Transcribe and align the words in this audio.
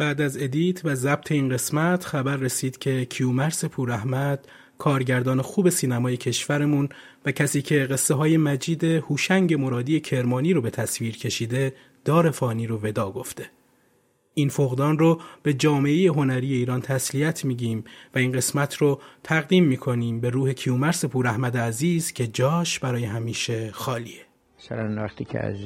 بعد 0.00 0.20
از 0.20 0.42
edit 0.42 0.84
و 0.84 0.94
ضبط 0.94 1.32
این 1.32 1.48
قسمت 1.48 2.04
خبر 2.04 2.36
رسید 2.36 2.78
که 2.78 3.04
کیومرث 3.04 3.64
پوراحمد 3.64 4.48
کارگردان 4.78 5.42
خوب 5.42 5.68
سینمای 5.68 6.16
کشورمون 6.16 6.88
و 7.24 7.32
کسی 7.32 7.62
که 7.62 7.78
قصه 7.78 8.14
های 8.14 8.36
مجید 8.36 8.84
هوشنگ 8.84 9.54
مرادی 9.54 10.00
کرمانی 10.00 10.52
رو 10.52 10.60
به 10.62 10.70
تصویر 10.70 11.16
کشیده 11.16 11.74
دار 12.04 12.30
فانی 12.30 12.66
رو 12.66 12.78
وداع 12.82 13.10
گفته. 13.10 13.50
این 14.34 14.48
فقدان 14.48 14.98
رو 14.98 15.20
به 15.42 15.54
جامعه 15.54 16.10
هنری 16.10 16.52
ایران 16.52 16.80
تسلیت 16.80 17.44
میگیم 17.44 17.84
و 18.14 18.18
این 18.18 18.32
قسمت 18.32 18.76
رو 18.76 19.00
تقدیم 19.22 19.64
می‌کنیم 19.64 20.20
به 20.20 20.30
روح 20.30 20.52
کیومرث 20.52 21.04
پوراحمد 21.04 21.56
عزیز 21.56 22.12
که 22.12 22.26
جاش 22.26 22.78
برای 22.78 23.04
همیشه 23.04 23.70
خالیه. 23.72 24.26
مثلا 24.58 25.02
وقتی 25.02 25.24
که 25.24 25.40
از 25.40 25.56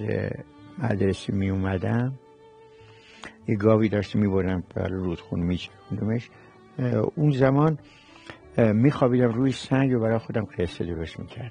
مدرسه 0.79 1.33
می 1.33 1.51
اومدم 1.51 2.19
یه 3.49 3.57
گاوی 3.57 3.89
داشت 3.89 4.17
می‌برم 4.17 4.65
برای 4.75 5.01
رودخون 5.01 5.41
میچوندمش 5.41 6.31
اون 7.15 7.31
زمان 7.31 7.79
میخوابیدم 8.59 9.29
روی 9.33 9.53
سنگ 9.53 9.97
و 9.97 9.99
برای 9.99 10.19
خودم 10.19 10.45
قصه 10.59 10.85
درست 10.85 11.21
می‌کردم. 11.21 11.51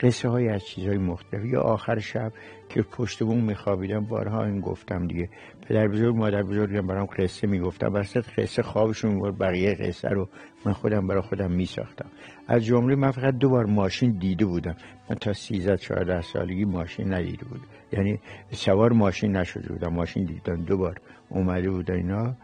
قصه 0.00 0.28
های 0.28 0.48
از 0.48 0.64
چیزهای 0.64 0.98
مختلف. 0.98 1.44
یا 1.44 1.60
آخر 1.60 1.98
شب 1.98 2.32
که 2.68 2.82
پشت 2.82 3.22
بوم 3.22 3.44
میخوابیدم 3.44 4.04
بارها 4.04 4.44
این 4.44 4.60
گفتم 4.60 5.06
دیگه 5.06 5.28
پدر 5.68 5.88
بزرگ 5.88 6.16
مادر 6.16 6.42
بزرگم 6.42 6.86
برام 6.86 7.06
قصه 7.06 7.46
می‌گفتم 7.46 7.94
وسط 7.94 8.24
قصه 8.36 8.62
خوابشون 8.62 9.14
می‌برد 9.14 9.38
بقیه 9.38 9.74
قصه 9.74 10.08
رو 10.08 10.28
من 10.66 10.72
خودم 10.72 11.06
برای 11.06 11.20
خودم 11.22 11.52
میساختم. 11.52 12.10
از 12.46 12.64
جمله 12.64 12.94
من 12.94 13.10
فقط 13.10 13.34
دو 13.34 13.48
بار 13.48 13.64
ماشین 13.64 14.18
دیده 14.18 14.44
بودم. 14.44 14.76
من 15.10 15.16
تا 15.16 15.32
13 15.32 15.76
14 15.76 16.20
سالگی 16.20 16.64
ماشین 16.64 17.14
ندیده 17.14 17.44
بودم 17.44 17.64
یعنی 17.92 18.18
سوار 18.50 18.92
ماشین 18.92 19.36
نشده 19.36 19.72
بودم. 19.72 19.88
ماشین 19.94 20.24
دیدم 20.24 20.64
دو 20.64 20.76
بار 20.76 21.00
اومده 21.28 21.70
بود 21.70 21.90
اینا. 21.90 22.34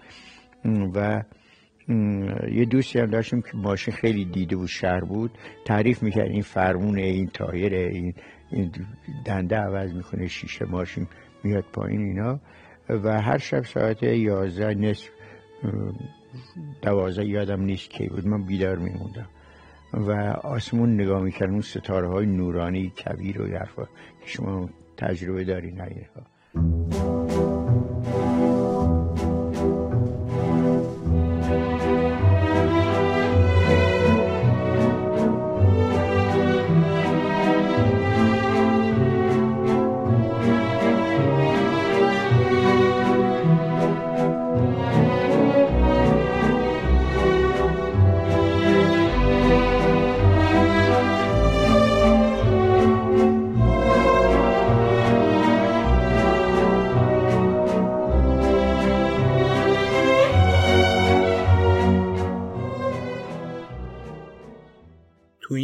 و 0.95 1.23
یه 2.53 2.65
دوستی 2.65 2.99
هم 2.99 3.07
داشتیم 3.07 3.43
که 3.43 3.57
ماشین 3.57 3.95
خیلی 3.95 4.25
دیده 4.25 4.57
بود 4.57 4.69
شهر 4.69 5.01
بود. 5.01 5.31
تعریف 5.65 6.03
می‌کرد 6.03 6.31
این 6.31 6.43
فرمونه 6.43 7.03
این 7.03 7.27
تایره 7.27 7.89
این, 7.93 8.15
این 8.51 8.73
دنده 9.25 9.57
عوض 9.57 9.93
می‌کنه 9.93 10.27
شیشه 10.27 10.65
ماشین 10.65 11.07
میاد 11.45 11.65
پایین 11.73 12.01
اینا. 12.01 12.41
و 12.89 13.21
هر 13.21 13.39
شب 13.39 13.65
ساعت 13.65 14.03
یازده 14.03 14.75
نصف 14.75 15.09
دوازده 16.83 17.27
یادم 17.27 17.61
نیست 17.61 17.91
کی 17.91 18.07
بود 18.09 18.27
من 18.27 18.43
بیدار 18.43 18.77
میموندم. 18.77 19.29
و 19.93 20.13
آسمون 20.43 20.95
نگاه 20.95 21.23
می‌کردم 21.23 21.53
اون 21.53 21.61
ستاره 21.61 22.09
های 22.09 22.27
نورانی 22.27 22.91
کبیر 22.91 23.43
و 23.43 23.47
حرفا 23.47 23.85
که 23.85 24.27
شما 24.27 24.69
تجربه 24.97 25.45
داری 25.45 25.73
نه 25.73 27.24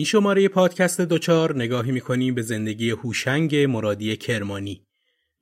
این 0.00 0.04
شماره 0.04 0.48
پادکست 0.48 1.00
دوچار 1.00 1.56
نگاهی 1.56 1.92
می‌کنیم 1.92 2.34
به 2.34 2.42
زندگی 2.42 2.90
هوشنگ 2.90 3.56
مرادی 3.56 4.16
کرمانی. 4.16 4.86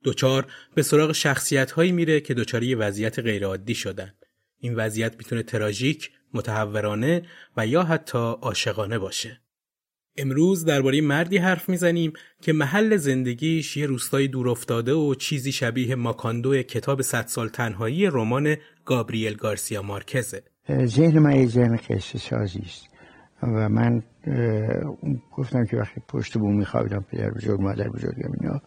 دوچار 0.03 0.45
به 0.75 0.81
سراغ 0.81 1.11
شخصیت 1.11 1.71
هایی 1.71 1.91
میره 1.91 2.19
که 2.19 2.33
دوچاری 2.33 2.75
وضعیت 2.75 3.19
غیرعادی 3.19 3.75
شدن. 3.75 4.13
این 4.57 4.75
وضعیت 4.75 5.15
می‌تونه 5.17 5.43
تراژیک، 5.43 6.11
متحورانه 6.33 7.21
و 7.57 7.67
یا 7.67 7.83
حتی 7.83 8.17
عاشقانه 8.17 8.99
باشه. 8.99 9.41
امروز 10.17 10.65
درباره 10.65 11.01
مردی 11.01 11.37
حرف 11.37 11.69
می‌زنیم 11.69 12.13
که 12.41 12.53
محل 12.53 12.97
زندگیش 12.97 13.77
یه 13.77 13.85
روستای 13.85 14.27
دورافتاده 14.27 14.93
و 14.93 15.15
چیزی 15.15 15.51
شبیه 15.51 15.95
ماکاندو 15.95 16.63
کتاب 16.63 17.01
صد 17.01 17.27
سال 17.27 17.49
تنهایی 17.49 18.05
رمان 18.05 18.55
گابریل 18.85 19.33
گارسیا 19.33 19.81
مارکزه. 19.81 20.43
ذهن 20.85 21.19
من 21.19 21.35
یه 21.35 21.47
ذهن 21.47 21.77
قصه 21.77 22.35
است 22.35 22.89
و 23.43 23.69
من 23.69 24.03
گفتم 25.31 25.65
که 25.65 25.77
وقتی 25.77 26.01
پشت 26.07 26.37
بوم 26.37 26.57
میخوابیدم 26.57 27.05
پدر 27.11 27.29
بزرگ 27.29 27.61
مادر 27.61 27.89
بزرگم 27.89 28.31
اینا 28.41 28.61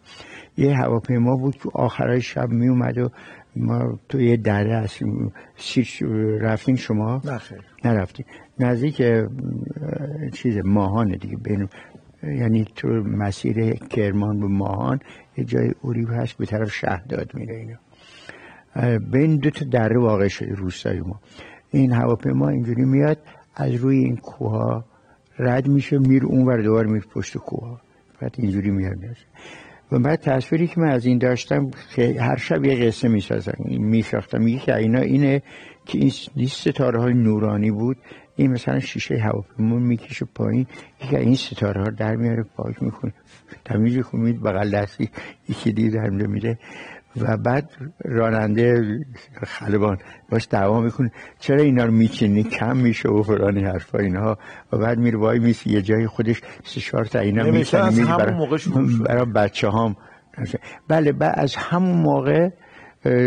یه 0.57 0.77
هواپیما 0.77 1.35
بود 1.35 1.55
که 1.55 1.69
آخرای 1.73 2.21
شب 2.21 2.49
میومد 2.49 2.97
و 2.97 3.09
ما 3.55 3.99
تو 4.09 4.21
یه 4.21 4.37
دره 4.37 4.77
هستیم. 4.77 5.31
رفتین 6.41 6.75
شما؟ 6.75 7.21
نخیر 7.25 7.61
نزدیک 8.59 9.01
چیز 10.33 10.57
ماهانه 10.65 11.17
دیگه 11.17 11.37
بین 11.37 11.69
یعنی 12.23 12.65
تو 12.75 12.87
مسیر 12.87 13.73
کرمان 13.73 14.39
به 14.39 14.47
ماهان 14.47 14.99
یه 15.37 15.43
جای 15.43 15.71
اوریب 15.81 16.09
هست 16.11 16.37
به 16.37 16.45
طرف 16.45 16.71
شهداد 16.71 17.31
میره 17.33 17.55
اینا 17.55 17.77
بین 18.99 19.37
دو 19.37 19.49
تا 19.49 19.65
دره 19.65 19.99
واقع 19.99 20.27
شده 20.27 20.55
روستای 20.55 20.99
ما. 20.99 21.19
این 21.71 21.91
هواپیما 21.91 22.49
اینجوری 22.49 22.85
میاد 22.85 23.17
از 23.55 23.73
روی 23.73 23.97
این 23.97 24.17
کوه 24.17 24.83
رد 25.39 25.67
میشه 25.67 25.97
میره 25.97 26.25
اون 26.25 26.45
ور 26.45 26.61
دوباره 26.61 26.87
میره 26.87 27.05
پشت 27.13 27.37
کوه. 27.37 27.79
بعد 28.21 28.35
اینجوری 28.37 28.71
میاد. 28.71 28.97
و 29.91 29.99
بعد 29.99 30.19
تصویری 30.19 30.67
که 30.67 30.79
من 30.79 30.91
از 30.91 31.05
این 31.05 31.17
داشتم 31.17 31.71
که 31.95 32.21
هر 32.21 32.35
شب 32.35 32.65
یه 32.65 32.85
قصه 32.85 33.07
می‌سازم 33.07 33.57
میساختم. 33.67 34.41
میگه 34.41 34.59
که 34.59 34.75
اینا 34.75 34.99
اینه 34.99 35.41
که 35.85 35.99
این 36.35 36.47
ستاره 36.47 37.01
های 37.01 37.13
نورانی 37.13 37.71
بود. 37.71 37.97
این 38.35 38.51
مثلا 38.51 38.79
شیشه 38.79 39.17
هواپیما 39.17 39.75
می‌کشه 39.75 40.25
پایین. 40.35 40.67
یکی 41.03 41.15
این 41.15 41.35
ستاره 41.35 41.83
ها 41.83 41.89
در 41.89 42.15
میاره 42.15 42.43
پاک 42.55 42.83
می‌کنه. 42.83 43.13
تمیز 43.65 43.99
خونید 43.99 44.41
بغل 44.41 44.71
دستی 44.71 45.09
یکی 45.49 45.71
دیگه 45.71 45.89
در 45.89 46.09
میره. 46.09 46.59
و 47.17 47.37
بعد 47.37 47.69
راننده 48.05 48.99
خلبان 49.43 49.97
باش 50.29 50.47
دعوا 50.49 50.81
می‌کنه. 50.81 51.11
چرا 51.39 51.61
اینا 51.61 51.85
رو 51.85 51.91
میچینی؟ 51.91 52.43
کم 52.43 52.77
میشه 52.77 53.09
و 53.09 53.23
فلان 53.23 53.57
حرفا 53.57 53.99
اینها. 53.99 54.37
و 54.71 54.77
بعد 54.77 54.97
میره 54.97 55.17
وای 55.17 55.39
میسی 55.39 55.69
یه 55.69 55.81
جای 55.81 56.07
خودش 56.07 56.41
سه 56.63 56.81
چهار 56.81 57.05
تا 57.05 57.19
اینا 57.19 57.51
میچینه 57.51 58.17
برای, 58.17 58.47
برای 59.05 59.25
بچه 59.25 59.69
هم 59.69 59.95
بله 60.87 61.11
بعد 61.11 61.33
از 61.37 61.55
همون 61.55 61.97
موقع 61.97 62.49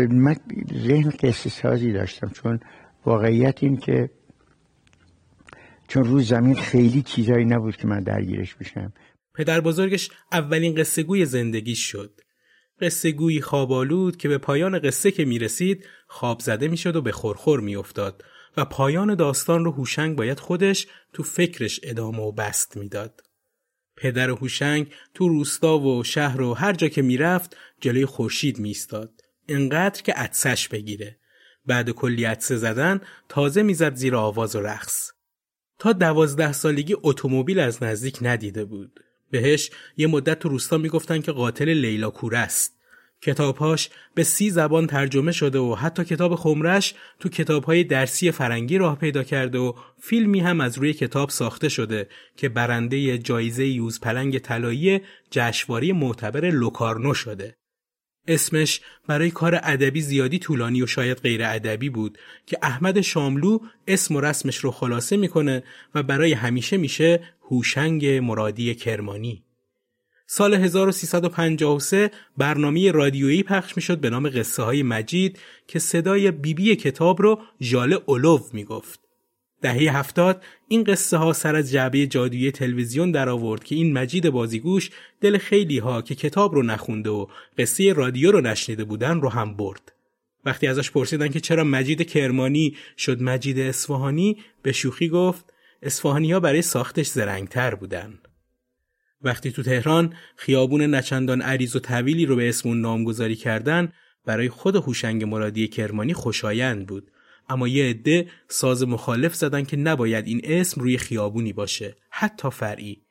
من 0.09 0.35
ذهن 0.73 1.09
قصه 1.09 1.49
سازی 1.49 1.91
داشتم. 1.91 2.29
چون 2.29 2.59
واقعیت 3.05 3.63
این 3.63 3.77
که 3.77 4.09
چون 5.87 6.03
روز 6.03 6.27
زمین 6.27 6.55
خیلی 6.55 7.01
چیزایی 7.01 7.45
نبود 7.45 7.75
که 7.75 7.87
من 7.87 8.03
درگیرش 8.03 8.55
بشم. 8.55 8.93
پدر 9.35 9.61
بزرگش 9.61 10.09
اولین 10.31 10.75
قصه 10.75 11.03
گوی 11.03 11.25
زندگی 11.25 11.75
شد. 11.75 12.21
قصه 12.81 13.11
گویی 13.11 13.41
خوابالود 13.41 14.17
که 14.17 14.29
به 14.29 14.37
پایان 14.37 14.79
قصه 14.79 15.11
که 15.11 15.25
می 15.25 15.39
رسید 15.39 15.85
خواب 16.07 16.39
زده 16.39 16.67
می 16.67 16.77
شد 16.77 16.95
و 16.95 17.01
به 17.01 17.11
خورخور 17.11 17.59
می 17.59 17.75
افتاد 17.75 18.23
و 18.57 18.65
پایان 18.65 19.15
داستان 19.15 19.65
رو 19.65 19.71
هوشنگ 19.71 20.15
باید 20.15 20.39
خودش 20.39 20.87
تو 21.13 21.23
فکرش 21.23 21.79
ادامه 21.83 22.19
و 22.19 22.31
بست 22.31 22.77
می‌داد. 22.77 23.21
پدر 23.97 24.29
هوشنگ 24.29 24.91
تو 25.13 25.27
روستا 25.27 25.79
و 25.79 26.03
شهر 26.03 26.41
و 26.41 26.53
هر 26.53 26.73
جا 26.73 26.87
که 26.87 27.01
می‌رفت 27.01 27.57
جلوی 27.81 28.05
خورشید 28.05 28.59
میستاد 28.59 29.21
انقدر 29.49 30.01
که 30.01 30.13
عدسش 30.13 30.67
بگیره. 30.67 31.19
بعد 31.65 31.89
کلی 31.89 32.23
عدسه 32.23 32.55
زدن 32.55 33.01
تازه 33.29 33.63
می‌زد 33.63 33.95
زیر 33.95 34.15
آواز 34.15 34.55
و 34.55 34.61
رقص. 34.61 35.11
تا 35.79 35.93
دوازده 35.93 36.51
سالگی 36.51 36.95
اتومبیل 37.03 37.59
از 37.59 37.83
نزدیک 37.83 38.17
ندیده 38.21 38.65
بود. 38.65 38.99
بهش 39.31 39.71
یه 39.97 40.07
مدت 40.07 40.39
تو 40.39 40.49
روستا 40.49 40.77
می‌گفتن 40.77 41.21
که 41.21 41.31
قاتل 41.31 41.69
لیلا 41.69 42.09
کوره 42.09 42.37
است 42.37 42.77
کتابهاش 43.21 43.89
به 44.15 44.23
سی 44.23 44.49
زبان 44.49 44.87
ترجمه 44.87 45.31
شده 45.31 45.59
و 45.59 45.75
حتی 45.75 46.05
کتاب 46.05 46.35
خمرش 46.35 46.93
تو 47.19 47.29
کتابهای 47.29 47.83
درسی 47.83 48.31
فرنگی 48.31 48.77
راه 48.77 48.99
پیدا 48.99 49.23
کرده 49.23 49.57
و 49.57 49.73
فیلمی 49.99 50.39
هم 50.39 50.61
از 50.61 50.77
روی 50.77 50.93
کتاب 50.93 51.29
ساخته 51.29 51.69
شده 51.69 52.07
که 52.35 52.49
برنده 52.49 53.17
جایزه 53.17 53.67
یوز 53.67 53.99
پلنگ 53.99 54.39
طلایی 54.39 55.01
جشنواره 55.31 55.93
معتبر 55.93 56.49
لوکارنو 56.49 57.13
شده. 57.13 57.55
اسمش 58.27 58.81
برای 59.07 59.31
کار 59.31 59.59
ادبی 59.63 60.01
زیادی 60.01 60.39
طولانی 60.39 60.81
و 60.81 60.87
شاید 60.87 61.17
غیر 61.17 61.43
ادبی 61.43 61.89
بود 61.89 62.17
که 62.45 62.57
احمد 62.61 63.01
شاملو 63.01 63.59
اسم 63.87 64.15
و 64.15 64.21
رسمش 64.21 64.57
رو 64.57 64.71
خلاصه 64.71 65.17
می‌کنه 65.17 65.63
و 65.95 66.03
برای 66.03 66.33
همیشه 66.33 66.77
میشه 66.77 67.23
هوشنگ 67.41 68.05
مرادی 68.05 68.75
کرمانی. 68.75 69.43
سال 70.29 70.53
1353 70.53 72.11
برنامه 72.37 72.91
رادیویی 72.91 73.43
پخش 73.43 73.75
می‌شد 73.75 73.99
به 73.99 74.09
نام 74.09 74.29
قصه 74.29 74.63
های 74.63 74.83
مجید 74.83 75.39
که 75.67 75.79
صدای 75.79 76.31
بیبی 76.31 76.63
بی 76.63 76.75
کتاب 76.75 77.21
رو 77.21 77.39
ژاله 77.61 77.99
اولو 78.05 78.39
می‌گفت. 78.53 79.06
دهه 79.61 79.97
هفتاد 79.97 80.43
این 80.67 80.83
قصه 80.83 81.17
ها 81.17 81.33
سر 81.33 81.55
از 81.55 81.71
جعبه 81.71 82.07
جادویی 82.07 82.51
تلویزیون 82.51 83.11
در 83.11 83.29
آورد 83.29 83.63
که 83.63 83.75
این 83.75 83.93
مجید 83.93 84.29
بازیگوش 84.29 84.89
دل 85.21 85.37
خیلی 85.37 85.77
ها 85.77 86.01
که 86.01 86.15
کتاب 86.15 86.55
رو 86.55 86.63
نخونده 86.63 87.09
و 87.09 87.27
قصه 87.57 87.93
رادیو 87.93 88.31
رو 88.31 88.41
نشنیده 88.41 88.83
بودن 88.83 89.21
رو 89.21 89.29
هم 89.29 89.53
برد. 89.53 89.93
وقتی 90.45 90.67
ازش 90.67 90.91
پرسیدن 90.91 91.27
که 91.27 91.39
چرا 91.39 91.63
مجید 91.63 92.01
کرمانی 92.01 92.75
شد 92.97 93.21
مجید 93.21 93.59
اصفهانی 93.59 94.37
به 94.61 94.71
شوخی 94.71 95.09
گفت 95.09 95.53
اصفهانی 95.81 96.31
ها 96.31 96.39
برای 96.39 96.61
ساختش 96.61 97.07
زرنگتر 97.07 97.75
بودن. 97.75 98.19
وقتی 99.21 99.51
تو 99.51 99.63
تهران 99.63 100.13
خیابون 100.35 100.81
نچندان 100.81 101.41
عریض 101.41 101.75
و 101.75 101.79
طویلی 101.79 102.25
رو 102.25 102.35
به 102.35 102.49
اسم 102.49 102.69
اون 102.69 102.81
نامگذاری 102.81 103.35
کردن 103.35 103.93
برای 104.25 104.49
خود 104.49 104.75
هوشنگ 104.75 105.23
مرادی 105.23 105.67
کرمانی 105.67 106.13
خوشایند 106.13 106.87
بود 106.87 107.11
اما 107.49 107.67
یه 107.67 107.89
عده 107.89 108.29
ساز 108.47 108.83
مخالف 108.83 109.35
زدن 109.35 109.63
که 109.63 109.77
نباید 109.77 110.27
این 110.27 110.41
اسم 110.43 110.81
روی 110.81 110.97
خیابونی 110.97 111.53
باشه 111.53 111.95
حتی 112.09 112.49
فرعی. 112.49 113.01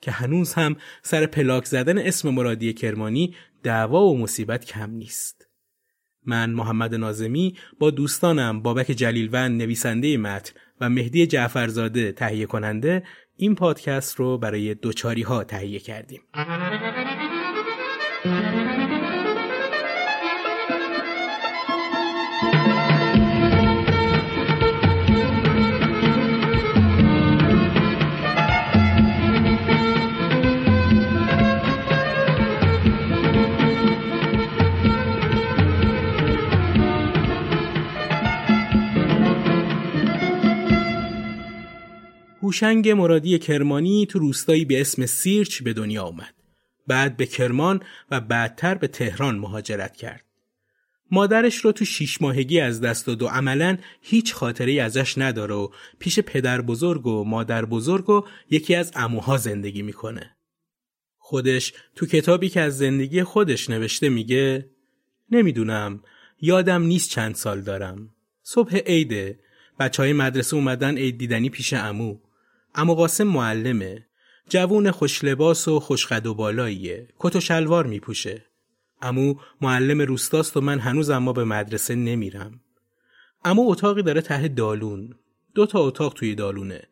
که 0.00 0.10
هنوز 0.10 0.54
هم 0.54 0.76
سر 1.02 1.26
پلاک 1.26 1.64
زدن 1.64 1.98
اسم 1.98 2.28
مرادی 2.28 2.72
کرمانی 2.72 3.34
دعوا 3.62 4.04
و 4.04 4.18
مصیبت 4.18 4.64
کم 4.64 4.90
نیست. 4.90 5.46
من 6.26 6.50
محمد 6.50 6.94
نازمی 6.94 7.56
با 7.78 7.90
دوستانم 7.90 8.62
بابک 8.62 8.86
جلیلوند 8.86 9.62
نویسنده 9.62 10.16
متن 10.16 10.54
و 10.80 10.88
مهدی 10.88 11.26
جعفرزاده 11.26 12.12
تهیه 12.12 12.46
کننده 12.46 13.02
این 13.36 13.54
پادکست 13.54 14.16
رو 14.16 14.38
برای 14.38 14.74
دوچاری 14.74 15.22
ها 15.22 15.44
تهیه 15.44 15.78
کردیم. 15.78 16.20
هوشنگ 42.52 42.88
مرادی 42.88 43.38
کرمانی 43.38 44.06
تو 44.06 44.18
روستایی 44.18 44.64
به 44.64 44.80
اسم 44.80 45.06
سیرچ 45.06 45.62
به 45.62 45.72
دنیا 45.72 46.02
آمد. 46.02 46.34
بعد 46.86 47.16
به 47.16 47.26
کرمان 47.26 47.80
و 48.10 48.20
بعدتر 48.20 48.74
به 48.74 48.86
تهران 48.86 49.38
مهاجرت 49.38 49.96
کرد. 49.96 50.24
مادرش 51.10 51.56
رو 51.56 51.72
تو 51.72 51.84
شیش 51.84 52.22
ماهگی 52.22 52.60
از 52.60 52.80
دست 52.80 53.06
داد 53.06 53.22
و 53.22 53.26
عملا 53.26 53.78
هیچ 54.00 54.34
خاطری 54.34 54.80
ازش 54.80 55.18
نداره 55.18 55.54
و 55.54 55.68
پیش 55.98 56.20
پدر 56.20 56.60
بزرگ 56.60 57.06
و 57.06 57.24
مادر 57.24 57.64
بزرگ 57.64 58.10
و 58.10 58.24
یکی 58.50 58.74
از 58.74 58.92
اموها 58.94 59.36
زندگی 59.36 59.82
می‌کنه. 59.82 60.36
خودش 61.18 61.72
تو 61.96 62.06
کتابی 62.06 62.48
که 62.48 62.60
از 62.60 62.78
زندگی 62.78 63.22
خودش 63.22 63.70
نوشته 63.70 64.08
میگه 64.08 64.70
نمی‌دونم 65.30 66.02
یادم 66.40 66.82
نیست 66.82 67.10
چند 67.10 67.34
سال 67.34 67.60
دارم. 67.60 68.10
صبح 68.42 68.76
عیده 68.76 69.38
بچه 69.78 70.02
های 70.02 70.12
مدرسه 70.12 70.56
اومدن 70.56 70.96
عید 70.96 71.18
دیدنی 71.18 71.50
پیش 71.50 71.72
امو 71.72 72.18
اما 72.74 72.94
قاسم 72.94 73.24
معلمه. 73.24 74.06
جوون 74.48 74.90
خوش 74.90 75.24
لباس 75.24 75.68
و 75.68 75.80
خوش 75.80 76.06
قد 76.06 76.26
و 76.26 76.34
بالاییه. 76.34 77.08
کت 77.18 77.36
و 77.36 77.40
شلوار 77.40 77.86
میپوشه. 77.86 78.44
امو 79.02 79.34
معلم 79.60 80.00
روستاست 80.00 80.56
و 80.56 80.60
من 80.60 80.78
هنوز 80.78 81.10
اما 81.10 81.32
به 81.32 81.44
مدرسه 81.44 81.94
نمیرم. 81.94 82.60
اما 83.44 83.62
اتاقی 83.62 84.02
داره 84.02 84.20
ته 84.20 84.48
دالون. 84.48 85.14
دو 85.54 85.66
تا 85.66 85.80
اتاق 85.80 86.14
توی 86.14 86.34
دالونه. 86.34 86.82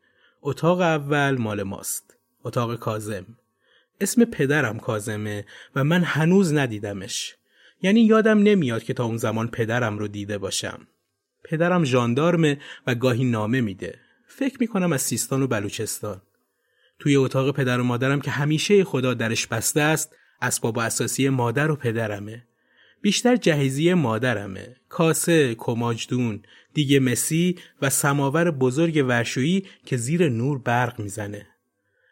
اتاق 0.41 0.81
اول 0.81 1.37
مال 1.37 1.63
ماست. 1.63 2.17
اتاق 2.43 2.75
کازم 2.75 3.25
اسم 4.01 4.25
پدرم 4.25 4.79
کازمه 4.79 5.45
و 5.75 5.83
من 5.83 6.03
هنوز 6.03 6.53
ندیدمش. 6.53 7.35
یعنی 7.81 8.01
یادم 8.01 8.39
نمیاد 8.39 8.83
که 8.83 8.93
تا 8.93 9.05
اون 9.05 9.17
زمان 9.17 9.47
پدرم 9.47 9.97
رو 9.97 10.07
دیده 10.07 10.37
باشم. 10.37 10.87
پدرم 11.43 11.83
ژاندارمه 11.83 12.59
و 12.87 12.95
گاهی 12.95 13.23
نامه 13.23 13.61
میده. 13.61 13.99
فکر 14.35 14.57
می‌کنم 14.59 14.93
از 14.93 15.01
سیستان 15.01 15.41
و 15.41 15.47
بلوچستان. 15.47 16.21
توی 16.99 17.15
اتاق 17.15 17.55
پدر 17.55 17.79
و 17.79 17.83
مادرم 17.83 18.21
که 18.21 18.31
همیشه 18.31 18.83
خدا 18.83 19.13
درش 19.13 19.47
بسته 19.47 19.81
است 19.81 20.15
اسباب 20.41 20.79
اساسی 20.79 21.29
مادر 21.29 21.71
و 21.71 21.75
پدرمه. 21.75 22.47
بیشتر 23.01 23.35
جهیزی 23.35 23.93
مادرمه. 23.93 24.75
کاسه 24.89 25.55
کماجدون 25.55 26.41
دیگه 26.73 26.99
مسی 26.99 27.59
و 27.81 27.89
سماور 27.89 28.51
بزرگ 28.51 29.05
ورشویی 29.07 29.65
که 29.85 29.97
زیر 29.97 30.29
نور 30.29 30.59
برق 30.59 30.99
می‌زنه. 30.99 31.47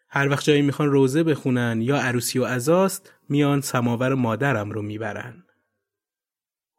هر 0.09 0.29
وقت 0.29 0.43
جایی 0.45 0.61
می‌خوان 0.61 0.91
روزه 0.91 1.23
بخونن 1.23 1.81
یا 1.81 1.97
عروسی 1.97 2.39
و 2.39 2.43
ازاست 2.43 3.13
میان 3.29 3.61
سماور 3.61 4.13
مادرم 4.13 4.71
رو 4.71 4.81
می‌برن. 4.81 5.43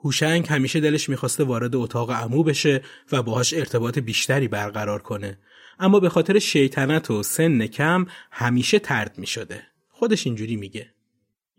هوشنگ 0.04 0.46
همیشه 0.48 0.80
دلش 0.80 1.08
می‌خواسته 1.08 1.44
وارد 1.44 1.76
اتاق 1.76 2.10
عمو 2.10 2.42
بشه 2.42 2.82
و 3.12 3.22
باهاش 3.22 3.54
ارتباط 3.54 3.98
بیشتری 3.98 4.48
برقرار 4.48 5.02
کنه. 5.02 5.38
اما 5.78 6.00
به 6.00 6.08
خاطر 6.08 6.38
شیطنت 6.38 7.10
و 7.10 7.22
سن 7.22 7.66
کم 7.66 8.06
همیشه 8.30 8.78
ترد 8.78 9.18
می‌شده. 9.18 9.62
خودش 9.88 10.26
اینجوری 10.26 10.56
میگه. 10.56 10.94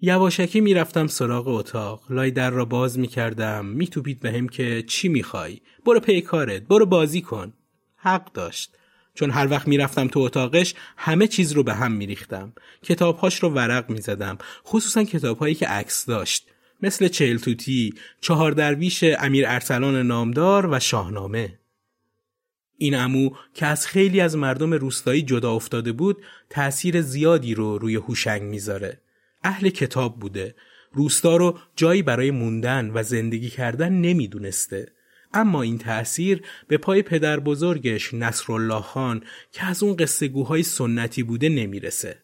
یواشکی 0.02 0.62
می‌رفتم 0.62 1.08
سراغ 1.08 1.48
اتاق. 1.48 2.04
لای 2.10 2.32
در 2.32 2.50
را 2.50 2.66
باز 2.66 3.00
می‌کردم. 3.00 3.66
میتوپید 3.66 4.20
به 4.20 4.32
هم 4.32 4.50
که 4.50 4.84
چی 4.88 5.10
می‌خوای؟ 5.10 5.62
برو 5.86 6.00
پی 6.00 6.22
کارت. 6.22 6.62
برو 6.62 6.86
بازی 6.86 7.22
کن. 7.22 7.54
حق 7.96 8.32
داشت. 8.32 8.78
چون 9.14 9.32
هر 9.32 9.48
وقت 9.48 9.68
می‌رفتم 9.68 10.08
تو 10.08 10.20
اتاقش 10.20 10.74
همه 10.98 11.28
چیز 11.28 11.52
رو 11.52 11.64
به 11.64 11.74
هم 11.74 11.92
میریختم. 11.92 12.54
کتابهاش 12.84 13.44
رو 13.44 13.50
ورق 13.50 13.90
می‌زدم. 13.90 14.38
خصوصا 14.66 15.04
کتابهایی 15.04 15.56
که 15.56 15.68
عکس 15.68 16.06
داشت. 16.06 16.51
مثل 16.82 17.08
چهلتوتی، 17.08 17.94
چهار 18.22 18.52
درویش 18.52 19.04
امیر 19.04 19.46
ارسلان 19.48 20.08
نامدار 20.08 20.68
و 20.72 20.80
شاهنامه. 20.80 21.60
این 22.78 22.96
امو 22.96 23.30
که 23.54 23.66
از 23.66 23.88
خیلی 23.88 24.20
از 24.20 24.38
مردم 24.38 24.74
روستایی 24.74 25.22
جدا 25.22 25.52
افتاده 25.54 25.92
بود 25.92 26.18
تأثیر 26.50 27.02
زیادی 27.02 27.54
رو 27.54 27.78
روی 27.78 27.96
هوشنگ 27.96 28.42
می‌ذاره. 28.42 29.02
اهل 29.44 29.70
کتاب 29.70 30.20
بوده. 30.20 30.56
روستا 30.94 31.38
رو 31.38 31.60
جایی 31.76 32.02
برای 32.02 32.32
موندن 32.32 32.92
و 32.94 33.04
زندگی 33.04 33.50
کردن 33.50 33.94
نمی‌دونسته. 33.94 34.92
اما 35.34 35.62
این 35.62 35.78
تأثیر 35.78 36.42
به 36.68 36.78
پای 36.78 37.02
پدر 37.02 37.40
بزرگش 37.40 38.14
نصرالله 38.14 38.82
خان 38.82 39.24
که 39.52 39.66
از 39.66 39.84
اون 39.84 39.96
قصه 39.96 40.28
گوهای 40.28 40.64
سنتی 40.64 41.24
بوده 41.24 41.50
نمی‌رسه. 41.50 42.21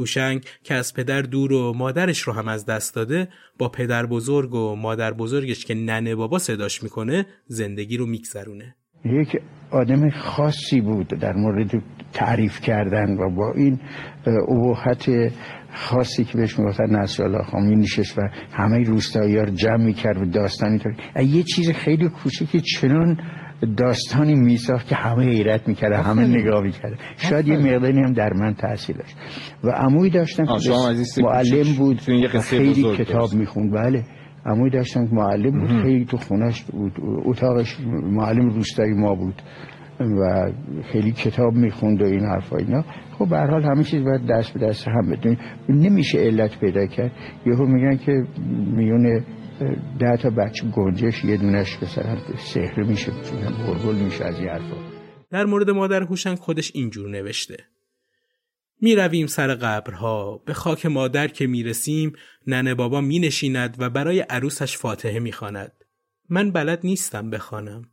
هوشنگ 0.00 0.44
که 0.62 0.74
از 0.74 0.94
پدر 0.94 1.22
دور 1.22 1.52
و 1.52 1.72
مادرش 1.76 2.20
رو 2.20 2.32
هم 2.32 2.48
از 2.48 2.66
دست 2.66 2.94
داده 2.94 3.28
با 3.58 3.68
پدر 3.68 4.06
بزرگ 4.06 4.54
و 4.54 4.76
مادر 4.76 5.12
بزرگش 5.12 5.64
که 5.64 5.74
ننه 5.74 6.14
بابا 6.14 6.38
صداش 6.38 6.82
می‌کنه 6.82 7.26
زندگی 7.46 7.96
رو 7.96 8.06
میگذرونه. 8.06 8.74
یک 9.04 9.42
آدم 9.70 10.10
خاصی 10.10 10.80
بود 10.80 11.08
در 11.08 11.32
مورد 11.32 11.82
تعریف 12.12 12.60
کردن 12.60 13.16
و 13.18 13.30
با 13.36 13.52
این 13.52 13.80
ابهت 14.26 15.32
خاصی 15.74 16.24
که 16.24 16.38
بهش 16.38 16.58
می‌گفتن 16.58 16.90
نسل 16.90 17.42
خان 17.42 17.62
می 17.62 17.76
نشست 17.76 18.18
و 18.18 18.22
همه 18.52 18.82
روستایی 18.82 19.36
ها 19.36 19.42
رو 19.42 19.50
جمع 19.50 19.84
می‌کرد 19.84 20.22
و 20.22 20.24
داستانی 20.24 20.78
تا 20.78 21.22
یه 21.22 21.42
چیز 21.42 21.70
خیلی 21.70 22.08
کوچیکی 22.08 22.60
چنان 22.60 23.16
داستانی 23.76 24.34
میساخت 24.34 24.88
که 24.88 24.94
همه 24.94 25.24
حیرت 25.24 25.68
می‌کرده 25.68 25.96
همه 25.96 26.26
نگاه 26.26 26.62
می‌کرده 26.62 26.96
شاید 27.16 27.48
یه 27.48 27.56
مقداری 27.58 28.02
هم 28.02 28.12
در 28.12 28.32
من 28.32 28.54
تاثیر 28.54 28.96
داشت. 28.96 29.16
و 29.64 29.70
عموی 29.70 30.10
داشتم 30.10 30.44
که 30.44 30.70
معلم 31.22 31.76
بود 31.78 32.00
خیلی 32.40 32.96
کتاب 32.96 33.34
می‌خوند. 33.34 33.72
بله. 33.72 34.04
عموی 34.46 34.70
داشتم 34.70 35.06
که 35.06 35.14
معلم 35.14 35.60
بود 35.60 35.82
خیلی 35.82 36.04
تو 36.04 36.16
خونش 36.16 36.62
بود. 36.62 36.92
اتاقش 37.24 37.80
معلم 38.02 38.48
روستایی 38.48 38.92
ما 38.92 39.14
بود. 39.14 39.42
و 40.00 40.52
خیلی 40.92 41.12
کتاب 41.12 41.54
می‌خوند 41.54 42.02
و 42.02 42.04
این 42.04 42.20
حرفا 42.20 42.56
اینا. 42.56 42.84
خب 43.18 43.28
به 43.28 43.38
حال 43.38 43.62
همه 43.62 43.84
چیز 43.84 44.04
باید 44.04 44.26
دست 44.30 44.54
به 44.54 44.66
دست 44.66 44.88
هم 44.88 45.10
بدونی. 45.10 45.38
نمیشه 45.68 46.18
علت 46.18 46.60
پیدا 46.60 46.86
کرد. 46.86 47.12
یهو 47.46 47.66
میگن 47.66 47.96
که 47.96 48.12
میون 48.76 49.22
ده 49.98 50.16
تا 50.22 50.30
بچه 50.30 50.66
گنجش 50.66 51.24
یه 51.24 51.36
دونش 51.36 51.82
مثلا 51.82 52.18
سحر 52.38 52.82
میشه 52.82 53.12
بلبل 53.66 53.94
میشه 53.94 54.24
از 54.24 54.38
این 54.38 54.48
حرفا 54.48 54.76
در 55.30 55.44
مورد 55.44 55.70
مادر 55.70 56.02
هوشنگ 56.02 56.38
خودش 56.38 56.70
اینجور 56.74 57.10
نوشته 57.10 57.56
می 58.82 58.94
رویم 58.94 59.26
سر 59.26 59.54
قبرها 59.54 60.42
به 60.46 60.54
خاک 60.54 60.86
مادر 60.86 61.28
که 61.28 61.46
می 61.46 61.62
رسیم 61.62 62.12
ننه 62.46 62.74
بابا 62.74 63.00
می 63.00 63.18
نشیند 63.18 63.76
و 63.78 63.90
برای 63.90 64.20
عروسش 64.20 64.76
فاتحه 64.76 65.18
می 65.18 65.32
خاند. 65.32 65.72
من 66.28 66.50
بلد 66.52 66.80
نیستم 66.84 67.30
بخوانم. 67.30 67.90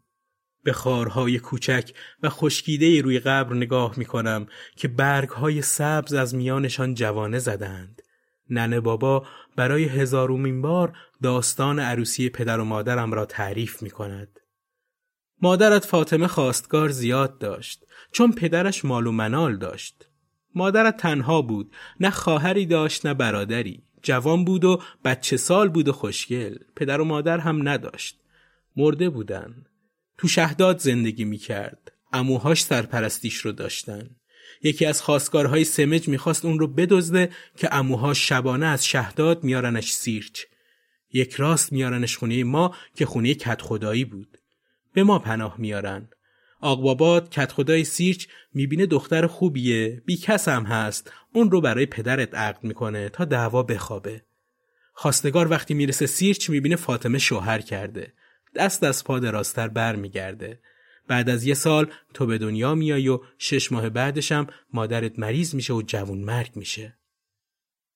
به 0.64 0.74
خارهای 0.74 1.40
کوچک 1.40 1.92
و 2.24 2.30
خشکیده 2.30 3.02
روی 3.02 3.20
قبر 3.20 3.56
نگاه 3.56 3.94
می 3.98 4.06
کنم 4.06 4.48
که 4.76 4.88
برگهای 4.88 5.62
سبز 5.62 6.14
از 6.14 6.36
میانشان 6.36 6.94
جوانه 6.94 7.40
زدند. 7.40 8.02
ننه 8.50 8.80
بابا 8.80 9.28
برای 9.56 9.86
هزارومین 9.86 10.62
بار 10.62 10.98
داستان 11.24 11.80
عروسی 11.80 12.30
پدر 12.30 12.60
و 12.60 12.64
مادرم 12.64 13.14
را 13.14 13.26
تعریف 13.26 13.84
می 13.84 13.90
کند. 13.90 14.40
مادرت 15.42 15.86
فاطمه 15.86 16.28
خواستگار 16.28 16.90
زیاد 16.90 17.38
داشت 17.38 17.86
چون 18.12 18.32
پدرش 18.32 18.86
مال 18.86 19.08
و 19.08 19.12
منال 19.12 19.58
داشت. 19.58 20.10
مادرت 20.56 20.98
تنها 20.98 21.42
بود 21.42 21.76
نه 22.00 22.10
خواهری 22.10 22.66
داشت 22.66 23.06
نه 23.06 23.14
برادری. 23.14 23.84
جوان 24.04 24.46
بود 24.46 24.66
و 24.66 24.82
بچه 25.06 25.38
سال 25.38 25.70
بود 25.70 25.88
و 25.88 25.92
خوشگل. 25.92 26.58
پدر 26.76 27.02
و 27.02 27.06
مادر 27.06 27.38
هم 27.38 27.70
نداشت. 27.70 28.20
مرده 28.76 29.10
بودن. 29.10 29.66
تو 30.18 30.28
شهداد 30.28 30.80
زندگی 30.80 31.26
می‌کرد. 31.26 31.92
اموهاش 32.14 32.64
سرپرستیش 32.64 33.38
رو 33.38 33.52
داشتن. 33.52 34.10
یکی 34.64 34.86
از 34.86 35.02
خواستگارهای 35.02 35.64
سمج 35.64 36.08
می‌خواست 36.08 36.46
اون 36.46 36.60
رو 36.60 36.68
بدزده 36.68 37.30
که 37.58 37.76
اموهاش 37.76 38.30
شبانه 38.30 38.66
از 38.66 38.86
شهداد 38.86 39.44
میارنش 39.44 39.92
سیرچ. 39.92 40.42
یک 41.14 41.34
راست 41.34 41.74
میارنش 41.74 42.18
خونه 42.18 42.44
ما 42.44 42.76
که 42.96 43.06
خونه 43.06 43.34
کت 43.34 43.62
خدایی 43.62 44.06
بود. 44.06 44.38
به 44.94 45.04
ما 45.04 45.20
پناه 45.20 45.56
میارن. 45.58 46.10
آقبابات 46.62 47.32
کت 47.32 47.52
خدای 47.52 47.84
سیرچ 47.84 48.28
می‌بینه 48.54 48.86
دختر 48.86 49.28
خوبیه 49.28 50.02
بی 50.06 50.18
کس 50.18 50.48
هم 50.48 50.64
هست. 50.64 51.12
اون 51.34 51.52
رو 51.52 51.62
برای 51.62 51.86
پدرت 51.86 52.36
عقد 52.36 52.64
می‌کنه 52.64 53.10
تا 53.10 53.26
دعوا 53.26 53.64
بخوابه. 53.64 54.22
خواستگار 54.94 55.52
وقتی 55.52 55.74
می‌رسه 55.74 56.06
سیرچ 56.06 56.50
می‌بینه 56.50 56.76
فاطمه 56.76 57.18
شوهر 57.18 57.62
کرده. 57.62 58.14
دست 58.56 58.84
از 58.84 59.04
پا 59.04 59.20
بر 59.74 59.96
میگرده 59.96 60.60
بعد 61.08 61.30
از 61.30 61.46
یه 61.46 61.54
سال 61.54 61.92
تو 62.14 62.26
به 62.26 62.38
دنیا 62.38 62.76
میای 62.76 63.08
و 63.08 63.20
شش 63.38 63.72
ماه 63.72 63.90
بعدشم 63.90 64.48
مادرت 64.74 65.20
مریض 65.20 65.56
میشه 65.56 65.74
و 65.74 65.82
جوون 65.82 66.18
مرگ 66.18 66.52
میشه. 66.56 66.98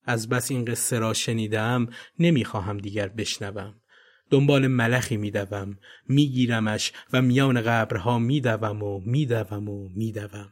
از 0.05 0.29
بس 0.29 0.51
این 0.51 0.65
قصه 0.65 0.99
را 0.99 1.13
شنیدم 1.13 1.87
نمی‌خواهم 2.19 2.77
دیگر 2.77 3.07
بشنوم. 3.07 3.75
دنبال 4.29 4.67
ملخی 4.67 5.17
میدوم 5.17 5.77
میگیرمش 6.07 6.93
و 7.13 7.21
میان 7.21 7.61
قبرها 7.61 8.19
میدوم 8.19 8.83
و 8.83 8.99
میدوم 8.99 9.69
و 9.69 9.89
میدوم. 9.89 10.51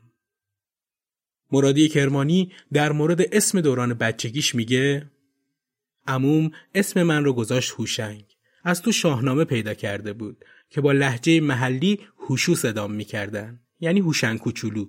مرادی 1.51 1.89
کرمانی 1.89 2.51
در 2.73 2.91
مورد 2.91 3.35
اسم 3.35 3.61
دوران 3.61 3.93
بچگیش 3.93 4.55
میگه 4.55 5.11
عموم 6.07 6.51
اسم 6.75 7.03
من 7.03 7.23
رو 7.23 7.33
گذاشت 7.33 7.71
هوشنگ. 7.71 8.25
از 8.63 8.81
تو 8.81 8.91
شاهنامه 8.91 9.45
پیدا 9.45 9.73
کرده 9.73 10.13
بود 10.13 10.45
که 10.69 10.81
با 10.81 10.91
لحجه 10.91 11.39
محلی 11.39 11.99
هوشو 12.29 12.55
صدام 12.55 12.91
می‌کردن. 12.91 13.59
یعنی 13.79 13.99
هوشنگ 13.99 14.39
کوچولو. 14.39 14.85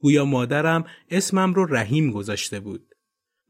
گویا 0.00 0.24
مادرم 0.24 0.84
اسمم 1.10 1.54
رو 1.54 1.64
رحیم 1.64 2.10
گذاشته 2.10 2.60
بود. 2.60 2.94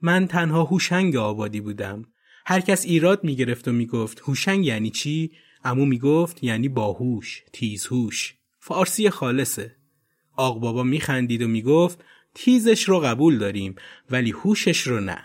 من 0.02 0.26
تنها 0.26 0.64
هوشنگ 0.64 1.16
آبادی 1.16 1.60
بودم. 1.60 2.04
هر 2.46 2.60
کس 2.60 2.84
ایراد 2.84 3.24
می‌گرفت 3.24 3.68
و 3.68 3.72
می‌گفت 3.72 4.20
هوشنگ 4.20 4.66
یعنی 4.66 4.90
چی؟ 4.90 5.32
امو 5.64 5.86
می‌گفت 5.86 6.44
یعنی 6.44 6.68
باهوش 6.68 7.44
تیزهوش. 7.52 8.34
فارسی 8.58 9.10
خالصه. 9.10 9.76
آق 10.36 10.60
بابا 10.60 10.82
میخندید 10.82 11.42
و 11.42 11.48
می‌گفت 11.48 12.04
تیزش 12.34 12.88
رو 12.88 13.00
قبول 13.00 13.38
داریم 13.38 13.74
ولی 14.10 14.30
هوشش 14.30 14.80
رو 14.80 15.00
نه. 15.00 15.18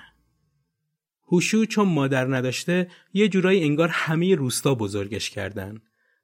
هوشو 1.27 1.65
چون 1.65 1.88
مادر 1.88 2.36
نداشته 2.36 2.88
یه 3.13 3.27
جورایی 3.27 3.63
انگار 3.63 3.88
همه 3.88 4.36
روستا 4.36 4.75
بزرگش 4.75 5.29
کردن. 5.29 5.81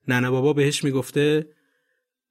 ننه 0.08 0.30
بابا 0.30 0.54
بهش 0.54 0.84
می‌گفته 0.84 1.57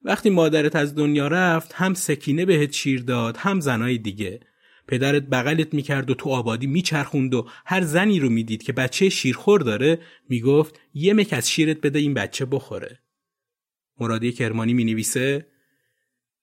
وقتی 0.01 0.29
مادرت 0.29 0.75
از 0.75 0.95
دنیا 0.95 1.27
رفت 1.27 1.73
هم 1.73 1.93
سکینه 1.93 2.45
بهت 2.45 2.73
شیر 2.73 3.01
داد 3.01 3.37
هم 3.37 3.59
زنای 3.59 3.97
دیگه 3.97 4.39
پدرت 4.87 5.23
بغلت 5.23 5.73
می‌کرد 5.73 6.09
و 6.09 6.13
تو 6.13 6.29
آبادی 6.29 6.67
میچرخوند 6.67 7.33
و 7.33 7.47
هر 7.65 7.81
زنی 7.81 8.19
رو 8.19 8.29
می‌دید 8.29 8.63
که 8.63 8.73
بچه 8.73 9.09
شیرخور 9.09 9.61
داره 9.61 9.99
می‌گفت 10.29 10.79
یه 10.93 11.13
مک 11.13 11.33
از 11.33 11.51
شیرت 11.51 11.81
بده 11.81 11.99
این 11.99 12.13
بچه 12.13 12.45
بخوره. 12.45 12.99
مرادی 13.99 14.31
کرمانی 14.31 14.73
می‌نویسه 14.73 15.45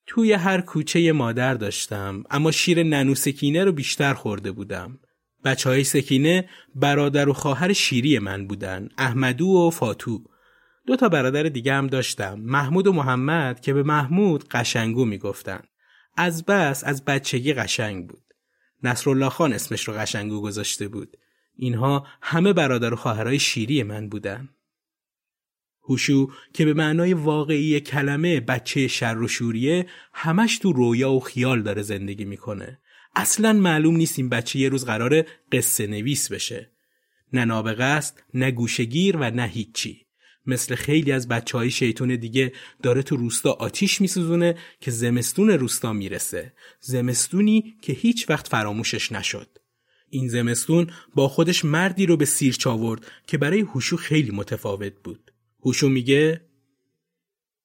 توی 0.07 0.33
هر 0.33 0.61
کوچه 0.61 1.13
مادر 1.13 1.55
داشتم 1.55 2.25
اما 2.31 2.51
شیر 2.51 2.83
ننو 2.83 3.15
سکینه 3.15 3.65
رو 3.65 3.73
بیشتر 3.73 4.15
خورده 4.15 4.53
بودم. 4.53 4.99
بچه 5.45 5.71
های 5.71 5.85
سکینه 5.85 6.49
برادر 6.75 7.29
و 7.29 7.33
خواهر 7.33 7.73
شیری 7.73 8.19
من 8.19 8.47
بودن 8.47 8.89
احمدو 8.99 9.47
و 9.47 9.71
فاتو 9.71 10.25
دو 10.87 10.97
تا 10.97 11.09
برادر 11.09 11.43
دیگه 11.43 11.75
هم 11.75 11.87
داشتم 11.87 12.41
محمود 12.41 12.87
و 12.87 12.93
محمد 12.93 13.61
که 13.61 13.73
به 13.73 13.83
محمود 13.83 14.49
قشنگو 14.49 15.05
می‌گفتن 15.05 15.61
از 16.17 16.45
بس 16.45 16.85
از 16.85 17.05
بچگی 17.05 17.53
قشنگ 17.53 18.09
بود 18.09 18.25
نصرالله 18.83 19.29
خان 19.29 19.53
اسمش 19.53 19.89
رو 19.89 19.95
قشنگو 19.95 20.41
گذاشته 20.41 20.89
بود. 20.89 21.17
اینها 21.57 22.07
همه 22.23 22.53
برادر 22.53 22.93
و 22.93 22.97
خواهرای 22.97 23.39
شیری 23.39 23.83
من 23.83 24.09
بودن. 24.09 24.49
هوشو 25.89 26.31
که 26.55 26.65
به 26.65 26.75
معنای 26.75 27.15
واقعی 27.15 27.81
کلمه 27.81 28.41
بچه 28.41 28.89
شر 28.89 29.19
و 29.19 29.29
شوریه 29.29 29.87
همش 30.13 30.59
تو 30.59 30.73
رویا 30.73 31.13
و 31.13 31.21
خیال 31.21 31.63
داره 31.63 31.83
زندگی 31.83 32.25
می‌کنه. 32.25 32.81
اصلا 33.17 33.53
معلوم 33.53 33.97
نیست 33.97 34.19
این 34.19 34.29
بچه 34.29 34.59
یه 34.59 34.69
روز 34.69 34.85
قرار 34.85 35.25
قصه 35.53 35.87
نویس 35.87 36.33
بشه. 36.33 36.71
نه 37.33 37.45
نابغه 37.45 37.85
است، 37.85 38.23
نه 38.35 38.51
گوشگیر 38.51 39.17
و 39.17 39.31
نه 39.31 39.47
هیچی. 39.47 40.04
مثل 40.47 40.75
خیلی 40.75 41.13
از 41.13 41.29
بچه 41.29 41.59
های 41.59 41.71
شیطون 41.71 42.17
دیگه 42.17 42.53
داره 42.83 43.03
تو 43.03 43.17
روستا 43.17 43.53
آتیش 43.53 44.01
میسوزونه 44.01 44.55
که 44.81 44.91
زمستون 44.91 45.51
روستا 45.51 45.93
می‌رسه. 45.93 46.53
زمستونی 46.81 47.75
که 47.83 47.93
هیچ 47.93 48.31
وقت 48.31 48.49
فراموشش 48.49 49.13
نشد. 49.13 49.59
این 50.09 50.29
زمستون 50.29 50.91
با 51.15 51.29
خودش 51.29 51.65
مردی 51.65 52.07
رو 52.07 52.17
به 52.17 52.25
سیرچ 52.25 52.67
آورد 52.67 53.07
که 53.27 53.39
برای 53.39 53.61
هوشو 53.61 53.97
خیلی 53.97 54.31
متفاوت 54.31 54.93
بود. 55.05 55.33
هوشو 55.61 55.89
میگه 55.89 56.41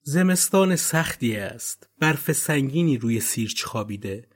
زمستان 0.02 0.76
سختی 0.76 1.36
است. 1.36 1.88
برف 1.98 2.32
سنگینی 2.32 2.98
روی 2.98 3.20
سیرچ 3.20 3.64
خوابیده. 3.64 4.28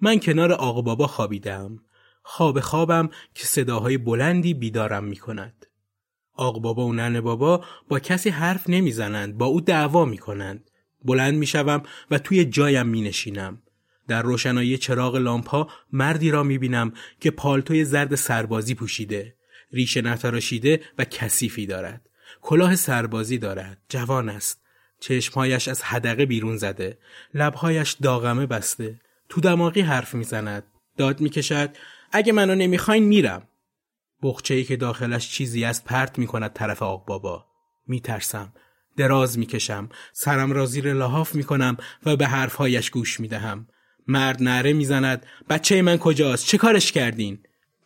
من 0.00 0.20
کنار 0.20 0.52
آقا 0.52 0.82
بابا 0.82 1.06
خوابیدم. 1.06 1.84
خواب 2.22 2.60
خوابم 2.60 3.10
که 3.34 3.46
صداهای 3.46 3.98
بلندی 3.98 4.54
بیدارم 4.54 5.04
می‌کند. 5.04 5.66
آق 6.38 6.60
بابا 6.60 6.86
و 6.86 6.92
ننه 6.92 7.20
بابا 7.20 7.64
با 7.88 7.98
کسی 7.98 8.30
حرف 8.30 8.68
نمی‌زنند 8.68 9.38
با 9.38 9.46
او 9.46 9.60
دعوا 9.60 10.04
می‌کنند 10.04 10.70
بلند 11.04 11.34
می 11.34 11.46
شوم 11.46 11.82
و 12.10 12.18
توی 12.18 12.44
جایم 12.44 12.86
می 12.86 13.02
نشینم. 13.02 13.62
در 14.08 14.22
روشنایی 14.22 14.78
چراغ 14.78 15.16
لامپا 15.16 15.68
مردی 15.92 16.30
را 16.30 16.42
می 16.42 16.58
بینم 16.58 16.92
که 17.20 17.30
پالتوی 17.30 17.84
زرد 17.84 18.14
سربازی 18.14 18.74
پوشیده. 18.74 19.34
ریش 19.72 19.96
نتراشیده 19.96 20.80
و 20.98 21.04
کثیفی 21.04 21.66
دارد. 21.66 22.08
کلاه 22.40 22.76
سربازی 22.76 23.38
دارد. 23.38 23.78
جوان 23.88 24.28
است. 24.28 24.62
چشمهایش 25.00 25.68
از 25.68 25.82
حدقه 25.82 26.26
بیرون 26.26 26.56
زده. 26.56 26.98
لبهایش 27.34 27.92
داغمه 27.92 28.46
بسته. 28.46 29.00
تو 29.28 29.40
دماغی 29.40 29.80
حرف 29.80 30.14
می‌زند. 30.14 30.64
داد 30.96 31.20
می‌کشد. 31.20 31.70
اگه 32.12 32.32
منو 32.32 32.54
نمی‌خواین 32.54 33.04
میرم. 33.04 33.42
بخچه 34.22 34.54
ای 34.54 34.64
که 34.64 34.76
داخلش 34.76 35.30
چیزی 35.30 35.64
است 35.64 35.84
پرت 35.84 36.18
می‌کند 36.18 36.52
طرف 36.52 36.82
آق 36.82 37.06
بابا. 37.06 37.46
میترسم. 37.86 38.52
دراز 38.96 39.38
می‌کشم. 39.38 39.88
سرم 40.12 40.52
را 40.52 40.66
زیر 40.66 40.92
لحاف 40.92 41.34
می‌کنم 41.34 41.76
و 42.06 42.16
به 42.16 42.26
حرفهایش 42.26 42.90
گوش 42.90 43.20
می‌دهم. 43.20 43.66
مرد 44.06 44.42
نره 44.42 44.72
می‌زند. 44.72 45.26
بچه 45.48 45.82
من 45.82 45.96
کجاست؟ 45.96 46.46
چه 46.46 46.58
کارش 46.58 46.92
کردین؟ 46.92 47.38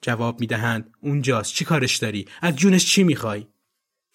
جواب 0.03 0.41
می‌دهند 0.41 0.91
اونجاست 1.01 1.55
چی 1.55 1.65
کارش 1.65 1.97
داری 1.97 2.27
از 2.41 2.57
جونش 2.57 2.87
چی 2.87 3.05
می‌خوای 3.05 3.47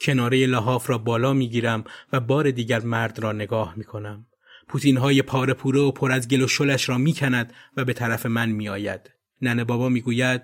کناره 0.01 0.45
لحاف 0.45 0.89
را 0.89 0.97
بالا 0.97 1.33
می‌گیرم 1.33 1.83
و 2.13 2.19
بار 2.19 2.51
دیگر 2.51 2.79
مرد 2.79 3.19
را 3.19 3.31
نگاه 3.31 3.73
می‌کنم 3.77 4.25
پوتین 4.67 4.97
های 4.97 5.21
پاره 5.21 5.53
پوره 5.53 5.79
و 5.79 5.91
پر 5.91 6.11
از 6.11 6.27
گل 6.27 6.41
و 6.41 6.47
شلش 6.47 6.89
را 6.89 6.97
می‌کند 6.97 7.53
و 7.77 7.85
به 7.85 7.93
طرف 7.93 8.25
من 8.25 8.49
میآید 8.49 9.11
ننه 9.41 9.63
بابا 9.63 9.89
می‌گوید 9.89 10.41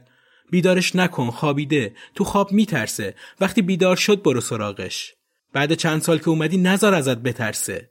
بیدارش 0.52 0.96
نکن 0.96 1.32
خوابیده. 1.32 1.96
تو 2.16 2.24
خواب 2.24 2.52
میترسه. 2.52 3.16
وقتی 3.40 3.62
بیدار 3.62 3.96
شد 3.96 4.24
برو 4.24 4.42
سراغش. 4.42 5.14
بعد 5.54 5.74
چند 5.74 6.02
سال 6.02 6.20
که 6.20 6.30
اومدی 6.30 6.58
نزار 6.58 6.94
ازت 6.94 7.18
بترسه. 7.18 7.90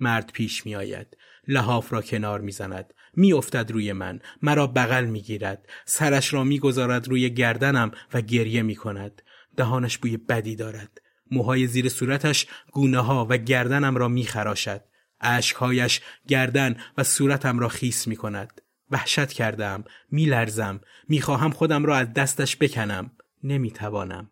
مرد 0.00 0.30
پیش 0.32 0.66
میآید. 0.66 1.16
لحاف 1.48 1.92
را 1.92 2.02
کنار 2.02 2.40
می‌زند. 2.40 2.94
میافتد 3.16 3.70
روی 3.70 3.92
من. 3.92 4.20
مرا 4.42 4.66
بغل 4.66 5.04
می‌گیرد. 5.04 5.68
سرش 5.84 6.34
را 6.34 6.44
می‌گذارد 6.44 7.08
روی 7.08 7.30
گردنم 7.30 7.90
و 8.14 8.20
گریه 8.20 8.62
می‌کند. 8.62 9.22
دهانش 9.56 9.98
بوی 9.98 10.16
بدی 10.16 10.56
دارد. 10.56 11.00
موهای 11.30 11.66
زیر 11.66 11.88
صورتش 11.88 12.46
گونه 12.72 12.98
ها 12.98 13.26
و 13.30 13.36
گردنم 13.36 13.96
را 13.96 14.08
میخراشد. 14.08 14.80
اشکهایش 15.20 16.00
گردن 16.28 16.76
و 16.98 17.02
صورتم 17.02 17.58
را 17.58 17.68
خیس 17.68 18.06
می 18.06 18.16
کند. 18.16 18.62
وحشت 18.90 19.32
کردم 19.32 19.84
میلرزم 20.10 20.80
می‌خواهم 21.08 21.50
خودم 21.50 21.84
را 21.84 21.96
از 21.96 22.12
دستش 22.12 22.56
بکنم. 22.56 23.10
نمی‌توانم. 23.44 24.30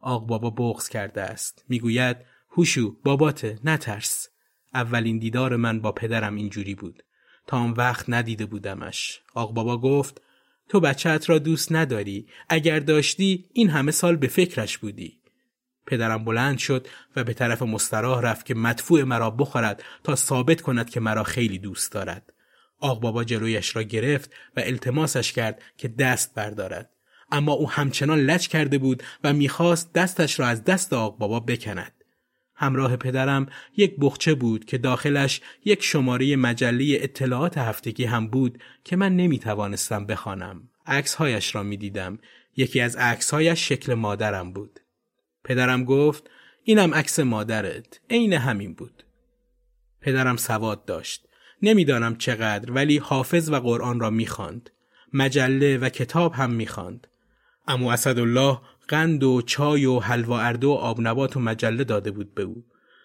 آق 0.00 0.26
بابا 0.26 0.50
بغز 0.50 0.88
کرده 0.88 1.22
است. 1.22 1.64
می‌گوید 1.68 2.16
هوشو 2.50 2.96
باباته 3.04 3.58
نترس. 3.64 4.28
اولین 4.74 5.18
دیدار 5.18 5.56
من 5.56 5.80
با 5.80 5.92
پدرم 5.92 6.34
اینجوری 6.34 6.74
بود. 6.74 7.02
تا 7.46 7.56
آن 7.56 7.70
وقت 7.70 8.04
ندیده 8.08 8.46
بودمش. 8.46 9.20
آق 9.34 9.54
بابا 9.54 9.78
گفت 9.78 10.20
تو 10.68 10.80
بچهت 10.80 11.30
را 11.30 11.38
دوست 11.38 11.72
نداری. 11.72 12.26
اگر 12.48 12.78
داشتی 12.78 13.44
این 13.52 13.70
همه 13.70 13.90
سال 13.90 14.16
به 14.16 14.26
فکرش 14.26 14.78
بودی. 14.78 15.18
پدرم 15.86 16.24
بلند 16.24 16.58
شد 16.58 16.88
و 17.16 17.24
به 17.24 17.34
طرف 17.34 17.62
مستراح 17.62 18.20
رفت 18.20 18.46
که 18.46 18.54
مدفوع 18.54 19.02
مرا 19.02 19.30
بخورد 19.30 19.82
تا 20.04 20.14
ثابت 20.14 20.60
کند 20.60 20.90
که 20.90 21.00
مرا 21.00 21.22
خیلی 21.22 21.58
دوست 21.58 21.92
دارد. 21.92 22.31
آق 22.82 23.00
بابا 23.00 23.24
جلویش 23.24 23.76
را 23.76 23.82
گرفت 23.82 24.30
و 24.56 24.60
التماسش 24.60 25.32
کرد 25.32 25.62
که 25.76 25.88
دست 25.88 26.34
بردارد 26.34 26.90
اما 27.32 27.52
او 27.52 27.70
همچنان 27.70 28.18
لچ 28.18 28.46
کرده 28.46 28.78
بود 28.78 29.02
و 29.24 29.32
می‌خواست 29.32 29.92
دستش 29.92 30.40
را 30.40 30.46
از 30.46 30.64
دست 30.64 30.92
آق 30.92 31.18
بابا 31.18 31.40
بکند 31.40 31.92
همراه 32.54 32.96
پدرم 32.96 33.46
یک 33.76 33.96
بخچه 34.00 34.34
بود 34.34 34.64
که 34.64 34.78
داخلش 34.78 35.40
یک 35.64 35.82
شماره 35.82 36.36
مجله 36.36 36.98
اطلاعات 37.00 37.58
هفتگی 37.58 38.04
هم 38.04 38.28
بود 38.28 38.62
که 38.84 38.96
من 38.96 39.16
نمی 39.16 39.38
توانستم 39.38 40.06
بخوانم. 40.06 40.68
عکسهایش 40.86 41.54
را 41.54 41.62
می 41.62 41.76
دیدم. 41.76 42.18
یکی 42.56 42.80
از 42.80 42.96
عکسهایش 42.96 43.68
شکل 43.68 43.94
مادرم 43.94 44.52
بود. 44.52 44.80
پدرم 45.44 45.84
گفت 45.84 46.30
اینم 46.62 46.94
عکس 46.94 47.20
مادرت. 47.20 48.00
عین 48.10 48.32
همین 48.32 48.74
بود. 48.74 49.02
پدرم 50.00 50.36
سواد 50.36 50.84
داشت. 50.84 51.28
نمی‌دانم 51.62 52.16
چقدر 52.16 52.72
ولی 52.72 52.98
حافظ 52.98 53.50
و 53.50 53.56
قرآن 53.56 54.00
را 54.00 54.10
می‌خواند. 54.10 54.70
مجله 55.12 55.78
و 55.78 55.88
کتاب 55.88 56.32
هم 56.32 56.50
می‌خواند. 56.50 57.06
امو 57.68 57.88
اسدالله 57.88 58.58
قند 58.88 59.24
و 59.24 59.42
چای 59.42 59.86
و 59.86 59.98
حلوا 59.98 60.40
اردو 60.40 60.68
و 60.68 60.72
آب 60.72 61.00
نبات 61.00 61.36
و 61.36 61.40
مجله 61.40 61.84
داده 61.84 62.10
بود 62.10 62.34
به 62.34 62.42
او. 62.42 62.64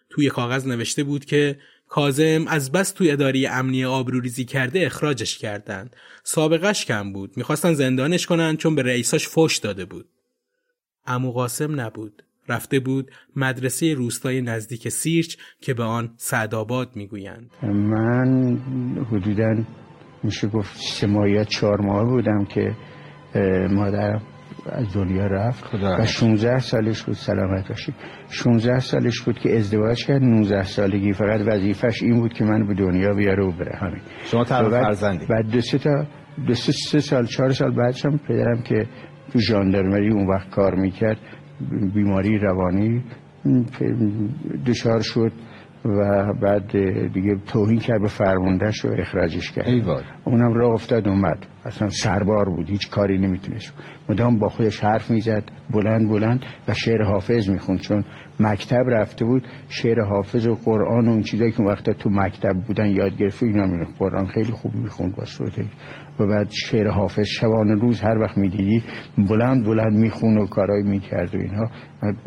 توی 0.09 0.29
کاغذ 0.29 0.67
نوشته 0.67 1.03
بود 1.03 1.25
که 1.25 1.59
کازم 1.87 2.45
از 2.47 2.71
بس 2.71 2.91
توی 2.91 3.11
اداری 3.11 3.47
امنی 3.47 3.85
آبروریزی 3.85 4.45
کرده 4.45 4.85
اخراجش 4.85 5.37
کردند. 5.37 5.95
سابقش 6.23 6.85
کم 6.85 7.13
بود. 7.13 7.37
می‌خواستن 7.37 7.73
زندانش 7.73 8.25
کنن 8.25 8.57
چون 8.57 8.75
به 8.75 8.83
رئیساش 8.83 9.27
فش 9.27 9.57
داده 9.57 9.85
بود. 9.85 10.09
امو 11.05 11.31
قاسم 11.31 11.81
نبود. 11.81 12.23
رفته 12.49 12.79
بود 12.79 13.11
مدرسه 13.35 13.93
روستای 13.93 14.41
نزدیک 14.41 14.89
سیرچ 14.89 15.35
که 15.61 15.73
به 15.73 15.83
آن 15.83 16.09
سعدآباد 16.15 16.87
می‌گویند. 16.95 17.49
من 17.63 18.57
حدودا 19.11 19.55
میشه 20.23 20.47
گفت 20.47 20.77
سه 20.77 21.07
ماه 21.07 21.43
چهار 21.43 21.81
ماه 21.81 22.03
بودم 22.03 22.45
که 22.45 22.75
مادرم 23.69 24.21
از 24.69 24.93
دنیا 24.93 25.27
رفت 25.27 25.63
و 25.73 26.05
16 26.05 26.59
سالش 26.59 27.03
بود. 27.03 27.15
سلامت 27.15 27.67
باشید 27.67 27.95
16 28.29 28.79
سالش 28.79 29.21
بود 29.21 29.39
که 29.39 29.57
ازدواج 29.57 30.05
کرد. 30.05 30.21
19 30.21 30.63
سالگی. 30.63 31.13
فقط 31.13 31.41
وظیفش 31.47 32.03
این 32.03 32.19
بود 32.19 32.33
که 32.33 32.45
من 32.45 32.67
به 32.67 32.73
دنیا 32.73 33.13
بیاره 33.13 33.43
و 33.43 33.51
بره. 33.51 33.77
همین. 33.81 34.01
شما 34.25 34.43
طرف 34.43 34.69
فرزندی. 34.69 35.25
بعد 35.25 35.45
دو 35.51 35.61
سه 35.61 35.77
تا 35.77 36.05
دو 36.47 36.53
سه, 36.53 36.71
سه 36.71 36.99
سال 36.99 37.25
چهار 37.25 37.49
سال 37.49 37.75
بعدش 37.75 38.05
هم 38.05 38.17
پدرم 38.17 38.61
که 38.61 38.87
تو 39.33 39.39
ژاندارمری 39.39 40.13
اون 40.13 40.27
وقت 40.27 40.49
کار 40.49 40.75
می‌کرد 40.75 41.17
بیماری 41.93 42.37
روانی 42.37 43.03
دچار 44.65 45.01
شد 45.01 45.31
و 45.85 46.33
بعد 46.41 46.71
دیگه 47.13 47.35
توهین 47.45 47.79
کرد 47.79 48.01
به 48.01 48.07
فرموندهش 48.07 48.85
و 48.85 48.89
اخراجش 48.99 49.51
کرد. 49.51 49.67
ایوال. 49.67 50.03
اونم 50.25 50.53
راه 50.53 50.73
افتاد 50.73 51.07
اومد. 51.07 51.45
اصلا 51.65 51.89
سربار 51.89 52.49
بود 52.49 52.69
هیچ 52.69 52.89
کاری 52.89 53.17
نمی‌تونست. 53.17 53.73
مدام 54.09 54.39
با 54.39 54.49
خودش 54.49 54.79
حرف 54.79 55.11
می‌زد 55.11 55.43
بلند 55.73 56.09
بلند 56.09 56.39
و 56.67 56.73
شعر 56.73 57.03
حافظ 57.03 57.49
می‌خوند. 57.49 57.79
چون 57.79 58.03
مکتب 58.39 58.83
رفته 58.87 59.25
بود 59.25 59.43
شعر 59.69 60.01
حافظ 60.01 60.47
و 60.47 60.55
قرآن 60.65 61.07
و 61.07 61.11
اون 61.11 61.21
چیزایی 61.21 61.51
که 61.51 61.63
وقتا 61.63 61.93
تو 61.93 62.09
مکتب 62.09 62.53
بودن 62.67 62.85
یاد 62.85 63.17
گرفته 63.17 63.45
اینا 63.45 63.65
می‌خوند. 63.65 63.97
قرآن 63.99 64.27
خیلی 64.27 64.51
خوب 64.51 64.75
می‌خوند 64.75 65.15
با 65.15 65.25
صورت 65.25 65.59
و 66.19 66.27
بعد 66.27 66.49
شعر 66.49 66.87
حافظ 66.87 67.27
شبانه 67.27 67.81
روز 67.81 68.01
هر 68.01 68.17
وقت 68.17 68.37
می‌دیدی 68.37 68.83
بلند 69.29 69.65
بلند 69.65 69.93
میخون 69.93 70.37
و 70.37 70.47
کارایی 70.47 70.83
می‌کرد 70.83 71.35
و 71.35 71.37
اینها. 71.37 71.69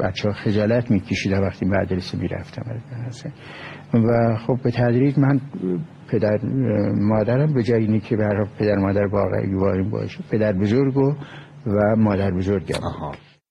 بچه 0.00 0.28
ها 0.28 0.34
خجالت 0.34 0.90
میکشیده 0.90 1.40
وقتی 1.40 1.66
مدرسه 1.66 2.18
می‌رفتم. 2.18 2.62
و 3.94 4.36
خب 4.46 4.58
به 4.64 4.70
تدریج 4.70 5.18
من 5.18 5.40
پدر 6.10 6.38
مادرم 7.00 7.54
به 7.54 7.62
جای 7.62 7.80
اینی 7.80 8.00
که 8.00 8.16
برای 8.16 8.46
پدر 8.58 8.76
مادر 8.76 9.06
واقعی 9.06 9.54
واریم 9.54 9.90
باشه 9.90 10.18
پدر 10.30 10.52
بزرگ 10.52 10.96
و, 10.96 11.14
و 11.66 11.96
مادر 11.96 12.30
بزرگم 12.30 12.78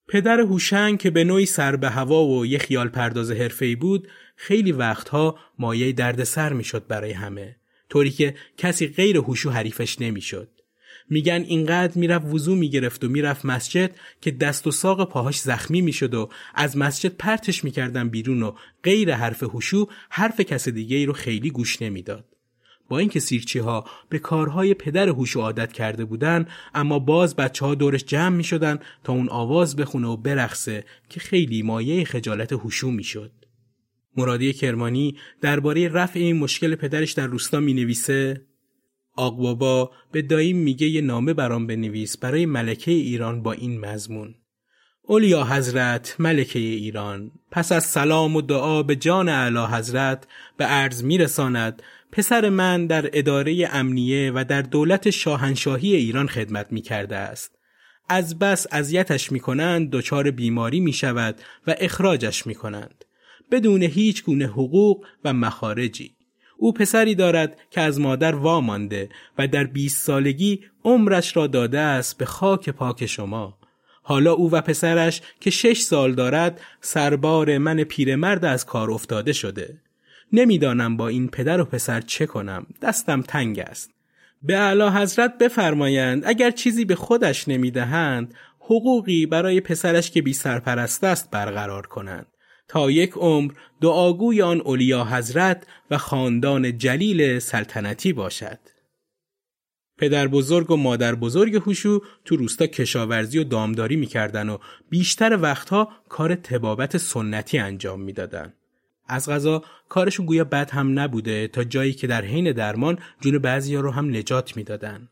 پدر 0.10 0.40
هوشنگ 0.40 0.98
که 0.98 1.12
به 1.12 1.24
نوعی 1.24 1.46
سر 1.46 1.76
به 1.76 1.90
هوا 1.90 2.26
و 2.26 2.46
یه 2.46 2.58
خیال 2.58 2.90
پرداز 2.90 3.32
حرفه‌ای 3.32 3.76
بود 3.76 4.08
خیلی 4.36 4.72
وقتها 4.72 5.36
مایه 5.60 5.92
دردسر 5.92 6.54
می‌شد 6.54 6.88
برای 6.88 7.12
همه. 7.12 7.56
طوری 7.90 8.12
که 8.12 8.36
کسی 8.58 8.88
غیر 8.88 9.18
هوشو 9.18 9.50
حریفش 9.50 10.02
نمی‌شد 10.02 10.50
میگن 11.10 11.46
اینقدر 11.48 11.98
می‌رفت 11.98 12.26
وضو 12.26 12.56
می‌گرفت 12.56 13.04
و 13.04 13.10
می‌رفت 13.10 13.46
مسجد 13.46 13.92
که 14.22 14.32
دست 14.32 14.68
و 14.68 14.72
ساق 14.72 15.10
پاهاش 15.10 15.40
زخمی 15.40 15.82
می‌شد 15.82 16.14
و 16.14 16.30
از 16.56 16.78
مسجد 16.78 17.14
پرتش 17.18 17.64
می‌کردن 17.64 18.10
بیرون 18.10 18.44
و 18.44 18.52
غیر 18.84 19.16
حرف 19.16 19.44
هوشو 19.44 19.88
حرف 20.10 20.42
کس 20.42 20.70
دیگه 20.70 20.98
ای 20.98 21.06
رو 21.06 21.14
خیلی 21.14 21.50
گوش 21.50 21.82
نمی‌داد 21.82 22.26
با 22.90 23.00
اینکه 23.00 23.20
سیرچی 23.20 23.60
ها 23.60 23.86
به 24.10 24.20
کارهای 24.20 24.74
پدر 24.74 25.10
هوشو 25.10 25.42
عادت 25.42 25.74
کرده 25.74 26.06
بودن 26.06 26.48
اما 26.76 27.00
باز 27.00 27.36
بچه 27.36 27.66
ها 27.66 27.76
دورش 27.76 28.04
جمع 28.04 28.36
می 28.36 28.44
شدن 28.44 28.80
تا 29.04 29.14
اون 29.14 29.30
آواز 29.30 29.76
بخونه 29.76 30.08
و 30.08 30.18
برقصه 30.18 30.84
که 31.10 31.20
خیلی 31.20 31.62
مایه 31.62 32.06
خجالت 32.06 32.54
هوشو 32.54 32.92
می 32.92 33.04
شد. 33.04 33.32
مرادی 34.20 34.54
کرمانی 34.54 35.18
درباره 35.42 35.88
رفع 35.88 36.20
این 36.20 36.38
مشکل 36.38 36.76
پدرش 36.76 37.12
در 37.12 37.28
روستا 37.28 37.60
می 37.60 37.74
نویسه 37.74 38.42
آق 39.16 39.38
بابا 39.38 39.92
به 40.12 40.22
داییم 40.22 40.58
میگه 40.58 40.88
یه 40.88 41.02
نامه 41.02 41.34
برام 41.34 41.68
بنویس 41.68 42.18
برای 42.18 42.46
ملکه 42.46 42.92
ایران 42.92 43.44
با 43.44 43.52
این 43.52 43.80
مضمون 43.80 44.36
اولیا 45.02 45.44
حضرت 45.44 46.16
ملکه 46.20 46.60
ایران 46.60 47.32
پس 47.52 47.72
از 47.72 47.84
سلام 47.84 48.36
و 48.36 48.42
دعا 48.42 48.84
به 48.84 48.96
جان 48.96 49.30
اعلی 49.30 49.66
حضرت 49.66 50.28
به 50.58 50.66
عرض 50.66 51.04
میرساند 51.04 51.84
پسر 52.12 52.50
من 52.50 52.88
در 52.88 53.10
اداره 53.14 53.70
امنیه 53.72 54.32
و 54.36 54.46
در 54.50 54.62
دولت 54.62 55.10
شاهنشاهی 55.10 55.96
ایران 55.96 56.28
خدمت 56.28 56.72
می 56.72 56.82
کرده 56.82 57.16
است. 57.16 57.56
از 58.10 58.40
بس 58.40 58.68
اذیتش 58.72 59.32
می 59.32 59.40
کنند 59.40 59.90
دچار 59.92 60.32
بیماری 60.32 60.80
می 60.80 60.94
شود 60.94 61.36
و 61.68 61.76
اخراجش 61.80 62.48
می 62.48 62.56
کنند. 62.56 63.06
بدون 63.52 63.84
هیچ 63.84 64.24
گونه 64.24 64.46
حقوق 64.46 65.06
و 65.26 65.34
مخارجی. 65.34 66.12
او 66.58 66.74
پسری 66.74 67.16
دارد 67.16 67.58
که 67.72 67.82
از 67.82 68.00
مادر 68.00 68.36
وامانده 68.36 69.10
و 69.38 69.48
در 69.48 69.64
20 69.64 70.04
سالگی 70.04 70.64
عمرش 70.84 71.38
را 71.38 71.48
داده 71.48 71.80
است 71.80 72.18
به 72.18 72.26
خاک 72.26 72.70
پاک 72.70 73.06
شما. 73.06 73.58
حالا 74.04 74.34
او 74.34 74.52
و 74.52 74.62
پسرش 74.62 75.22
که 75.40 75.50
شش 75.50 75.80
سال 75.82 76.14
دارد 76.14 76.62
سربار 76.82 77.58
من 77.58 77.84
پیرمرد 77.84 78.46
از 78.46 78.66
کار 78.66 78.92
افتاده 78.92 79.34
شده. 79.34 79.82
نمی‌دانم 80.34 80.98
با 80.98 81.08
این 81.08 81.28
پدر 81.28 81.62
و 81.62 81.66
پسر 81.66 82.02
چه 82.02 82.26
کنم. 82.26 82.68
دستم 82.82 83.22
تنگ 83.22 83.60
است. 83.60 83.92
به 84.44 84.58
اعلی 84.58 84.84
حضرت 84.84 85.38
بفرمایند 85.38 86.24
اگر 86.26 86.52
چیزی 86.52 86.86
به 86.86 86.96
خودش 86.96 87.48
نمی‌دهند 87.48 88.34
حقوقی 88.60 89.26
برای 89.26 89.62
پسرش 89.62 90.12
که 90.12 90.22
بی 90.22 90.34
سرپرست 90.34 91.04
است 91.04 91.32
برقرار 91.32 91.88
کنند. 91.88 92.28
تا 92.70 92.92
یک 92.92 93.12
عمر 93.12 93.52
دعاگوی 93.82 94.42
آن 94.42 94.62
اولیا 94.62 95.06
حضرت 95.06 95.68
و 95.92 95.98
خاندان 95.98 96.78
جلیل 96.78 97.40
سلطنتی 97.40 98.14
باشد. 98.14 98.60
پدر 99.98 100.28
بزرگ 100.28 100.72
و 100.72 100.78
مادر 100.78 101.16
بزرگ 101.16 101.56
هوشو 101.56 102.02
تو 102.26 102.36
روستا 102.36 102.68
کشاورزی 102.68 103.40
و 103.40 103.44
دامداری 103.44 103.96
می‌کردن 103.96 104.50
و 104.50 104.58
بیشتر 104.90 105.40
وقتها 105.42 105.90
کار 106.10 106.36
تبابت 106.36 106.98
سنتی 106.98 107.58
انجام 107.58 108.02
می‌دادن. 108.02 108.54
از 109.08 109.30
غذا 109.30 109.64
کارشون 109.90 110.26
گویا 110.26 110.44
بد 110.44 110.70
هم 110.72 111.00
نبوده 111.00 111.48
تا 111.48 111.64
جایی 111.64 111.94
که 111.94 112.08
در 112.08 112.26
حین 112.26 112.52
درمان 112.52 113.00
جون 113.22 113.38
بعضیا 113.38 113.80
رو 113.80 113.92
هم 113.92 114.16
نجات 114.16 114.58
می‌دادن. 114.58 115.08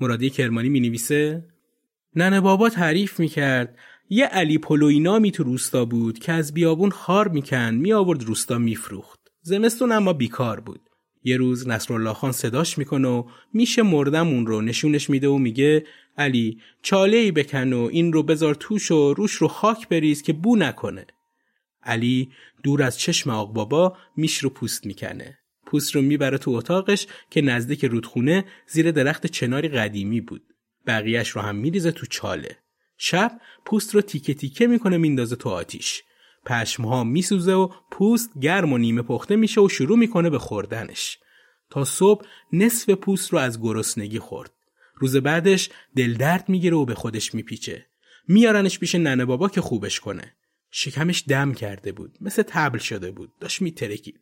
مرادی 0.00 0.30
کرمانی 0.30 0.68
می 0.68 0.80
نویسه 0.80 1.44
ننه 2.16 2.40
بابا 2.40 2.68
تعریف 2.68 3.20
می‌کرد 3.20 3.78
یه 4.14 4.26
علی 4.26 4.58
پلوی 4.58 5.00
نامی 5.00 5.30
تو 5.30 5.42
روستا 5.42 5.84
بود 5.84 6.18
که 6.18 6.32
از 6.32 6.54
بیابون 6.54 6.90
خار 6.90 7.28
می 7.70 7.92
آورد 7.92 8.22
روستا 8.22 8.58
میفروخت. 8.58 9.20
زمستون 9.42 9.92
اما 9.92 10.12
بیکار 10.12 10.60
بود. 10.60 10.80
یه 11.22 11.36
روز 11.36 11.68
نصرالله 11.68 12.12
خان 12.12 12.32
صداش 12.32 12.78
می‌کنه 12.78 13.08
و 13.08 13.24
میشه 13.52 13.82
مردمون 13.82 14.46
رو 14.46 14.60
نشونش 14.60 15.10
میده 15.10 15.28
و 15.28 15.38
میگه 15.38 15.86
علی 16.18 16.58
چاله 16.82 17.16
ای 17.16 17.32
بکن 17.32 17.72
و 17.72 17.88
این 17.92 18.12
رو 18.12 18.22
بذار 18.22 18.54
توش 18.54 18.90
و 18.90 19.14
روش 19.14 19.32
رو 19.32 19.48
خاک 19.48 19.88
بریز 19.88 20.22
که 20.22 20.32
بو 20.32 20.56
نکنه. 20.56 21.06
علی 21.82 22.30
دور 22.62 22.82
از 22.82 22.98
چشم 22.98 23.30
آق 23.30 23.52
بابا 23.52 23.96
میش 24.16 24.38
رو 24.38 24.50
پوست 24.50 24.86
می‌کنه. 24.86 25.38
پوست 25.66 25.94
رو 25.94 26.02
می‌بره 26.02 26.38
تو 26.38 26.50
اتاقش 26.50 27.06
که 27.30 27.40
نزدیک 27.40 27.84
رودخونه 27.84 28.44
زیر 28.66 28.90
درخت 28.90 29.26
چناری 29.26 29.68
قدیمی 29.68 30.20
بود. 30.20 30.42
بقیهش 30.86 31.28
رو 31.28 31.40
هم 31.40 31.56
میریزه 31.56 31.92
تو 31.92 32.06
چاله. 32.06 32.58
شب 32.98 33.40
پوست 33.64 33.94
رو 33.94 34.00
تیکه 34.00 34.34
تیکه 34.34 34.66
می‌کنه 34.66 34.96
میندازه 34.96 35.36
تو 35.36 35.48
آتیش. 35.48 36.02
پشمها 36.46 37.04
میسوزه 37.04 37.52
و 37.52 37.68
پوست 37.90 38.38
گرم 38.40 38.72
و 38.72 38.78
نیمه 38.78 39.02
پخته 39.02 39.36
میشه 39.36 39.60
و 39.60 39.68
شروع 39.68 39.98
می‌کنه 39.98 40.30
به 40.30 40.38
خوردنش. 40.38 41.18
تا 41.70 41.84
صبح 41.84 42.26
نصف 42.52 42.90
پوست 42.90 43.32
رو 43.32 43.38
از 43.38 43.60
گرسنگی 43.60 44.18
خورد. 44.18 44.50
روز 44.94 45.16
بعدش 45.16 45.70
دل 45.96 46.14
درد 46.14 46.48
می‌گیره 46.48 46.76
و 46.76 46.84
به 46.84 46.94
خودش 46.94 47.34
میپیچه. 47.34 47.86
میارنش 48.28 48.78
پیش 48.78 48.94
ننه 48.94 49.24
بابا 49.24 49.48
که 49.48 49.60
خوبش 49.60 50.00
کنه. 50.00 50.34
شکمش 50.70 51.24
دم 51.28 51.54
کرده 51.54 51.92
بود. 51.92 52.18
مثل 52.20 52.42
تبل 52.42 52.78
شده 52.78 53.10
بود. 53.10 53.32
داشت 53.40 53.62
میترکید. 53.62 54.20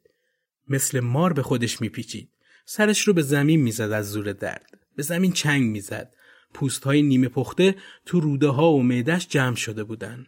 مثل 0.68 1.00
مار 1.00 1.32
به 1.32 1.42
خودش 1.42 1.80
میپیچید. 1.80 2.28
سرش 2.64 3.08
رو 3.08 3.12
به 3.12 3.22
زمین 3.22 3.62
می‌زد 3.62 3.92
از 3.92 4.10
زور 4.10 4.32
درد. 4.32 4.78
به 4.96 5.02
زمین 5.02 5.32
چنگ 5.32 5.70
می‌زد. 5.70 6.14
پوست 6.54 6.84
های 6.84 7.02
نیمه 7.02 7.28
پخته 7.28 7.76
تو 8.06 8.20
روده 8.20 8.48
ها 8.48 8.72
و 8.72 8.82
معدش 8.82 9.28
جمع 9.28 9.56
شده 9.56 9.84
بودن. 9.84 10.26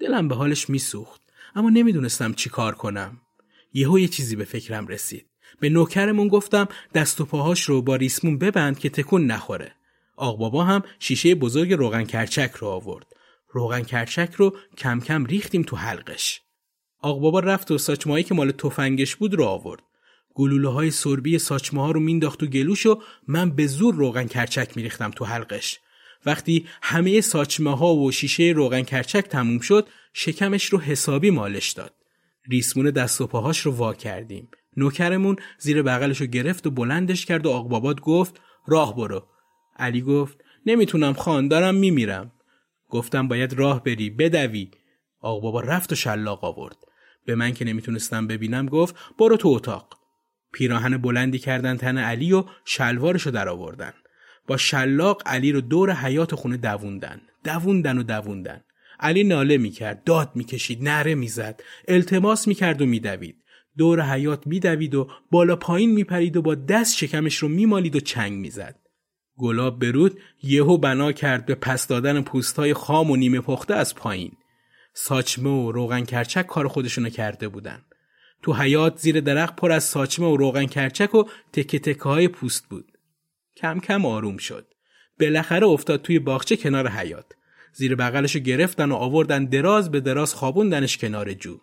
دلم 0.00 0.28
به 0.28 0.34
حالش 0.34 0.70
میسوخت 0.70 1.20
اما 1.54 1.70
نمی‌دونستم 1.70 2.32
چی 2.32 2.50
کار 2.50 2.74
کنم. 2.74 3.20
یهو 3.72 3.98
یه 3.98 4.08
چیزی 4.08 4.36
به 4.36 4.44
فکرم 4.44 4.86
رسید. 4.86 5.26
به 5.60 5.68
نوکرمون 5.68 6.28
گفتم 6.28 6.68
دست 6.94 7.20
و 7.20 7.24
پاهاش 7.24 7.62
رو 7.62 7.82
با 7.82 7.96
ریسمون 7.96 8.38
ببند 8.38 8.78
که 8.78 8.90
تکون 8.90 9.26
نخوره. 9.26 9.74
آق 10.16 10.38
بابا 10.38 10.64
هم 10.64 10.82
شیشه 10.98 11.34
بزرگ 11.34 11.72
روغن 11.72 12.04
کرچک 12.04 12.50
رو 12.50 12.68
آورد. 12.68 13.06
روغن 13.48 13.82
کرچک 13.82 14.34
رو 14.34 14.56
کم 14.78 15.00
کم 15.00 15.24
ریختیم 15.24 15.62
تو 15.62 15.76
حلقش. 15.76 16.40
آق 17.00 17.20
بابا 17.20 17.40
رفت 17.40 17.70
و 17.70 17.78
ساچمایی 17.78 18.24
که 18.24 18.34
مال 18.34 18.50
تفنگش 18.50 19.16
بود 19.16 19.34
رو 19.34 19.44
آورد. 19.44 19.82
گلوله 20.34 20.68
های 20.68 20.90
سربی 20.90 21.38
ساچمه 21.38 21.80
ها 21.82 21.90
رو 21.90 22.00
مینداخت 22.00 22.40
تو 22.40 22.46
گلوش 22.46 22.86
و 22.86 23.02
من 23.28 23.50
به 23.50 23.66
زور 23.66 23.94
روغن 23.94 24.26
کرچک 24.26 24.76
میریختم 24.76 25.10
تو 25.10 25.24
حلقش. 25.24 25.78
وقتی 26.26 26.66
همه 26.82 27.20
ساچمه 27.20 27.76
ها 27.76 27.94
و 27.94 28.12
شیشه 28.12 28.42
روغن 28.42 28.82
کرچک 28.82 29.24
تموم 29.24 29.58
شد 29.58 29.88
شکمش 30.12 30.64
رو 30.64 30.80
حسابی 30.80 31.30
مالش 31.30 31.70
داد. 31.70 31.94
ریسمون 32.50 32.90
دست 32.90 33.20
و 33.20 33.26
پاهاش 33.26 33.58
رو 33.58 33.72
وا 33.72 33.94
کردیم. 33.94 34.48
نوکرمون 34.76 35.36
زیر 35.58 35.82
بغلش 35.82 36.20
رو 36.20 36.26
گرفت 36.26 36.66
و 36.66 36.70
بلندش 36.70 37.26
کرد 37.26 37.46
و 37.46 37.50
آقبابات 37.50 38.00
گفت 38.00 38.40
راه 38.66 38.96
برو. 38.96 39.26
علی 39.76 40.00
گفت 40.00 40.38
نمی‌تونم 40.66 41.12
خان 41.12 41.48
دارم 41.48 41.74
میمیرم. 41.74 42.32
گفتم 42.88 43.28
باید 43.28 43.52
راه 43.52 43.82
بری 43.82 44.10
بدوی. 44.10 44.70
آقبابا 45.20 45.60
رفت 45.60 45.92
و 45.92 45.94
شلاق 45.94 46.44
آورد. 46.44 46.76
به 47.26 47.34
من 47.34 47.52
که 47.52 47.64
نمی‌تونستم 47.64 48.26
ببینم 48.26 48.66
گفت 48.66 48.96
برو 49.18 49.36
تو 49.36 49.48
اتاق. 49.48 50.01
پیراهن 50.52 50.96
بلندی 50.96 51.38
کردن 51.38 51.76
تن 51.76 51.98
علی 51.98 52.32
و 52.32 52.44
شلوارشو 52.64 53.30
در 53.30 53.48
آوردن. 53.48 53.92
با 54.46 54.56
شلاق 54.56 55.22
علی 55.26 55.52
رو 55.52 55.60
دور 55.60 55.92
حیات 55.92 56.34
خونه 56.34 56.56
دووندن. 56.56 57.20
دووندن 57.44 57.98
و 57.98 58.02
دووندن. 58.02 58.60
علی 59.00 59.24
ناله 59.24 59.58
می‌کرد، 59.58 60.04
داد 60.04 60.30
می‌کشید، 60.34 60.82
نره 60.82 61.14
می‌زد، 61.14 61.62
التماس 61.88 62.48
می‌کرد 62.48 62.82
و 62.82 62.86
میدوید. 62.86 63.36
دور 63.78 64.02
حیات 64.02 64.46
میدوید 64.46 64.94
و 64.94 65.10
بالا 65.30 65.56
پایین 65.56 65.92
میپرید 65.92 66.36
و 66.36 66.42
با 66.42 66.54
دست 66.54 66.96
شکمش 66.96 67.36
رو 67.36 67.48
میمالید 67.48 67.96
و 67.96 68.00
چنگ 68.00 68.32
می‌زد. 68.32 68.76
گلاب 69.38 69.78
برود 69.78 70.18
یهو 70.42 70.78
بنا 70.78 71.12
کرد 71.12 71.46
به 71.46 71.54
پس 71.54 71.86
دادن 71.86 72.22
پوستای 72.22 72.74
خام 72.74 73.10
و 73.10 73.16
نیمه 73.16 73.40
پخته 73.40 73.74
از 73.74 73.94
پایین. 73.94 74.32
ساچمه 74.94 75.50
و 75.50 75.72
روغن 75.72 76.04
کرچک 76.04 76.46
کار 76.46 76.68
خودشونو 76.68 77.08
کرده 77.08 77.48
بودن. 77.48 77.82
تو 78.42 78.52
حیات 78.52 78.98
زیر 78.98 79.20
درخت 79.20 79.56
پر 79.56 79.72
از 79.72 79.84
ساچمه 79.84 80.26
و 80.26 80.36
روغن 80.36 80.66
کرچک 80.66 81.14
و 81.14 81.24
تکه 81.52 81.78
تکه 81.78 82.02
های 82.02 82.28
پوست 82.28 82.68
بود. 82.68 82.98
کم 83.56 83.80
کم 83.80 84.06
آروم 84.06 84.36
شد. 84.36 84.66
بالاخره 85.20 85.66
افتاد 85.66 86.02
توی 86.02 86.18
باغچه 86.18 86.56
کنار 86.56 86.88
حیات. 86.88 87.32
زیر 87.72 87.94
بغلشو 87.94 88.38
گرفتن 88.38 88.92
و 88.92 88.94
آوردن 88.94 89.44
دراز 89.44 89.90
به 89.90 90.00
دراز 90.00 90.34
خوابوندنش 90.34 90.98
کنار 90.98 91.34
جو. 91.34 91.58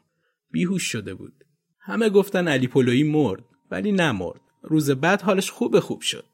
بیهوش 0.52 0.84
شده 0.84 1.14
بود. 1.14 1.46
همه 1.80 2.10
گفتن 2.10 2.48
علی 2.48 2.68
پلویی 2.68 3.04
مرد 3.04 3.44
ولی 3.72 3.92
نمرد. 3.92 4.42
روز 4.64 4.92
بعد 4.92 5.22
حالش 5.22 5.52
خوب 5.52 5.80
خوب 5.80 6.02
شد. 6.02 6.26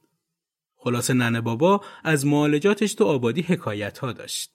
خلاصه 0.76 1.14
ننه 1.14 1.42
بابا 1.42 1.82
از 2.04 2.26
معالجاتش 2.26 2.94
تو 2.94 3.06
آبادی 3.06 3.42
حکایت 3.42 3.98
ها 3.98 4.12
داشت. 4.12 4.55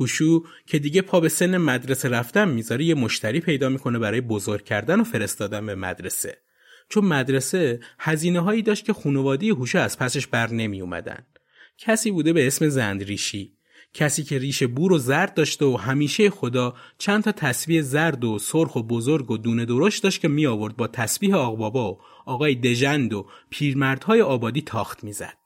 هوشو 0.00 0.44
که 0.66 0.78
دیگه 0.78 1.02
پا 1.02 1.20
به 1.20 1.28
سن 1.28 1.56
مدرسه 1.56 2.08
رفتن 2.08 2.48
می‌ذاره 2.48 2.84
یه 2.84 2.94
مشتری 2.94 3.40
پیدا 3.40 3.68
می‌کنه 3.68 3.98
برای 3.98 4.20
بزرگ 4.20 4.64
کردن 4.64 5.00
و 5.00 5.04
فرستادن 5.04 5.66
به 5.66 5.74
مدرسه 5.74 6.38
چون 6.88 7.04
مدرسه 7.04 7.80
هزینه 7.98 8.40
هایی 8.40 8.62
داشت 8.62 8.84
که 8.84 8.92
خانواده 8.92 9.46
هوشو 9.46 9.78
از 9.78 9.98
پسش 9.98 10.26
بر 10.26 10.50
نمی 10.50 10.80
اومدن. 10.80 11.26
کسی 11.78 12.10
بوده 12.10 12.32
به 12.32 12.46
اسم 12.46 12.68
زندریشی 12.68 13.52
کسی 13.94 14.22
که 14.22 14.38
ریش 14.38 14.62
بور 14.62 14.92
و 14.92 14.98
زرد 14.98 15.34
داشته 15.34 15.64
و 15.64 15.76
همیشه 15.76 16.30
خدا 16.30 16.74
چند 16.98 17.22
تا 17.22 17.32
تسبیح 17.32 17.82
زرد 17.82 18.24
و 18.24 18.38
سرخ 18.38 18.76
و 18.76 18.82
بزرگ 18.82 19.30
و 19.30 19.36
دونه 19.36 19.64
درشت 19.64 20.02
داشت 20.02 20.20
که 20.20 20.28
می 20.28 20.46
آورد 20.46 20.76
با 20.76 20.86
تسبیح 20.86 21.34
آقبابا 21.34 21.92
و 21.92 21.98
آقای 22.26 22.54
دژند 22.54 23.12
و 23.12 23.26
پیرمردهای 23.50 24.20
آبادی 24.20 24.62
تاخت 24.62 25.04
می‌زد. 25.04 25.38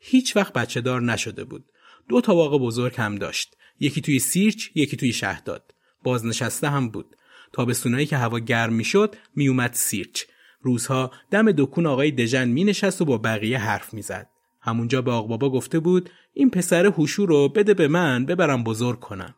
هیچ 0.00 0.36
وقت 0.36 0.52
بچه 0.52 0.80
دار 0.80 1.02
نشده 1.02 1.44
بود. 1.44 1.64
دو 2.08 2.20
تا 2.20 2.34
باغ 2.34 2.62
بزرگ 2.62 2.94
هم 2.96 3.16
داشت. 3.16 3.56
یکی 3.80 4.00
توی 4.00 4.18
سیرچ، 4.18 4.68
یکی 4.74 4.96
توی 4.96 5.12
شهداد. 5.12 5.74
بازنشسته 6.02 6.68
هم 6.68 6.88
بود. 6.88 7.16
تابستونایی 7.52 8.06
که 8.06 8.16
هوا 8.16 8.38
گرم 8.38 8.72
می‌شد 8.72 9.16
میومد 9.36 9.72
سیرچ. 9.72 10.22
روزها 10.60 11.10
دم 11.30 11.52
دکون 11.52 11.86
آقای 11.86 12.10
دژن 12.10 12.48
می 12.48 12.64
نشست 12.64 13.02
و 13.02 13.04
با 13.04 13.18
بقیه 13.18 13.58
حرف 13.58 13.94
می‌زد. 13.94 14.30
همونجا 14.60 15.02
به 15.02 15.10
آقبابا 15.12 15.50
گفته 15.50 15.80
بود 15.80 16.10
این 16.32 16.50
پسر 16.50 16.86
هوشو 16.86 17.26
رو 17.26 17.48
بده 17.48 17.74
به 17.74 17.88
من 17.88 18.26
ببرم 18.26 18.64
بزرگ 18.64 19.00
کنم. 19.00 19.34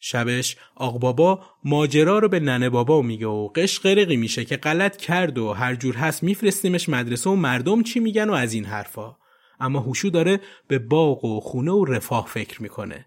شبش 0.00 0.56
آقبابا 0.74 1.44
ماجرا 1.64 2.18
رو 2.18 2.28
به 2.28 2.40
ننه 2.40 2.70
بابا 2.70 3.02
میگه 3.02 3.26
و 3.26 3.48
قشقرقی 3.48 4.16
میشه 4.16 4.44
که 4.44 4.56
غلط 4.56 4.96
کرد 4.96 5.38
و 5.38 5.52
هر 5.52 5.74
جور 5.74 5.94
هست 5.96 6.22
میفرستیمش 6.22 6.88
مدرسه 6.88 7.30
و 7.30 7.34
مردم 7.34 7.82
چی 7.82 8.00
میگن 8.00 8.30
و 8.30 8.32
از 8.32 8.52
این 8.52 8.64
حرفا. 8.64 9.16
اما 9.60 9.80
هوشو 9.80 10.08
داره 10.08 10.40
به 10.68 10.78
باغ 10.78 11.24
و 11.24 11.40
خونه 11.40 11.72
و 11.72 11.84
رفاه 11.84 12.26
فکر 12.26 12.62
می‌کنه. 12.62 13.06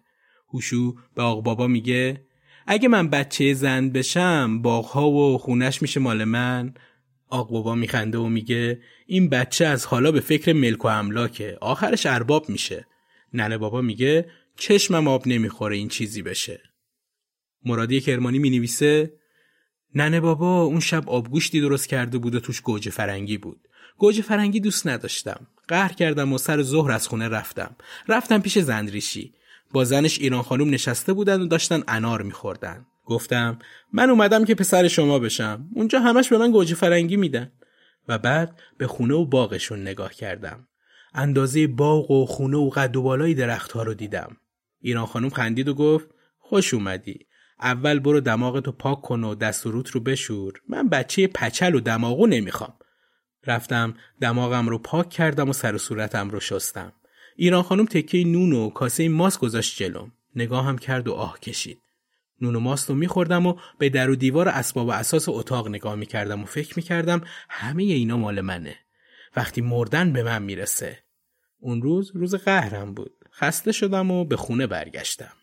هوشو 0.53 0.95
به 1.15 1.21
آقبابا 1.21 1.67
میگه 1.67 2.25
اگه 2.67 2.87
من 2.87 3.09
بچه 3.09 3.53
زند 3.53 3.93
بشم 3.93 4.61
باغها 4.61 5.09
و 5.09 5.37
خونش 5.37 5.81
میشه 5.81 5.99
مال 5.99 6.23
من. 6.23 6.73
آقبابا 7.29 7.75
میخنده 7.75 8.17
و 8.17 8.27
میگه 8.27 8.81
این 9.05 9.29
بچه 9.29 9.65
از 9.65 9.85
حالا 9.85 10.11
به 10.11 10.19
فکر 10.19 10.53
ملک 10.53 10.85
و 10.85 10.87
املاکه 10.87 11.57
آخرش 11.61 12.05
ارباب 12.05 12.49
میشه. 12.49 12.87
ننه 13.33 13.57
بابا 13.57 13.81
میگه 13.81 14.29
چشمم 14.57 15.07
آب 15.07 15.27
نمی‌خوره 15.27 15.75
این 15.75 15.87
چیزی 15.87 16.21
بشه. 16.21 16.61
مرادی 17.65 18.01
کرمانی 18.01 18.39
می‌نویسه 18.39 19.13
ننه 19.95 20.19
بابا 20.19 20.61
اون 20.61 20.79
شب 20.79 21.09
آبگوشتی 21.09 21.61
درست 21.61 21.87
کرده 21.87 22.17
بود 22.17 22.35
و 22.35 22.39
توش 22.39 22.61
گوجه 22.61 22.91
فرنگی 22.91 23.37
بود. 23.37 23.67
گوجه 23.97 24.21
فرنگی 24.21 24.59
دوست 24.59 24.87
نداشتم. 24.87 25.47
قهر 25.67 25.93
کردم 25.93 26.33
و 26.33 26.37
سر 26.37 26.61
ظهر 26.61 26.91
از 26.91 27.07
خونه 27.07 27.27
رفتم. 27.27 27.75
رفتم 28.07 28.41
پیش 28.41 28.57
زندریشی. 28.57 29.33
با 29.73 29.83
زنش 29.83 30.19
ایران 30.19 30.41
خانوم 30.41 30.69
نشسته 30.69 31.13
بودن 31.13 31.41
و 31.41 31.45
داشتن 31.45 31.83
انار 31.87 32.21
میخوردن. 32.21 32.85
گفتم 33.05 33.59
من 33.93 34.09
اومدم 34.09 34.45
که 34.45 34.55
پسر 34.55 34.87
شما 34.87 35.19
بشم. 35.19 35.69
اونجا 35.75 35.99
همش 35.99 36.29
به 36.29 36.37
من 36.37 36.51
گوجه 36.51 36.75
فرنگی 36.75 37.17
میدن. 37.17 37.51
و 38.07 38.17
بعد 38.17 38.61
به 38.77 38.87
خونه 38.87 39.13
و 39.13 39.25
باغشون 39.25 39.81
نگاه 39.81 40.13
کردم. 40.13 40.67
اندازه 41.13 41.67
باغ 41.67 42.11
و 42.11 42.25
خونه 42.25 42.57
و 42.57 42.69
قد 42.69 42.95
و 42.95 43.01
بالای 43.01 43.33
درختها 43.33 43.83
رو 43.83 43.93
دیدم. 43.93 44.37
ایران 44.81 45.05
خانم 45.05 45.29
خندید 45.29 45.67
و 45.67 45.73
گفت 45.73 46.07
خوش 46.37 46.73
اومدی. 46.73 47.25
اول 47.61 47.99
برو 47.99 48.19
دماغتو 48.19 48.71
پاک 48.71 49.01
کن 49.01 49.23
و 49.23 49.35
دست 49.35 49.65
و 49.65 49.71
روت 49.71 49.89
رو 49.89 49.99
بشور. 49.99 50.53
من 50.69 50.89
بچه 50.89 51.27
پچل 51.27 51.75
و 51.75 51.79
دماغو 51.79 52.27
نمی‌خوام. 52.27 52.73
رفتم 53.47 53.93
دماغم 54.21 54.69
رو 54.69 54.77
پاک 54.77 55.09
کردم 55.09 55.49
و 55.49 55.53
سر 55.53 55.75
و 55.75 55.77
صورتم 55.77 56.29
رو 56.29 56.39
شستم. 56.39 56.93
ایران 57.41 57.63
خانم 57.63 57.85
تکه 57.85 58.23
نون 58.23 58.53
و 58.53 58.69
کاسه 58.69 59.09
ماست 59.09 59.39
گذاشت 59.39 59.77
جلوم 59.77 60.11
نگاهم 60.35 60.77
کرد 60.77 61.07
و 61.07 61.13
آه 61.13 61.39
کشید. 61.39 61.81
نون 62.41 62.55
و 62.55 62.59
ماست 62.59 62.89
رو 62.89 62.95
میخوردم 62.95 63.45
و 63.45 63.55
به 63.77 63.89
در 63.89 64.09
و 64.09 64.15
دیوار 64.15 64.47
اسباب 64.47 64.87
و 64.87 64.91
اساس 64.91 65.29
اتاق 65.29 65.67
نگاه 65.67 65.95
می‌کردم 65.95 66.43
و 66.43 66.45
فکر 66.45 66.73
می‌کردم 66.75 67.21
همه 67.49 67.83
اینا 67.83 68.17
مال 68.17 68.41
منه. 68.41 68.75
وقتی 69.35 69.61
مردن 69.61 70.13
به 70.13 70.23
من 70.23 70.43
می‌رسه. 70.43 70.97
اون 71.59 71.81
روز 71.81 72.11
روز 72.15 72.35
قهرم 72.35 72.93
بود. 72.93 73.11
خسته 73.33 73.71
شدم 73.71 74.11
و 74.11 74.25
به 74.25 74.37
خونه 74.37 74.67
برگشتم. 74.67 75.33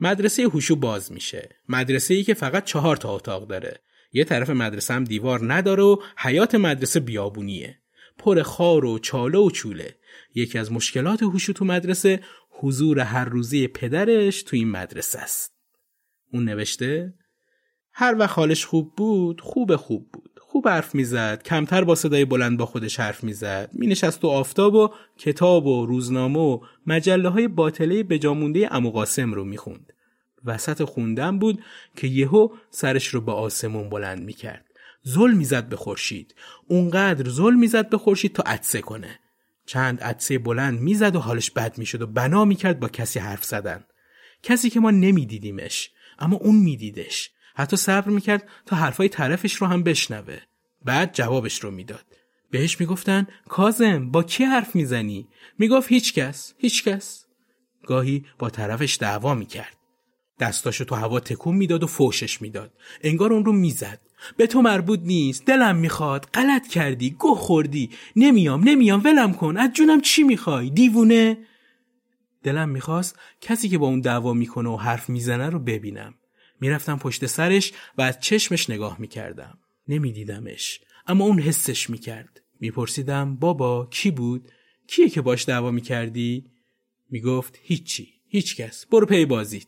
مدرسه 0.00 0.42
هوشو 0.42 0.76
باز 0.76 1.12
میشه. 1.12 1.56
مدرسه 1.68 2.14
ای 2.14 2.24
که 2.24 2.34
فقط 2.34 2.64
چهار 2.64 2.96
تا 2.96 3.14
اتاق 3.14 3.46
داره. 3.46 3.80
یه 4.12 4.24
طرف 4.24 4.50
مدرسه 4.50 4.94
هم 4.94 5.04
دیوار 5.04 5.54
نداره 5.54 5.82
و 5.82 5.96
حیات 6.16 6.54
مدرسه 6.54 7.00
بیابونیه. 7.00 7.78
پر 8.18 8.42
خار 8.42 8.84
و 8.84 8.98
چاله 8.98 9.38
و 9.38 9.50
چوله. 9.50 9.94
یکی 10.34 10.58
از 10.58 10.72
مشکلات 10.72 11.22
هوشو 11.22 11.52
تو 11.52 11.64
مدرسه 11.64 12.20
حضور 12.50 13.00
هر 13.00 13.24
روزی 13.24 13.68
پدرش 13.68 14.42
تو 14.42 14.56
این 14.56 14.70
مدرسه 14.70 15.18
است. 15.18 15.52
اون 16.32 16.44
نوشته 16.44 17.14
هر 17.92 18.16
وقت 18.18 18.38
حالش 18.38 18.64
خوب 18.66 18.92
بود 18.96 19.40
خوب 19.40 19.76
خوب 19.76 20.10
بود. 20.12 20.40
خوب 20.40 20.68
حرف 20.68 20.94
می‌زد 20.94 21.42
کمتر 21.42 21.84
با 21.84 21.94
صدای 21.94 22.24
بلند 22.24 22.58
با 22.58 22.66
خودش 22.66 23.00
حرف 23.00 23.24
می‌زد. 23.24 23.70
مینشست 23.72 24.20
تو 24.20 24.28
آفتاب 24.28 24.74
و 24.74 24.90
کتاب 25.18 25.66
و 25.66 25.86
روزنامه 25.86 26.38
و 26.38 26.60
مجله 26.86 27.28
های 27.28 27.48
باطله 27.48 28.02
بجامونده 28.02 28.74
امو 28.74 28.90
قاسم 28.90 29.34
رو 29.34 29.44
می‌خوند. 29.44 29.92
وسط 30.44 30.82
خوندن 30.84 31.38
بود 31.38 31.62
که 31.96 32.06
یهو 32.06 32.48
سرش 32.70 33.06
رو 33.06 33.20
به 33.20 33.32
آسمون 33.32 33.88
بلند 33.88 34.22
می‌کرد. 34.22 34.64
ظلم 35.08 35.36
می‌زد 35.36 35.68
به 35.68 35.76
خورشید. 35.76 36.34
اونقدر 36.68 37.30
ظلم 37.30 37.58
می‌زد 37.58 37.88
به 37.88 37.98
خورشید 37.98 38.32
تا 38.32 38.42
عطسه 38.42 38.80
کنه. 38.80 39.18
چند 39.66 40.00
عطسه 40.00 40.38
بلند 40.38 40.80
می‌زد 40.80 41.16
و 41.16 41.20
حالش 41.20 41.50
بد 41.50 41.78
می‌شد 41.78 42.02
و 42.02 42.06
بنا 42.06 42.44
می‌کرد 42.44 42.80
با 42.80 42.88
کسی 42.88 43.18
حرف 43.18 43.44
زدن. 43.44 43.84
کسی 44.42 44.70
که 44.70 44.80
ما 44.80 44.90
نمیدیدیمش 44.90 45.90
اما 46.18 46.36
اون 46.36 46.56
میدیدش. 46.56 47.30
حتی 47.54 47.76
صبر 47.76 48.08
می‌کرد 48.08 48.48
تا 48.66 48.76
حرفای 48.76 49.08
طرفش 49.08 49.54
رو 49.54 49.66
هم 49.66 49.82
بشنوه. 49.82 50.38
بعد 50.84 51.14
جوابش 51.14 51.64
رو 51.64 51.70
می‌داد. 51.70 52.04
بهش 52.50 52.80
می‌گفتن 52.80 53.26
کازم 53.48 54.10
با 54.10 54.22
کی 54.22 54.44
حرف 54.44 54.74
می‌زنی؟ 54.74 55.28
می‌گفت 55.58 55.88
هیچکس 55.88 56.54
هیچکس 56.58 57.24
گاهی 57.86 58.24
با 58.38 58.50
طرفش 58.50 58.98
دعوا 59.00 59.34
می‌کرد. 59.34 59.76
دستاشو 60.40 60.84
تو 60.84 60.94
هوا 60.94 61.20
تکون 61.20 61.56
می‌داد 61.56 61.82
و 61.82 61.86
فوشش 61.86 62.42
می‌داد. 62.42 62.72
انگار 63.02 63.32
اون 63.32 63.44
رو 63.44 63.52
می‌زد. 63.52 64.00
به 64.36 64.46
تو 64.46 64.62
مربوط 64.62 65.00
نیست 65.02 65.46
دلم 65.46 65.76
می‌خواد. 65.76 66.28
غلط 66.34 66.68
کردی 66.68 67.10
گوه 67.10 67.38
خوردی. 67.38 67.90
نمیام 68.16 68.68
نمیام 68.68 69.02
ولم 69.04 69.34
کن. 69.34 69.56
از 69.56 69.70
جونم 69.72 70.00
چی 70.00 70.22
می‌خوای؟ 70.22 70.70
دیوونه؟ 70.70 71.38
دلم 72.42 72.68
می‌خواست 72.68 73.18
کسی 73.40 73.68
که 73.68 73.78
با 73.78 73.86
اون 73.86 74.00
دعوا 74.00 74.32
می‌کنه 74.32 74.68
و 74.68 74.76
حرف 74.76 75.08
می‌زنه 75.08 75.50
رو 75.50 75.58
ببینم. 75.58 76.14
می‌رفتم 76.60 76.98
پشت 76.98 77.26
سرش 77.26 77.72
و 77.98 78.02
از 78.02 78.20
چشمش 78.20 78.70
نگاه 78.70 78.96
می‌کردم. 79.00 79.58
نمیدیدمش 79.88 80.80
اما 81.06 81.24
اون 81.24 81.38
حسش 81.38 81.90
می‌کرد. 81.90 82.42
میپرسیدم 82.60 83.36
بابا 83.36 83.88
کی 83.90 84.10
بود؟ 84.10 84.48
کیه 84.86 85.08
که 85.08 85.22
باش 85.22 85.48
دعوا 85.48 85.70
می‌کردی؟ 85.70 86.44
می‌گفت 87.10 87.58
هیچی 87.62 88.08
هیچکس. 88.28 88.86
برو 88.86 89.06
پی 89.06 89.24
بازیت. 89.24 89.66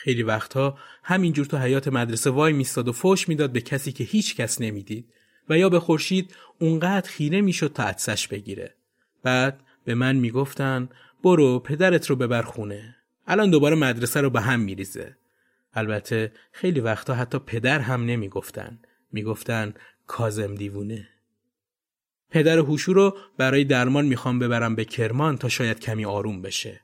خیلی 0.00 0.22
وقتها 0.22 0.78
همینجور 1.02 1.46
تو 1.46 1.56
حیات 1.56 1.88
مدرسه 1.88 2.30
وای 2.30 2.52
میستاد 2.52 2.88
و 2.88 2.92
فوش 2.92 3.28
می‌داد 3.28 3.52
به 3.52 3.60
کسی 3.60 3.92
که 3.92 4.04
هیچ 4.04 4.36
کس 4.36 4.60
نمی‌دید 4.60 5.12
و 5.48 5.58
یا 5.58 5.68
به 5.68 5.80
خورشید 5.80 6.34
اونقدر 6.58 7.10
خیره 7.10 7.40
می‌شد 7.40 7.72
تا 7.72 7.82
عدسش 7.82 8.28
بگیره. 8.28 8.74
بعد 9.22 9.60
به 9.84 9.94
من 9.94 10.16
می‌گفتن 10.16 10.88
برو 11.24 11.58
پدرت 11.58 12.06
رو 12.06 12.16
ببر 12.16 12.42
خونه. 12.42 12.96
الان 13.26 13.50
دوباره 13.50 13.76
مدرسه 13.76 14.20
رو 14.20 14.30
به 14.30 14.40
هم 14.40 14.60
میریزه. 14.60 15.16
البته 15.74 16.32
خیلی 16.52 16.80
وقتا 16.80 17.14
حتی 17.14 17.38
پدر 17.38 17.80
هم 17.80 18.04
نمی‌گفتن. 18.04 18.78
می‌گفتن 19.12 19.74
کازم 20.06 20.54
دیوونه. 20.54 21.08
پدر 22.30 22.58
هوشو 22.58 22.92
رو 22.92 23.16
برای 23.38 23.64
درمان 23.64 24.06
می‌خوام 24.06 24.38
ببرم 24.38 24.74
به 24.74 24.84
کرمان 24.84 25.38
تا 25.38 25.48
شاید 25.48 25.80
کمی 25.80 26.04
آروم 26.04 26.42
بشه. 26.42 26.80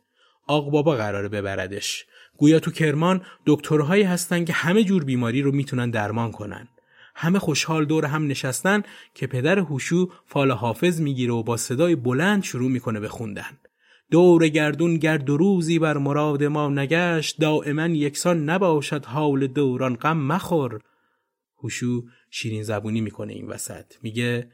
آق 0.47 0.71
بابا 0.71 0.95
قراره 0.97 1.29
ببردش. 1.29 2.07
گویا 2.37 2.61
تو 2.61 2.71
کرمان 2.71 3.23
دکترهایی 3.47 4.03
هستن 4.03 4.45
که 4.45 4.53
همه 4.53 4.85
جور 4.85 5.05
بیماری 5.05 5.43
رو 5.43 5.53
می‌تونن 5.53 5.91
درمان 5.91 6.33
کنن. 6.33 6.69
همه 7.15 7.39
خوشحال 7.39 7.85
دور 7.85 8.05
هم 8.05 8.27
نشستن 8.27 8.83
که 9.15 9.27
پدر 9.27 9.59
هوشو 9.59 10.11
فال 10.27 10.51
حافظ 10.51 11.01
می‌گیره 11.01 11.33
و 11.33 11.43
با 11.43 11.57
صدای 11.57 11.97
بلند 11.97 12.43
شروع 12.43 12.71
می‌کنه 12.71 13.01
به 13.01 13.09
خوندن. 13.09 13.59
دور 14.11 14.49
گردون 14.49 14.97
گرد 14.97 15.31
و 15.31 15.37
روزی 15.37 15.79
بر 15.79 15.99
مراد 15.99 16.45
ما 16.45 16.69
نگشت 16.69 17.41
دائما 17.41 17.87
یکسان 17.87 18.51
نباشد 18.51 19.05
حال 19.05 19.47
دوران 19.47 19.97
غم 19.97 20.17
مخور. 20.17 20.81
هوشو 21.63 22.03
شیرین 22.31 22.63
زبونی 22.63 23.01
می‌کنه 23.01 23.33
این 23.33 23.47
وسط. 23.47 23.85
میگه 24.03 24.51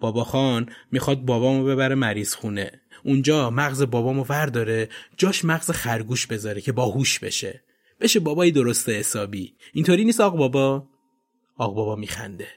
بابا 0.00 0.24
خان 0.24 0.68
می‌خواد 0.92 1.20
بابامو 1.20 1.64
ببره 1.64 1.94
مریض 1.94 2.34
خونه. 2.34 2.80
اونجا 3.06 3.50
مغز 3.50 3.82
بابامو 3.82 4.24
ورداره 4.28 4.88
جاش 5.16 5.44
مغز 5.44 5.70
خرگوش 5.70 6.26
بذاره 6.26 6.60
که 6.60 6.72
باهوش 6.72 7.18
بشه. 7.18 7.62
بشه 8.00 8.20
بابایی 8.20 8.52
درسته 8.52 8.92
حسابی. 8.92 9.54
اینطوری 9.72 10.04
نیست 10.04 10.20
آق 10.20 10.36
بابا؟ 10.36 10.88
آق 11.56 11.74
بابا 11.74 11.96
میخنده. 11.96 12.48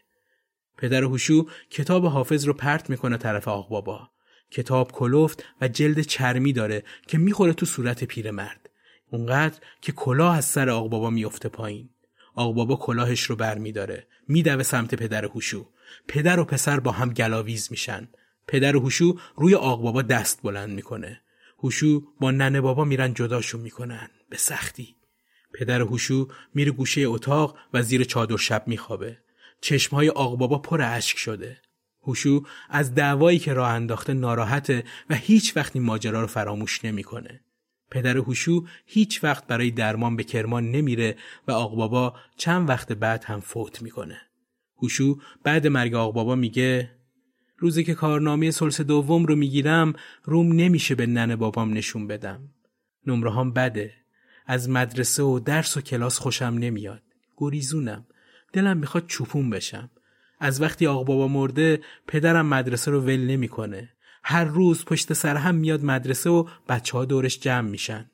پدر 0.77 1.03
هوشو 1.03 1.45
کتاب 1.69 2.05
حافظ 2.05 2.45
رو 2.45 2.53
پرت 2.53 2.89
می‌کنه 2.89 3.17
طرف 3.17 3.47
آق 3.47 3.69
بابا. 3.69 4.09
کتاب 4.51 4.91
کلفت 4.91 5.45
و 5.61 5.67
جلد 5.67 6.01
چرمی 6.01 6.53
داره 6.53 6.83
که 7.07 7.17
می‌خوره 7.17 7.53
تو 7.53 7.65
صورت 7.65 8.03
پیرمرد. 8.03 8.69
اونقدر 9.11 9.59
که 9.81 9.91
کلاه 9.91 10.37
از 10.37 10.45
سر 10.45 10.69
آق 10.69 10.89
بابا 10.89 11.09
میفته 11.09 11.49
پایین. 11.49 11.89
آق 12.35 12.53
بابا 12.53 12.75
کلاهش 12.75 13.23
رو 13.23 13.35
بر 13.35 13.57
میداره 13.57 14.07
میدوه 14.27 14.63
سمت 14.63 14.95
پدر 14.95 15.25
هوشو. 15.25 15.69
پدر 16.07 16.39
و 16.39 16.45
پسر 16.45 16.79
با 16.79 16.91
هم 16.91 17.13
گلاویز 17.13 17.67
میشن. 17.71 18.09
پدر 18.49 18.75
هوشو 18.75 19.17
روی 19.35 19.55
آق 19.55 19.81
بابا 19.81 20.01
دست 20.01 20.41
بلند 20.41 20.69
می‌کنه. 20.69 21.21
هوشو 21.63 22.03
با 22.19 22.31
ننه 22.31 22.61
بابا 22.61 22.85
میرن 22.85 23.13
جداشون 23.13 23.61
می‌کنن. 23.61 24.09
به 24.29 24.37
سختی. 24.37 24.95
پدر 25.53 25.81
هوشو 25.81 26.27
میره 26.53 26.71
گوشه 26.71 27.01
اتاق 27.01 27.57
و 27.73 27.81
زیر 27.81 28.03
چادر 28.03 28.37
شب 28.37 28.63
میخوابه. 28.67 29.17
چشمهای 29.61 30.09
آق 30.09 30.37
بابا 30.37 30.57
پر 30.57 30.81
اشک 30.81 31.17
شده. 31.17 31.61
هوشو 32.03 32.43
از 32.69 32.95
دعوایی 32.95 33.39
که 33.39 33.53
راه 33.53 33.69
انداخته 33.69 34.13
ناراحته 34.13 34.83
و 35.09 35.15
هیچ 35.15 35.57
وقت 35.57 35.75
این 35.75 35.85
ماجرا 35.85 36.21
رو 36.21 36.27
فراموش 36.27 36.85
نمی‌کنه. 36.85 37.41
پدر 37.91 38.17
هوشو 38.17 38.65
هیچ 38.85 39.23
وقت 39.23 39.47
برای 39.47 39.71
درمان 39.71 40.15
به 40.15 40.23
کرمان 40.23 40.71
نمیره 40.71 41.15
و 41.47 41.51
آق 41.51 41.75
بابا 41.75 42.15
چند 42.37 42.69
وقت 42.69 42.91
بعد 42.91 43.23
هم 43.23 43.39
فوت 43.39 43.81
می‌کنه. 43.81 44.21
هوشو 44.81 45.19
بعد 45.43 45.67
مرگ 45.67 45.93
آق 45.93 46.13
بابا 46.13 46.35
میگه 46.35 46.98
روزی 47.59 47.83
که 47.83 47.93
کارنامه 47.93 48.51
سلس 48.51 48.81
دوم 48.81 49.25
رو 49.25 49.35
می‌گیرم 49.35 49.93
روم 50.23 50.51
نمیشه 50.51 50.95
به 50.95 51.05
ننه 51.05 51.35
بابام 51.35 51.73
نشون 51.73 52.07
بدم. 52.07 52.49
نمره 53.07 53.33
هم 53.33 53.53
بده. 53.53 53.93
از 54.45 54.69
مدرسه 54.69 55.23
و 55.23 55.39
درس 55.39 55.77
و 55.77 55.81
کلاس 55.81 56.19
خوشم 56.19 56.45
نمیاد. 56.45 57.01
گریزونم. 57.37 58.05
دلم 58.53 58.77
می‌خواد 58.77 59.07
چوپون 59.07 59.49
بشم. 59.49 59.89
از 60.39 60.61
وقتی 60.61 60.87
آق 60.87 61.05
بابا 61.05 61.27
مرده 61.27 61.81
پدرم 62.07 62.45
مدرسه 62.45 62.91
رو 62.91 63.01
ول 63.01 63.19
نمی‌کنه. 63.19 63.89
هر 64.23 64.43
روز 64.43 64.85
پشت 64.85 65.13
سر 65.13 65.35
هم 65.35 65.55
میاد 65.55 65.83
مدرسه 65.83 66.29
و 66.29 66.47
بچه 66.69 66.97
ها 66.97 67.05
دورش 67.05 67.39
جمع 67.39 67.69
میشن. 67.69 68.11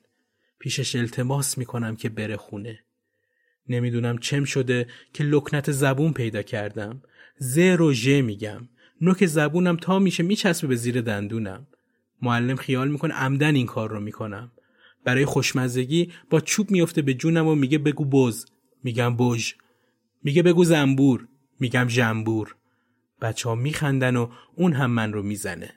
پیشش 0.58 0.96
التماس 0.96 1.58
می‌کنم 1.58 1.96
که 1.96 2.08
بره 2.08 2.36
خونه. 2.36 2.80
نمی‌دونم 3.68 4.18
چم 4.18 4.44
شده 4.44 4.86
که 5.12 5.24
لکنت 5.24 5.70
زبون 5.70 6.12
پیدا 6.12 6.42
کردم. 6.42 7.02
ز 7.38 7.58
و 7.58 7.92
ژ 7.92 8.08
میگم. 8.08 8.68
نوک 9.00 9.26
زبونم 9.26 9.76
تا 9.76 9.98
میشه 9.98 10.22
میچسبه 10.22 10.68
به 10.68 10.76
زیر 10.76 11.00
دندونم. 11.00 11.66
معلم 12.22 12.56
خیال 12.56 12.88
می‌کنه 12.88 13.14
عمدن 13.14 13.54
این 13.54 13.66
کار 13.66 13.90
رو 13.90 14.00
می‌کنم. 14.00 14.52
برای 15.04 15.24
خوشمزگی 15.24 16.12
با 16.30 16.40
چوب 16.40 16.70
میفته 16.70 17.02
به 17.02 17.14
جونم 17.14 17.46
و 17.46 17.54
میگه 17.54 17.78
بگو 17.78 18.04
بز. 18.04 18.46
میگم 18.84 19.16
بژ. 19.16 19.52
میگه 20.22 20.42
بگو 20.42 20.64
زنبور. 20.64 21.28
میگم 21.60 21.86
جنبور 21.86 22.56
بچه 23.20 23.48
ها 23.48 23.54
میخندن 23.54 24.16
و 24.16 24.28
اون 24.54 24.72
هم 24.72 24.90
من 24.90 25.12
رو 25.12 25.22
می‌زنه 25.22 25.70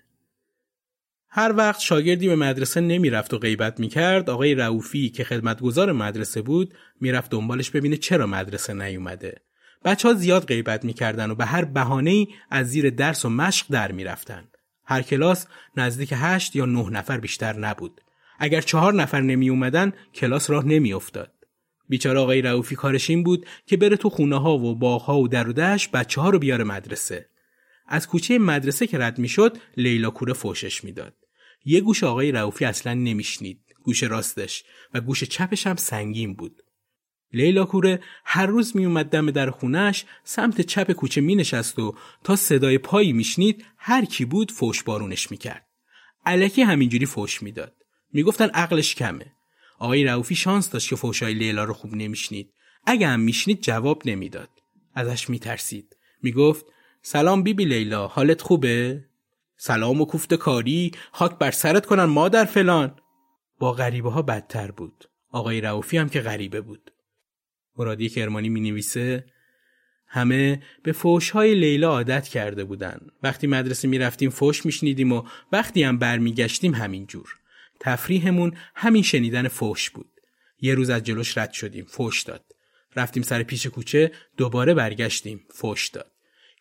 هر 1.29 1.53
وقت 1.58 1.79
شاگردی 1.79 2.27
به 2.27 2.36
مدرسه 2.36 2.82
نمی‌رفت 2.82 3.34
و 3.34 3.38
غیبت 3.38 3.79
می‌کرد 3.79 4.29
آقای 4.29 4.55
رعوفی 4.55 5.10
که 5.10 5.23
خدمتگزار 5.23 5.91
مدرسه 5.91 6.41
بود 6.41 6.73
می‌رفت 7.01 7.32
دنبالش 7.32 7.69
ببینه 7.69 7.97
چرا 7.97 8.27
مدرسه 8.27 8.73
نیومده 8.73 9.41
بچه 9.86 10.08
ها 10.08 10.13
زیاد 10.13 10.46
غیبت 10.46 10.86
می‌کردن 10.86 11.32
و 11.32 11.36
به 11.36 11.46
هر 11.46 11.65
بهانه 11.65 12.28
از 12.50 12.70
زیر 12.70 12.89
درس 12.89 13.26
و 13.26 13.30
مشق 13.30 13.65
در 13.70 13.92
می‌رفتن 13.92 14.48
هر 14.86 15.02
کلاس 15.02 15.48
نزدیک 15.78 16.13
هشت 16.15 16.56
یا 16.56 16.65
نه 16.65 16.89
نفر 16.89 17.18
بیشتر 17.18 17.60
نبود 17.60 18.02
اگر 18.39 18.62
چهار 18.62 18.94
نفر 18.94 19.22
نمی 19.22 19.50
اومدن 19.50 19.94
کلاس 20.15 20.50
راه 20.50 20.65
نمیافتاد 20.65 21.32
بیچاره 21.89 22.20
آقای 22.20 22.42
رعوفی 22.42 22.76
کارش 22.76 23.10
این 23.10 23.24
بود 23.24 23.46
که 23.65 23.78
بره 23.78 23.98
تو 23.98 24.10
خونه 24.10 24.39
ها 24.39 24.58
و 24.58 24.76
باغ 24.76 25.02
ها 25.02 25.20
و 25.20 25.28
در 25.28 25.50
و 25.50 25.54
دشت 25.54 25.92
بچه 25.92 26.22
ها 26.22 26.30
رو 26.30 26.39
بیاره 26.39 26.63
مدرسه. 26.63 27.30
از 27.88 28.08
کوچه 28.08 28.38
مدرسه 28.38 28.88
که 28.88 28.98
رد 28.98 29.20
می‌شد 29.20 29.58
لیلا 29.78 30.10
کوره 30.10 30.34
فوشش 30.34 30.84
می‌داد. 30.84 31.13
یه 31.65 31.82
گوش 31.82 32.04
آقای 32.04 32.32
رعوفی 32.32 32.65
اصلا 32.65 32.94
نمیشنید. 32.94 33.62
گوش 33.84 34.04
راستش 34.04 34.63
و 34.94 35.02
گوش 35.02 35.24
چپش 35.24 35.68
هم 35.68 35.76
سنگین 35.76 36.34
بود. 36.34 36.63
لیلا 37.34 37.65
کوره 37.65 38.00
هر 38.26 38.46
روز 38.46 38.76
می 38.76 38.86
اومد 38.86 39.06
دم 39.06 39.32
در 39.32 39.50
خونش 39.50 40.06
سمت 40.24 40.62
چپ 40.62 40.92
کوچه 40.92 41.22
می 41.22 41.36
نشست 41.36 41.80
و 41.80 41.96
تا 42.24 42.36
صدای 42.36 42.78
پایی 42.78 43.13
میشنید 43.13 43.65
هر 43.78 44.06
کی 44.06 44.26
بود 44.26 44.52
فوش 44.52 44.84
بارونش 44.84 45.32
می‌کرد. 45.32 45.65
علکی 46.26 46.62
همینجوری 46.62 47.06
فوش 47.06 47.44
می‌داد. 47.44 47.74
می‌گفتن 48.13 48.50
عقلش 48.50 48.96
کمه. 48.96 49.26
آقای 49.80 50.04
رعوفی 50.04 50.36
شانس 50.36 50.70
داشت 50.70 50.89
که 50.89 50.96
فوشای 50.96 51.34
لیلا 51.34 51.63
رو 51.63 51.74
خوب 51.74 51.96
نمیشنید. 51.96 52.54
اگه 52.86 53.08
هم 53.08 53.20
میشنید 53.20 53.62
جواب 53.62 54.02
نمی‌داد. 54.06 54.50
ازش 54.96 55.30
میترسید. 55.30 55.96
می‌گفت 56.22 56.65
سلام 57.02 57.44
بیبی 57.44 57.65
لیلا 57.65 58.08
حالت 58.08 58.42
خوبه؟ 58.42 59.06
سلام 59.58 60.02
و 60.02 60.06
کوفت 60.06 60.34
کاری 60.34 60.92
خاک 61.12 61.38
بر 61.38 61.52
سرت 61.52 61.86
کنن 61.86 62.04
مادر 62.04 62.46
فلان. 62.46 62.96
با 63.60 63.74
غریبه 63.74 64.12
ها 64.12 64.22
بدتر 64.22 64.72
بود. 64.72 65.10
آقای 65.32 65.62
رعوفی 65.62 65.98
هم 65.98 66.10
که 66.10 66.22
غریبه 66.22 66.62
بود. 66.62 66.92
مرادی 67.80 68.10
کرمانی 68.10 68.50
می 68.50 68.62
نویسه 68.62 69.26
همه 70.08 70.62
به 70.84 70.92
فوش 70.92 71.30
های 71.30 71.56
لیلا 71.56 71.89
عادت 71.89 72.28
کرده 72.28 72.63
بودن 72.63 73.00
وقتی 73.24 73.48
مدرسه 73.48 73.88
می 73.88 73.98
رفتیم 73.98 74.30
فوش 74.30 74.65
می 74.65 75.04
و 75.04 75.24
وقتی 75.52 75.84
هم 75.84 75.98
برمیگشتیم 75.98 76.74
همینجور 76.74 77.39
تفریحمون 77.80 78.58
همین 78.76 79.04
شنیدن 79.04 79.48
فوش 79.48 79.89
بود. 79.89 80.10
یه 80.62 80.76
روز 80.76 80.89
از 80.89 81.04
جلوش 81.04 81.38
رد 81.38 81.52
شدیم. 81.52 81.86
فوش 81.86 82.24
داد. 82.24 82.46
رفتیم 82.96 83.24
سر 83.24 83.44
پیش 83.44 83.68
کوچه 83.68 84.12
دوباره 84.38 84.74
برگشتیم. 84.74 85.46
فوش 85.52 85.88
داد. 85.88 86.12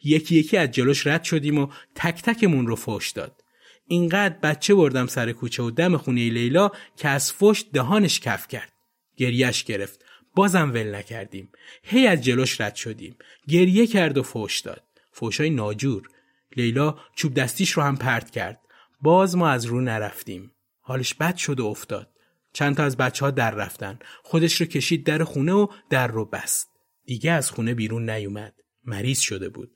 یکی 0.04 0.37
یکی 0.37 0.57
از 0.57 0.70
جلوش 0.70 1.07
رد 1.07 1.24
شدیم 1.24 1.59
و 1.59 1.68
تک 1.94 2.22
تکمون 2.22 2.66
رو 2.66 2.76
فوش 2.76 3.11
داد. 3.11 3.44
اینقدر 3.87 4.38
بچه 4.42 4.74
بردم 4.74 5.07
سر 5.07 5.33
کوچه 5.33 5.62
و 5.62 5.70
دم 5.70 5.96
خونه 5.96 6.31
لیلا 6.31 6.70
که 6.96 7.09
از 7.09 7.33
فوش 7.33 7.64
دهانش 7.72 8.20
کف 8.20 8.48
کرد. 8.48 8.72
گریش 9.16 9.64
گرفت. 9.64 10.04
بازم 10.38 10.72
ول 10.72 10.94
نکردیم. 10.94 11.53
هی 11.83 12.07
از 12.07 12.24
جلوش 12.24 12.61
رد 12.61 12.74
شدیم. 12.74 13.16
گریه 13.48 13.87
کرد 13.87 14.18
و 14.18 14.22
فوش 14.22 14.61
داد. 14.61 14.83
فوشای 15.12 15.51
ناجور. 15.51 16.09
لیلا 16.57 16.98
چوب 17.14 17.35
دستیش 17.35 17.70
رو 17.70 17.83
هم 17.83 17.96
پرت 17.96 18.31
کرد. 18.31 18.61
باز 19.01 19.37
ما 19.37 19.48
از 19.48 19.64
رو 19.64 19.81
نرفتیم. 19.81 20.53
حالش 20.81 21.14
بد 21.14 21.37
شد 21.37 21.61
و 21.61 21.66
افتاد. 21.66 22.11
چند 22.53 22.77
تا 22.77 22.85
از 22.85 22.96
بچه 22.96 23.24
ها 23.24 23.31
در 23.31 23.51
رفتن. 23.51 23.98
خودش 24.22 24.61
رو 24.61 24.66
کشید 24.66 25.07
در 25.07 25.24
خونه 25.24 25.53
و 25.53 25.66
در 25.90 26.07
رو 26.07 26.24
بست. 26.24 26.68
دیگه 27.05 27.33
از 27.33 27.51
خونه 27.51 27.74
بیرون 27.74 28.11
نیومد. 28.11 28.55
مریض 28.85 29.20
شده 29.20 29.48
بود. 29.48 29.70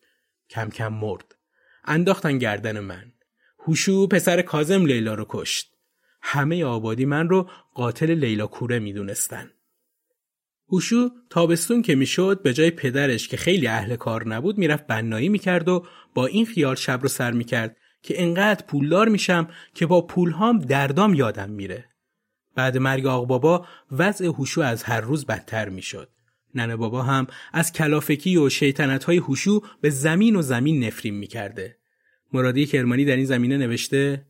کم 0.50 0.70
کم 0.70 0.92
مرد. 0.92 1.34
انداختن 1.84 2.38
گردن 2.38 2.80
من. 2.80 3.12
هوشو 3.58 4.06
پسر 4.06 4.42
کازم 4.42 4.86
لیلا 4.86 5.14
رو 5.14 5.26
کشت. 5.28 5.72
همه 6.22 6.64
آبادی 6.64 7.04
من 7.04 7.28
رو 7.28 7.50
قاتل 7.74 8.10
لیلا 8.10 8.46
کوره 8.46 8.78
می‌دونستن. 8.78 9.50
هوشو 10.72 11.10
تابستون 11.30 11.82
که 11.82 11.94
می‌شد 11.94 12.42
به 12.42 12.52
جای 12.52 12.70
پدرش 12.70 13.28
که 13.28 13.36
خیلی 13.36 13.66
اهل 13.66 13.96
کار 13.96 14.28
نبود 14.28 14.58
می‌رفت 14.58 14.86
بنایی 14.86 15.28
می‌کرد 15.28 15.68
و 15.68 15.86
با 16.14 16.26
این 16.26 16.46
خیال 16.46 16.74
شب 16.74 17.02
رو 17.02 17.08
سر 17.08 17.30
می‌کرد 17.30 17.76
که 18.02 18.22
انقدر 18.22 18.64
پولدار 18.66 19.08
میشم 19.08 19.48
که 19.74 19.86
با 19.86 20.06
پولهام 20.06 20.58
دردام 20.58 21.14
یادم 21.14 21.50
میره. 21.50 21.84
بعد 22.54 22.78
مرگ 22.78 23.06
آق 23.06 23.26
بابا 23.26 23.66
وضع 23.90 24.26
هوشو 24.26 24.60
از 24.60 24.82
هر 24.82 25.00
روز 25.00 25.26
بدتر 25.26 25.68
می‌شد. 25.68 26.08
ننه 26.54 26.76
بابا 26.76 27.02
هم 27.02 27.26
از 27.52 27.72
کلافکی 27.72 28.36
و 28.36 28.48
شیطنت 28.48 29.04
های 29.04 29.16
هوشو 29.16 29.60
به 29.80 29.90
زمین 29.90 30.36
و 30.36 30.42
زمین 30.42 30.84
نفرین 30.84 31.14
می‌کرده. 31.14 31.76
مرادی 32.32 32.66
کرمانی 32.66 33.04
در 33.04 33.16
این 33.16 33.24
زمینه 33.24 33.56
نوشته 33.56 34.26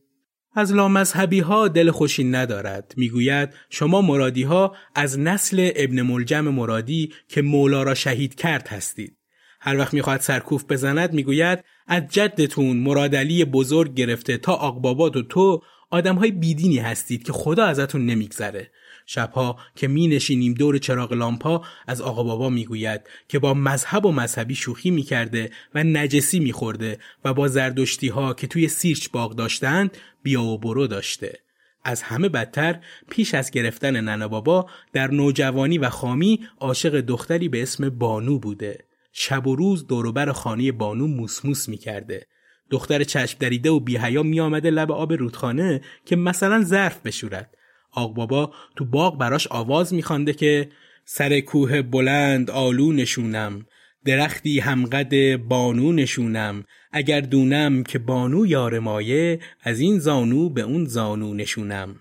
از 0.55 0.73
لامذهبی 0.73 1.39
ها 1.39 1.67
دل 1.67 1.91
خوشی 1.91 2.23
ندارد. 2.23 2.93
می‌گوید 2.97 3.49
شما 3.69 4.01
مرادی 4.01 4.43
ها 4.43 4.75
از 4.95 5.19
نسل 5.19 5.71
ابن 5.75 6.01
ملجم 6.01 6.41
مرادی 6.41 7.13
که 7.27 7.41
مولا 7.41 7.83
را 7.83 7.93
شهید 7.93 8.35
کرد 8.35 8.67
هستید. 8.67 9.17
هر 9.59 9.77
وقت 9.77 9.93
می‌خواهد 9.93 10.21
سرکوف 10.21 10.65
بزند 10.69 11.13
می‌گوید 11.13 11.59
از 11.87 12.03
جدتون 12.09 12.77
مرادلی 12.77 13.45
بزرگ 13.45 13.93
گرفته 13.93 14.37
تا 14.37 14.53
آقبابات 14.53 15.17
و 15.17 15.21
تو 15.21 15.61
آدم 15.89 16.15
های 16.15 16.31
بیدینی 16.31 16.77
هستید 16.77 17.23
که 17.23 17.33
خدا 17.33 17.65
ازتون 17.65 18.05
نمیگذره. 18.05 18.71
شبها 19.05 19.57
که 19.75 19.87
می 19.87 20.07
نشینیم 20.07 20.53
دور 20.53 20.77
چراغ 20.77 21.13
لامپا 21.13 21.61
از 21.87 22.01
آقا 22.01 22.23
بابا 22.23 22.49
می 22.49 22.65
گوید 22.65 23.01
که 23.27 23.39
با 23.39 23.53
مذهب 23.53 24.05
و 24.05 24.11
مذهبی 24.11 24.55
شوخی 24.55 24.91
می 24.91 25.03
کرده 25.03 25.51
و 25.75 25.83
نجسی 25.83 26.39
می 26.39 26.51
خورده 26.51 26.99
و 27.25 27.33
با 27.33 27.47
زردشتی 27.47 28.07
ها 28.07 28.33
که 28.33 28.47
توی 28.47 28.67
سیرچ 28.67 29.07
باغ 29.09 29.35
داشتند 29.35 29.97
بیا 30.23 30.43
و 30.43 30.57
برو 30.57 30.87
داشته. 30.87 31.39
از 31.83 32.01
همه 32.01 32.29
بدتر 32.29 32.79
پیش 33.09 33.33
از 33.33 33.51
گرفتن 33.51 34.01
ننه 34.01 34.27
بابا 34.27 34.69
در 34.93 35.11
نوجوانی 35.11 35.77
و 35.77 35.89
خامی 35.89 36.47
عاشق 36.59 36.99
دختری 36.99 37.49
به 37.49 37.61
اسم 37.61 37.89
بانو 37.89 38.39
بوده. 38.39 38.85
شب 39.11 39.47
و 39.47 39.55
روز 39.55 39.87
دوروبر 39.87 40.31
خانه 40.31 40.71
بانو 40.71 41.07
موسموس 41.07 41.69
می 41.69 41.77
کرده. 41.77 42.27
دختر 42.69 43.03
چشم 43.03 43.37
دریده 43.39 43.69
و 43.69 43.79
بیهیا 43.79 44.23
می 44.23 44.39
آمده 44.39 44.69
لب 44.69 44.91
آب 44.91 45.13
رودخانه 45.13 45.81
که 46.05 46.15
مثلا 46.15 46.63
ظرف 46.63 46.99
بشورد 46.99 47.57
آق 47.93 48.13
بابا 48.13 48.53
تو 48.75 48.85
باغ 48.85 49.17
براش 49.17 49.47
آواز 49.47 49.93
میخوانده 49.93 50.33
که 50.33 50.69
سر 51.05 51.39
کوه 51.39 51.81
بلند 51.81 52.51
آلو 52.51 52.91
نشونم 52.91 53.65
درختی 54.05 54.59
همقد 54.59 55.35
بانو 55.35 55.91
نشونم 55.91 56.63
اگر 56.91 57.21
دونم 57.21 57.83
که 57.83 57.99
بانو 57.99 58.45
یار 58.45 58.79
مایه 58.79 59.39
از 59.61 59.79
این 59.79 59.99
زانو 59.99 60.49
به 60.49 60.61
اون 60.61 60.85
زانو 60.85 61.33
نشونم. 61.33 61.95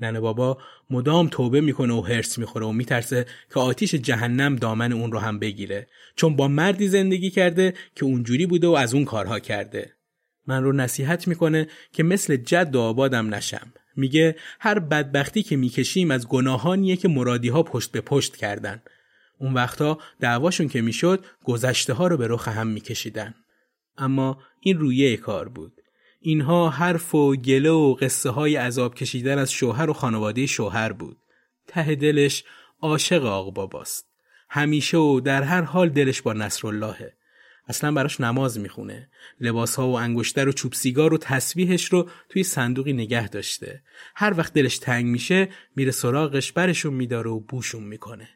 ننه 0.00 0.20
بابا 0.20 0.58
مدام 0.90 1.28
توبه 1.28 1.60
می‌کنه 1.60 1.94
و 1.94 2.00
هرس 2.00 2.38
می‌خوره 2.38 2.66
و 2.66 2.72
میترسه 2.72 3.26
که 3.54 3.60
آتیش 3.60 3.94
جهنم 3.94 4.56
دامن 4.56 4.92
اون 4.92 5.12
رو 5.12 5.18
هم 5.18 5.38
بگیره. 5.38 5.86
چون 6.16 6.36
با 6.36 6.48
مردی 6.48 6.88
زندگی 6.88 7.30
کرده 7.30 7.74
که 7.94 8.04
اونجوری 8.04 8.46
بوده 8.46 8.66
و 8.66 8.70
از 8.72 8.94
اون 8.94 9.04
کارها 9.04 9.40
کرده. 9.40 9.92
من 10.46 10.62
رو 10.62 10.72
نصیحت 10.72 11.28
می‌کنه 11.28 11.66
که 11.92 12.02
مثل 12.02 12.36
جد 12.36 12.76
و 12.76 12.80
آبادم 12.80 13.34
نشم. 13.34 13.72
میگه 13.98 14.36
هر 14.60 14.78
بدبختی 14.78 15.42
که 15.42 15.56
می‌کشیم 15.56 16.10
از 16.10 16.28
گناهانیه 16.28 16.96
که 16.96 17.08
مرادی 17.08 17.48
ها 17.48 17.62
پشت 17.62 17.92
به 17.92 18.00
پشت 18.00 18.36
کردن. 18.36 18.82
اون 19.38 19.54
وقتا 19.54 19.98
دعواشون 20.20 20.68
که 20.68 20.80
می‌شد 20.80 21.24
گذشته 21.44 21.92
ها 21.92 22.06
رو 22.06 22.16
به 22.16 22.26
رخ 22.28 22.48
هم 22.48 22.66
میکشیدن. 22.66 23.34
اما 23.96 24.38
این 24.60 24.78
رویه 24.78 25.16
کار 25.16 25.48
بود. 25.48 25.72
اینها 26.20 26.70
حرف 26.70 27.14
و 27.14 27.36
گله 27.36 27.70
و 27.70 27.94
قصه 27.94 28.30
های 28.30 28.56
عذاب 28.56 28.94
کشیدن 28.94 29.38
از 29.38 29.52
شوهر 29.52 29.90
و 29.90 29.92
خانواده 29.92 30.46
شوهر 30.46 30.92
بود. 30.92 31.16
ته 31.66 31.94
دلش 31.94 32.44
عاشق 32.80 33.24
آق 33.24 33.54
باباست 33.54 34.06
همیشه 34.50 34.96
و 34.96 35.20
در 35.20 35.42
هر 35.42 35.62
حال 35.62 35.88
دلش 35.88 36.22
با 36.22 36.32
نصراللهه. 36.32 37.17
اصلا 37.68 37.92
براش 37.92 38.20
نماز 38.20 38.58
می‌خونه. 38.58 39.10
لباس 39.40 39.76
ها 39.76 39.88
و 39.88 39.98
انگشتر 39.98 40.48
و 40.48 40.52
چوب 40.52 40.72
سیگار 40.72 41.14
و 41.14 41.18
تسبیحش 41.18 41.84
رو 41.84 42.10
توی 42.28 42.42
صندوقی 42.42 42.92
نگه 42.92 43.28
داشته. 43.28 43.82
هر 44.16 44.34
وقت 44.38 44.52
دلش 44.52 44.78
تنگ 44.78 45.06
میشه 45.06 45.48
میره 45.76 45.90
سراغش 45.90 46.52
برشون 46.52 46.94
میداره 46.94 47.30
و 47.30 47.40
بوشون 47.40 47.82
می‌کنه. 47.82 48.28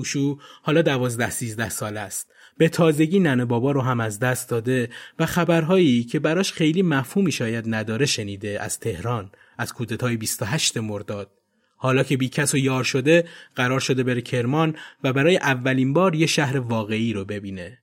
هوشو 0.00 0.38
حالا 0.62 0.82
دوازده 0.82 1.30
سیزده 1.30 1.68
سال 1.68 1.96
است. 1.96 2.32
به 2.58 2.68
تازگی 2.68 3.18
ننه 3.18 3.44
بابا 3.44 3.72
رو 3.72 3.80
هم 3.80 4.00
از 4.00 4.18
دست 4.18 4.50
داده 4.50 4.90
و 5.18 5.26
خبرهایی 5.26 6.04
که 6.04 6.18
براش 6.18 6.52
خیلی 6.52 6.82
مفهومی 6.82 7.32
شاید 7.32 7.64
نداره 7.68 8.06
شنیده 8.06 8.58
از 8.60 8.78
تهران 8.78 9.30
از 9.58 9.72
کودتای 9.72 10.16
28 10.16 10.76
مرداد. 10.76 11.30
حالا 11.76 12.02
که 12.02 12.16
بیکس 12.16 12.54
و 12.54 12.58
یار 12.58 12.84
شده 12.84 13.24
قرار 13.54 13.80
شده 13.80 14.02
بره 14.02 14.20
کرمان 14.20 14.76
و 15.04 15.12
برای 15.12 15.36
اولین 15.36 15.92
بار 15.92 16.14
یه 16.14 16.26
شهر 16.26 16.58
واقعی 16.58 17.12
رو 17.12 17.24
ببینه. 17.24 17.78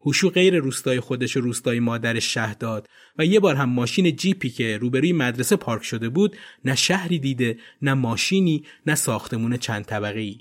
هوشو 0.00 0.30
غیر 0.30 0.58
روستای 0.58 1.00
خودش 1.00 1.36
و 1.36 1.40
روستای 1.40 1.80
مادرش 1.80 2.34
شه 2.34 2.54
داد 2.54 2.88
و 3.18 3.26
یه 3.26 3.40
بار 3.40 3.54
هم 3.54 3.68
ماشین 3.68 4.16
جیپی 4.16 4.50
که 4.50 4.78
روبروی 4.78 5.12
مدرسه 5.12 5.56
پارک 5.56 5.82
شده 5.84 6.08
بود 6.08 6.36
نه 6.64 6.74
شهری 6.74 7.18
دیده 7.18 7.58
نه 7.82 7.94
ماشینی 7.94 8.64
نه 8.86 8.94
ساختمون 8.94 9.56
چند 9.56 9.84
طبقه. 9.84 10.34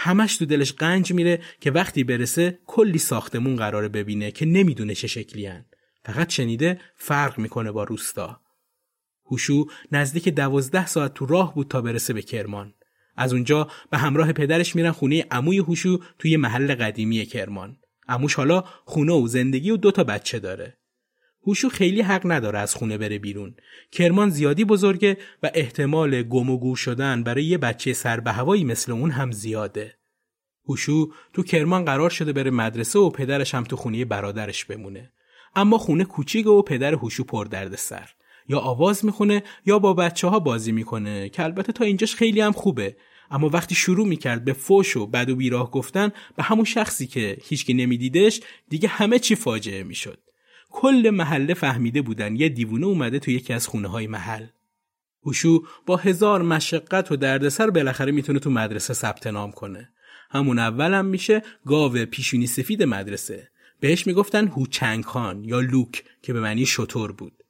همش 0.00 0.36
تو 0.36 0.46
دلش 0.46 0.72
قنج 0.72 1.12
میره 1.12 1.40
که 1.60 1.70
وقتی 1.70 2.04
برسه 2.04 2.58
کلی 2.66 2.98
ساختمون 2.98 3.56
قراره 3.56 3.88
ببینه 3.88 4.30
که 4.30 4.46
نمی‌دونه 4.46 4.94
چه 4.94 5.06
شکلی 5.06 5.46
هن. 5.46 5.64
فقط 6.04 6.30
شنیده 6.30 6.80
فرق 6.96 7.38
می‌کنه 7.38 7.72
با 7.72 7.84
روستا. 7.84 8.40
هوشو 9.26 9.66
نزدیک 9.92 10.28
دوازده 10.28 10.86
ساعت 10.86 11.14
تو 11.14 11.26
راه 11.26 11.54
بود 11.54 11.68
تا 11.68 11.80
برسه 11.80 12.12
به 12.12 12.22
کرمان. 12.22 12.74
از 13.16 13.32
اونجا 13.32 13.68
به 13.90 13.98
همراه 13.98 14.32
پدرش 14.32 14.76
میرن 14.76 14.90
خونه 14.90 15.26
عموی 15.30 15.58
هوشو 15.58 15.98
توی 16.18 16.36
محل 16.36 16.74
قدیمی 16.74 17.26
کرمان. 17.26 17.76
عموش 18.08 18.34
حالا 18.34 18.64
خونه 18.84 19.12
و 19.12 19.26
زندگی 19.26 19.70
و 19.70 19.76
دوتا 19.76 20.04
بچه 20.04 20.38
داره. 20.38 20.78
هوشو 21.46 21.68
خیلی 21.68 22.02
حق 22.02 22.22
نداره 22.24 22.58
از 22.58 22.74
خونه 22.74 22.98
بره 22.98 23.18
بیرون. 23.18 23.54
کرمان 23.92 24.30
زیادی 24.30 24.64
بزرگه 24.64 25.16
و 25.42 25.50
احتمال 25.54 26.22
گم 26.22 26.50
و 26.50 26.58
گور 26.58 26.76
شدن 26.76 27.22
برای 27.22 27.44
یه 27.44 27.58
بچه 27.58 27.92
سر 27.92 28.20
به 28.20 28.32
هوایی 28.32 28.64
مثل 28.64 28.92
اون 28.92 29.10
هم 29.10 29.32
زیاده. 29.32 29.94
هوشو 30.68 31.12
تو 31.32 31.42
کرمان 31.42 31.84
قرار 31.84 32.10
شده 32.10 32.32
بره 32.32 32.50
مدرسه 32.50 32.98
و 32.98 33.10
پدرش 33.10 33.54
هم 33.54 33.64
تو 33.64 33.76
خونه 33.76 34.04
برادرش 34.04 34.64
بمونه. 34.64 35.12
اما 35.56 35.78
خونه 35.78 36.04
کوچیکه 36.04 36.48
و 36.48 36.62
پدر 36.62 36.94
هوشو 36.94 37.24
پر 37.24 37.44
درد 37.44 37.76
سر. 37.76 38.08
یا 38.48 38.58
آواز 38.58 39.04
می‌خونه 39.04 39.42
یا 39.66 39.78
با 39.78 39.94
بچه 39.94 40.28
ها 40.28 40.38
بازی 40.38 40.72
می‌کنه 40.72 41.28
که 41.28 41.44
البته 41.44 41.72
تا 41.72 41.84
اینجاش 41.84 42.14
خیلی 42.14 42.40
هم 42.40 42.52
خوبه 42.52 42.96
اما 43.30 43.48
وقتی 43.48 43.74
شروع 43.74 44.06
می‌کرد 44.06 44.44
به 44.44 44.52
فوش 44.52 44.96
و 44.96 45.06
بد 45.06 45.30
و 45.30 45.36
بیراه 45.36 45.70
گفتن 45.70 46.10
به 46.36 46.42
همون 46.42 46.64
شخصی 46.64 47.06
که 47.06 47.36
هیچکی 47.42 47.74
نمیدیدش 47.74 48.40
دیگه 48.68 48.88
همه 48.88 49.18
چی 49.18 49.34
فاجعه 49.34 49.82
می‌شد 49.82 50.18
کل 50.80 51.10
محله 51.10 51.54
فهمیده 51.54 52.02
بودن 52.02 52.36
یه 52.36 52.48
دیوونه 52.48 52.86
اومده 52.86 53.18
تو 53.18 53.30
یکی 53.30 53.52
از 53.52 53.66
خونه 53.66 53.88
های 53.88 54.06
محل. 54.06 54.46
هوشو 55.22 55.64
با 55.86 55.96
هزار 55.96 56.42
مشقت 56.42 57.12
و 57.12 57.16
دردسر 57.16 57.70
بالاخره 57.70 58.12
می‌تونه 58.12 58.38
تو 58.38 58.50
مدرسه 58.50 58.94
ثبت 58.94 59.26
نام 59.26 59.52
کنه 59.52 59.88
همون 60.30 60.58
اولم 60.58 61.04
میشه 61.04 61.42
گاو 61.66 62.04
پیشونی 62.04 62.46
سفید 62.46 62.82
مدرسه 62.82 63.48
بهش 63.80 64.06
می‌گفتن 64.06 64.48
هوچنگ 64.48 65.04
خان 65.04 65.44
یا 65.44 65.60
لوک 65.60 66.04
که 66.22 66.32
به 66.32 66.40
معنی 66.40 66.66
شطور 66.66 67.12
بود 67.12 67.44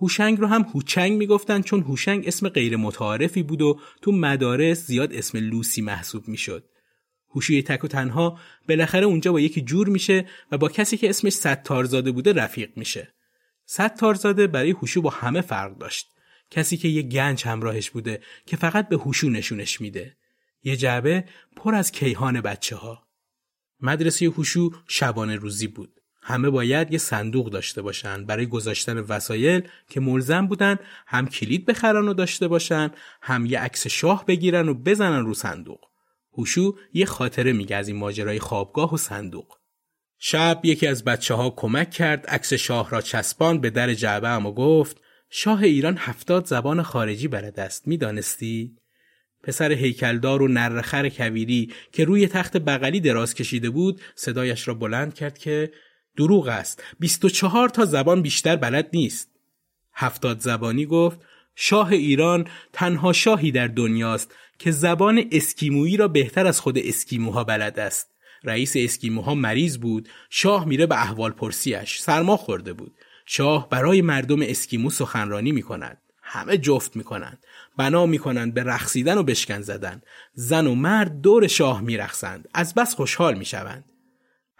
هوشنگ 0.00 0.40
رو 0.40 0.46
هم 0.46 0.62
هوچنگ 0.62 1.12
می‌گفتن 1.12 1.62
چون 1.62 1.80
هوشنگ 1.80 2.26
اسم 2.26 2.48
غیر 2.48 2.76
متعارفی 2.76 3.42
بود 3.42 3.62
و 3.62 3.80
تو 4.02 4.12
مدارس 4.12 4.86
زیاد 4.86 5.14
اسم 5.14 5.38
لوسی 5.38 5.82
محسوب 5.82 6.28
می‌شد. 6.28 6.64
هوشوی 7.30 7.62
تک 7.62 7.84
و 7.84 7.88
تنها 7.88 8.38
بالاخره 8.68 9.06
اونجا 9.06 9.32
با 9.32 9.40
یکی 9.40 9.60
جور 9.60 9.88
میشه 9.88 10.26
و 10.52 10.58
با 10.58 10.68
کسی 10.68 10.96
که 10.96 11.10
اسمش 11.10 11.32
ستارزاده 11.32 12.12
بوده 12.12 12.32
رفیق 12.32 12.70
میشه. 12.76 13.14
ستارزاده 13.66 14.46
برای 14.46 14.70
هوشو 14.70 15.02
با 15.02 15.10
همه 15.10 15.40
فرق 15.40 15.78
داشت. 15.78 16.08
کسی 16.50 16.76
که 16.76 16.88
یه 16.88 17.02
گنج 17.02 17.44
همراهش 17.46 17.90
بوده 17.90 18.20
که 18.46 18.56
فقط 18.56 18.88
به 18.88 18.96
هوشو 18.96 19.28
نشونش 19.28 19.80
میده. 19.80 20.16
یه 20.62 20.76
جعبه 20.76 21.24
پر 21.56 21.74
از 21.74 21.92
کیهان 21.92 22.40
بچه 22.40 22.76
ها. 22.76 23.06
مدرسه 23.80 24.26
هوشو 24.26 24.70
شبانه 24.88 25.36
روزی 25.36 25.66
بود. 25.66 26.00
همه 26.22 26.50
باید 26.50 26.92
یه 26.92 26.98
صندوق 26.98 27.50
داشته 27.50 27.82
باشن 27.82 28.24
برای 28.26 28.46
گذاشتن 28.46 28.98
وسایل 28.98 29.68
که 29.88 30.00
ملزم 30.00 30.46
بودن 30.46 30.76
هم 31.06 31.26
کلید 31.28 31.66
بخرن 31.66 32.08
و 32.08 32.14
داشته 32.14 32.48
باشن 32.48 32.90
هم 33.22 33.46
یه 33.46 33.60
عکس 33.60 33.86
شاه 33.86 34.26
بگیرن 34.26 34.68
و 34.68 34.74
بزنن 34.74 35.24
رو 35.24 35.34
صندوق. 35.34 35.89
هوشو 36.40 36.76
یه 36.92 37.06
خاطره 37.06 37.52
میگه 37.52 37.76
از 37.76 37.88
این 37.88 37.96
ماجرای 37.96 38.38
خوابگاه 38.38 38.94
و 38.94 38.96
صندوق. 38.96 39.56
شب 40.18 40.60
یکی 40.62 40.86
از 40.86 41.04
بچه 41.04 41.34
ها 41.34 41.50
کمک 41.50 41.90
کرد 41.90 42.26
عکس 42.26 42.52
شاه 42.52 42.90
را 42.90 43.00
چسبان 43.00 43.60
به 43.60 43.70
در 43.70 43.94
جعبه 43.94 44.28
و 44.28 44.52
گفت 44.52 45.00
شاه 45.30 45.62
ایران 45.62 45.96
هفتاد 45.96 46.46
زبان 46.46 46.82
خارجی 46.82 47.28
بلد 47.28 47.60
است 47.60 47.88
می‌دانستی؟ 47.88 48.76
پسر 49.42 49.72
هیکلدار 49.72 50.42
و 50.42 50.48
نرخر 50.48 51.08
کویری 51.08 51.72
که 51.92 52.04
روی 52.04 52.28
تخت 52.28 52.56
بغلی 52.56 53.00
دراز 53.00 53.34
کشیده 53.34 53.70
بود 53.70 54.00
صدایش 54.14 54.68
را 54.68 54.74
بلند 54.74 55.14
کرد 55.14 55.38
که 55.38 55.72
دروغ 56.16 56.48
است 56.48 56.84
24 56.98 57.68
تا 57.68 57.84
زبان 57.84 58.22
بیشتر 58.22 58.56
بلد 58.56 58.88
نیست 58.92 59.30
هفتاد 59.94 60.40
زبانی 60.40 60.86
گفت 60.86 61.20
شاه 61.54 61.92
ایران 61.92 62.46
تنها 62.72 63.12
شاهی 63.12 63.52
در 63.52 63.66
دنیاست 63.66 64.34
که 64.60 64.70
زبان 64.70 65.24
اسکیمویی 65.32 65.96
را 65.96 66.08
بهتر 66.08 66.46
از 66.46 66.60
خود 66.60 66.78
اسکیموها 66.78 67.44
بلد 67.44 67.78
است. 67.78 68.10
رئیس 68.44 68.72
اسکیموها 68.76 69.34
مریض 69.34 69.78
بود 69.78 70.08
شاه 70.30 70.64
میره 70.64 70.86
به 70.86 71.02
احوال 71.02 71.30
پرسیش 71.30 71.98
سرما 72.00 72.36
خورده 72.36 72.72
بود. 72.72 72.94
شاه 73.26 73.68
برای 73.68 74.02
مردم 74.02 74.42
اسکیمو 74.42 74.90
سخنرانی 74.90 75.52
می 75.52 75.62
کند 75.62 75.98
همه 76.22 76.58
جفت 76.58 76.96
می 76.96 77.04
کنند 77.04 77.38
بنا 77.76 78.06
می 78.06 78.18
کنند 78.18 78.54
به 78.54 78.62
رقصیدن 78.62 79.18
و 79.18 79.22
بشکن 79.22 79.60
زدن. 79.60 80.02
زن 80.34 80.66
و 80.66 80.74
مرد 80.74 81.20
دور 81.20 81.46
شاه 81.46 81.80
می 81.80 81.96
رخصند. 81.96 82.48
از 82.54 82.74
بس 82.74 82.94
خوشحال 82.94 83.38
می 83.38 83.44
شوند 83.44 83.89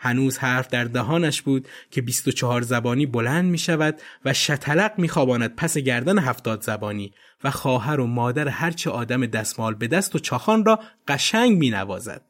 هنوز 0.03 0.39
حرف 0.39 0.69
در 0.69 0.85
دهانش 0.85 1.43
بود 1.43 1.69
که 1.91 2.03
24 2.03 2.63
زبانی 2.63 3.07
بلند 3.07 3.51
می 3.51 3.59
شود 3.59 4.01
و 4.25 4.33
شتلق 4.33 4.93
می 4.99 5.09
خواباند 5.09 5.57
پس 5.57 5.79
گردن 5.79 6.19
هفتاد 6.19 6.63
زبانی 6.63 7.13
و 7.45 7.51
خواهر 7.51 8.01
و 8.01 8.07
مادر 8.07 8.49
هرچه 8.49 8.91
آدم 8.91 9.27
دستمال 9.27 9.75
به 9.75 9.89
دست 9.89 10.17
و 10.17 10.19
چاخان 10.19 10.65
را 10.65 10.81
قشنگ 11.09 11.59
می 11.59 11.71
نوازد. 11.71 12.23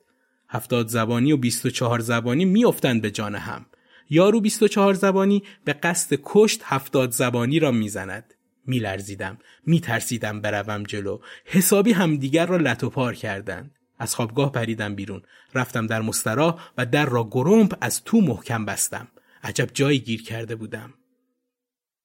هفتاد 0.49 0.89
زبانی 0.89 1.33
و 1.33 1.37
24 1.37 2.01
زبانی 2.01 2.45
می 2.45 2.65
افتند 2.65 3.03
به 3.03 3.11
جان 3.11 3.35
هم. 3.35 3.67
یارو 4.11 4.41
24 4.41 4.95
زبانی 4.95 5.43
به 5.65 5.73
قصد 5.73 6.19
کشت 6.25 6.61
هفتاد 6.65 7.11
زبانی 7.11 7.59
را 7.59 7.71
می‌زند. 7.71 8.35
میلرزیدم 8.67 9.39
میترسیدم 9.67 10.41
بروم 10.41 10.83
جلو 10.83 11.19
حسابی 11.45 11.93
همدیگر 11.93 12.47
را 12.47 12.57
لط 12.57 12.85
و 12.85 12.91
پار 12.91 13.15
کردند 13.15 13.71
از 14.01 14.15
خوابگاه 14.15 14.53
پریدم 14.53 14.95
بیرون. 14.95 15.23
رفتم 15.55 15.87
در 15.87 16.03
مستراح 16.03 16.61
و 16.79 16.87
در 16.87 17.07
را 17.07 17.29
گرمپ 17.31 17.75
از 17.81 18.05
تو 18.05 18.21
محکم 18.21 18.65
بستم. 18.65 19.09
عجب 19.43 19.69
جایی 19.75 19.99
گیر 19.99 20.23
کرده 20.23 20.57
بودم. 20.57 20.95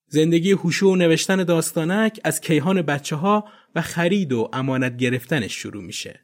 زندگی 0.08 0.52
هوشو 0.52 0.88
و 0.88 0.96
نوشتن 0.96 1.44
داستانک 1.44 2.20
از 2.24 2.42
کیهان 2.42 2.82
بچه 2.82 3.16
ها 3.16 3.48
و 3.76 3.82
خرید 3.82 4.34
و 4.34 4.50
امانت 4.54 4.98
گرفتنش 4.98 5.54
شروع 5.54 5.84
میشه. 5.84 6.20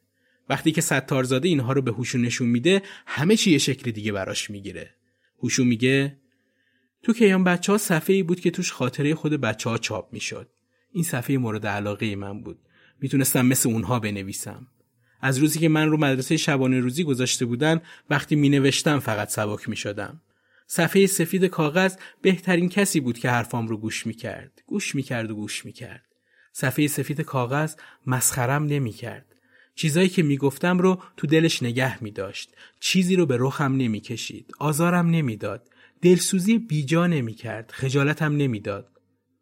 وقتی 0.49 0.71
که 0.71 0.81
ستارزاده 0.81 1.47
اینها 1.47 1.73
رو 1.73 1.81
به 1.81 1.91
هوشو 1.91 2.17
نشون 2.17 2.47
میده 2.47 2.81
همه 3.05 3.35
چی 3.35 3.51
یه 3.51 3.57
شکل 3.57 3.91
دیگه 3.91 4.11
براش 4.11 4.49
می‌گیره. 4.49 4.95
هوشو 5.43 5.63
میگه 5.63 6.17
تو 7.03 7.13
کیهان 7.13 7.43
بچه 7.43 7.71
ها 7.71 7.77
صفحه 7.77 8.15
ای 8.15 8.23
بود 8.23 8.39
که 8.39 8.51
توش 8.51 8.71
خاطره 8.71 9.15
خود 9.15 9.33
بچه 9.33 9.69
ها 9.69 9.77
چاپ 9.77 10.13
می‌شد. 10.13 10.49
این 10.91 11.03
صفحه 11.03 11.37
مورد 11.37 11.67
علاقه 11.67 12.15
من 12.15 12.41
بود. 12.41 12.59
می‌تونستم 13.01 13.45
مثل 13.45 13.69
اونها 13.69 13.99
بنویسم. 13.99 14.67
از 15.21 15.37
روزی 15.37 15.59
که 15.59 15.69
من 15.69 15.89
رو 15.89 15.97
مدرسه 15.97 16.37
شبانه 16.37 16.79
روزی 16.79 17.03
گذاشته 17.03 17.45
بودن 17.45 17.81
وقتی 18.09 18.35
می 18.35 18.49
نوشتم 18.49 18.99
فقط 18.99 19.29
سبک 19.29 19.69
می 19.69 19.75
شدم. 19.75 20.21
صفحه 20.67 21.05
سفید 21.05 21.45
کاغذ 21.45 21.95
بهترین 22.21 22.69
کسی 22.69 22.99
بود 22.99 23.19
که 23.19 23.29
حرفام 23.29 23.67
رو 23.67 23.77
گوش 23.77 24.07
می 24.07 24.13
کرد. 24.13 24.61
گوش 24.67 24.95
می 24.95 25.03
کرد 25.03 25.31
و 25.31 25.35
گوش 25.35 25.65
می 25.65 25.71
کرد. 25.71 26.05
صفحه 26.53 26.87
سفید 26.87 27.21
کاغذ 27.21 27.75
مسخرم 28.07 28.65
نمی 28.65 28.91
کرد. 28.91 29.25
چیزایی 29.75 30.09
که 30.09 30.23
می‌گفتم 30.23 30.79
رو 30.79 31.01
تو 31.17 31.27
دلش 31.27 31.63
نگه 31.63 32.03
می 32.03 32.11
داشت. 32.11 32.55
چیزی 32.79 33.15
رو 33.15 33.25
به 33.25 33.37
رخم 33.39 33.75
نمی 33.75 33.99
کشید. 33.99 34.51
آزارم 34.59 35.09
نمی‌داد. 35.09 35.69
دلسوزی 36.01 36.57
بیجا 36.57 37.07
نمی 37.07 37.33
کرد. 37.33 37.71
خجالتم 37.73 38.35
نمی‌داد. 38.35 38.87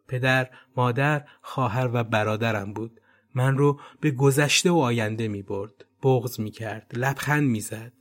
پدر، 0.08 0.50
مادر، 0.78 1.26
خواهر 1.42 1.90
و 1.94 2.04
برادرم 2.04 2.74
بود. 2.74 2.99
من 3.36 3.58
رو 3.58 3.80
به 4.02 4.12
گذشته 4.12 4.72
و 4.72 4.78
آینده 4.78 5.28
می 5.28 5.42
برد. 5.42 5.86
بغز 6.04 6.40
می 6.40 6.52
کرد. 6.52 6.92
لبخند 6.94 7.50
می 7.50 7.60
زد. 7.60 7.94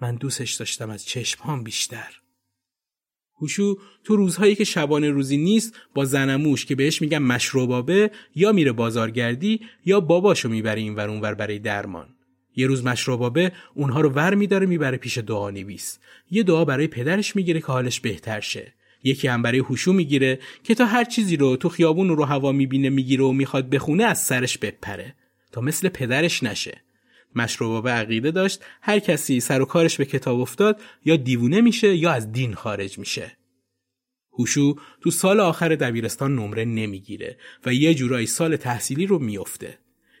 من 0.00 0.14
دوستش 0.14 0.54
داشتم 0.54 0.90
از 0.90 1.04
چشمهام 1.04 1.64
بیشتر. 1.64 2.20
هوشو 3.40 3.78
تو 4.04 4.16
روزهایی 4.16 4.54
که 4.54 4.64
شبانه 4.64 5.10
روزی 5.10 5.36
نیست 5.36 5.74
با 5.94 6.04
زنموش 6.04 6.66
که 6.66 6.74
بهش 6.74 7.02
میگم 7.02 7.22
مشروبابه 7.22 8.10
یا 8.34 8.52
میره 8.52 8.72
بازارگردی 8.72 9.60
یا 9.84 10.00
باباشو 10.00 10.48
می‌بره 10.48 10.80
این 10.80 10.94
ور 10.94 11.08
اونور 11.08 11.34
برای 11.34 11.58
درمان. 11.58 12.08
یه 12.56 12.66
روز 12.66 12.84
مشروبابه 12.84 13.52
اونها 13.74 14.00
رو 14.00 14.08
ور 14.10 14.34
میداره 14.34 14.66
می‌بره 14.66 14.96
پیش 14.96 15.18
دعا 15.18 15.50
نویس. 15.50 15.98
یه 16.30 16.42
دعا 16.42 16.64
برای 16.64 16.86
پدرش 16.86 17.36
می‌گیره 17.36 17.60
که 17.60 17.66
حالش 17.66 18.00
بهتر 18.00 18.40
شه. 18.40 18.74
یکی 19.06 19.28
هم 19.28 19.42
برای 19.42 19.58
هوشو 19.58 19.92
می‌گیره 19.92 20.38
که 20.62 20.74
تا 20.74 20.86
هر 20.86 21.04
چیزی 21.04 21.36
رو 21.36 21.56
تو 21.56 21.68
خیابون 21.68 22.08
رو 22.08 22.24
هوا 22.24 22.52
می‌بینه 22.52 22.90
می‌گیره 22.90 23.24
و 23.24 23.32
می‌خواد 23.32 23.70
بخونه 23.70 24.04
از 24.04 24.22
سرش 24.22 24.58
بپره. 24.58 25.14
تا 25.52 25.60
مثل 25.60 25.88
پدرش 25.88 26.42
نشه. 26.42 26.82
مشروبا 27.34 27.90
عقیده 27.90 28.30
داشت 28.30 28.60
هر 28.82 28.98
کسی 28.98 29.40
سر 29.40 29.62
و 29.62 29.64
کارش 29.64 29.96
به 29.96 30.04
کتاب 30.04 30.40
افتاد 30.40 30.80
یا 31.04 31.16
دیوونه 31.16 31.60
میشه 31.60 31.96
یا 31.96 32.10
از 32.12 32.32
دین 32.32 32.54
خارج 32.54 32.98
میشه. 32.98 33.36
هوشو 34.38 34.74
تو 35.00 35.10
سال 35.10 35.40
آخر 35.40 35.68
دبیرستان 35.68 36.34
نمره 36.34 36.64
نمی‌گیره 36.64 37.38
و 37.66 37.74
یه 37.74 37.94
جورایی 37.94 38.26
سال 38.26 38.56
تحصیلی 38.56 39.06
رو 39.06 39.18
میافته. 39.18 39.78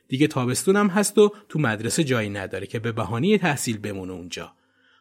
دیگه 0.08 0.26
تابستونم 0.26 0.88
هست 0.88 1.18
و 1.18 1.32
تو 1.48 1.58
مدرسه 1.58 2.04
جایی 2.04 2.30
نداره 2.30 2.66
که 2.66 2.78
به 2.78 2.92
بهانه 2.92 3.38
تحصیل 3.38 3.78
بمونه 3.78 4.12
اونجا. 4.12 4.52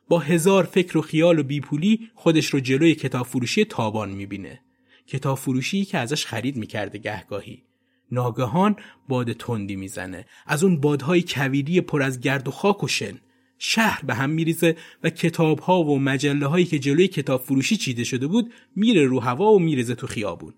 با 0.10 0.20
هزار 0.20 0.64
فکر 0.64 0.97
و 0.97 1.01
خیال 1.01 1.39
و 1.39 1.43
بیپولی 1.43 2.10
خودش 2.16 2.45
رو 2.45 2.60
جلوی 2.60 2.95
کتاب 2.95 3.26
فروشی 3.26 3.66
تابان 3.66 4.10
می‌بینه. 4.10 4.60
کتاب 5.08 5.38
فروشی 5.38 5.86
که 5.86 5.97
ازش 5.97 6.26
خرید 6.26 6.56
می‌کرده 6.56 6.97
گهگاهی. 6.97 7.64
ناگهان 8.12 8.76
باد 9.08 9.34
تندی 9.34 9.76
می‌زنه. 9.76 10.26
از 10.45 10.64
اون 10.64 10.82
بادهای 10.82 11.24
کویری 11.28 11.82
پر 11.82 12.03
از 12.03 12.20
گرد 12.20 12.47
و 12.47 12.51
خاک 12.51 12.84
و 12.84 12.88
شن. 12.88 13.20
شهر 13.58 14.06
به 14.06 14.14
هم 14.14 14.30
میریزه 14.30 14.76
و 15.03 15.10
کتاب 15.10 15.60
ها 15.60 15.84
و 15.84 15.99
مجله 15.99 16.47
هایی 16.47 16.66
که 16.66 16.80
جلوی 16.80 17.08
کتاب 17.08 17.41
فروشی 17.41 17.78
چیده 17.78 18.03
شده 18.03 18.28
بود 18.28 18.53
میره 18.76 19.06
رو 19.06 19.20
هوا 19.20 19.51
و 19.51 19.60
میریزه 19.60 19.95
تو 19.95 20.08
خیابون. 20.08 20.53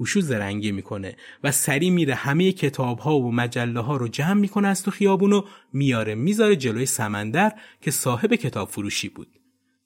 هوشو 0.00 0.20
زرنگی 0.20 0.72
می‌کنه 0.72 1.16
و 1.44 1.52
سری 1.52 1.90
میره 1.90 2.14
همه 2.14 2.52
کتاب 2.52 2.98
ها 2.98 3.18
و 3.18 3.32
مجله 3.32 3.80
ها 3.80 3.96
رو 3.96 4.08
جمع 4.08 4.40
می‌کنه 4.40 4.68
از 4.68 4.82
تو 4.82 4.90
خیابون 4.90 5.32
و 5.32 5.42
میاره 5.72 6.14
می‌ذاره 6.14 6.56
جلوی 6.56 6.86
سمندر 6.86 7.52
که 7.80 7.90
صاحب 7.90 8.34
کتاب 8.34 8.68
فروشی 8.68 9.08
بود. 9.08 9.28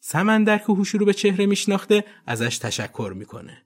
سمندر 0.01 0.59
که 0.59 0.65
هوشو 0.65 0.99
رو 0.99 1.07
به 1.07 1.13
چهره 1.13 1.47
میشناخته 1.47 2.05
ازش 2.27 2.59
تشکر 2.59 3.13
می‌کنه. 3.17 3.63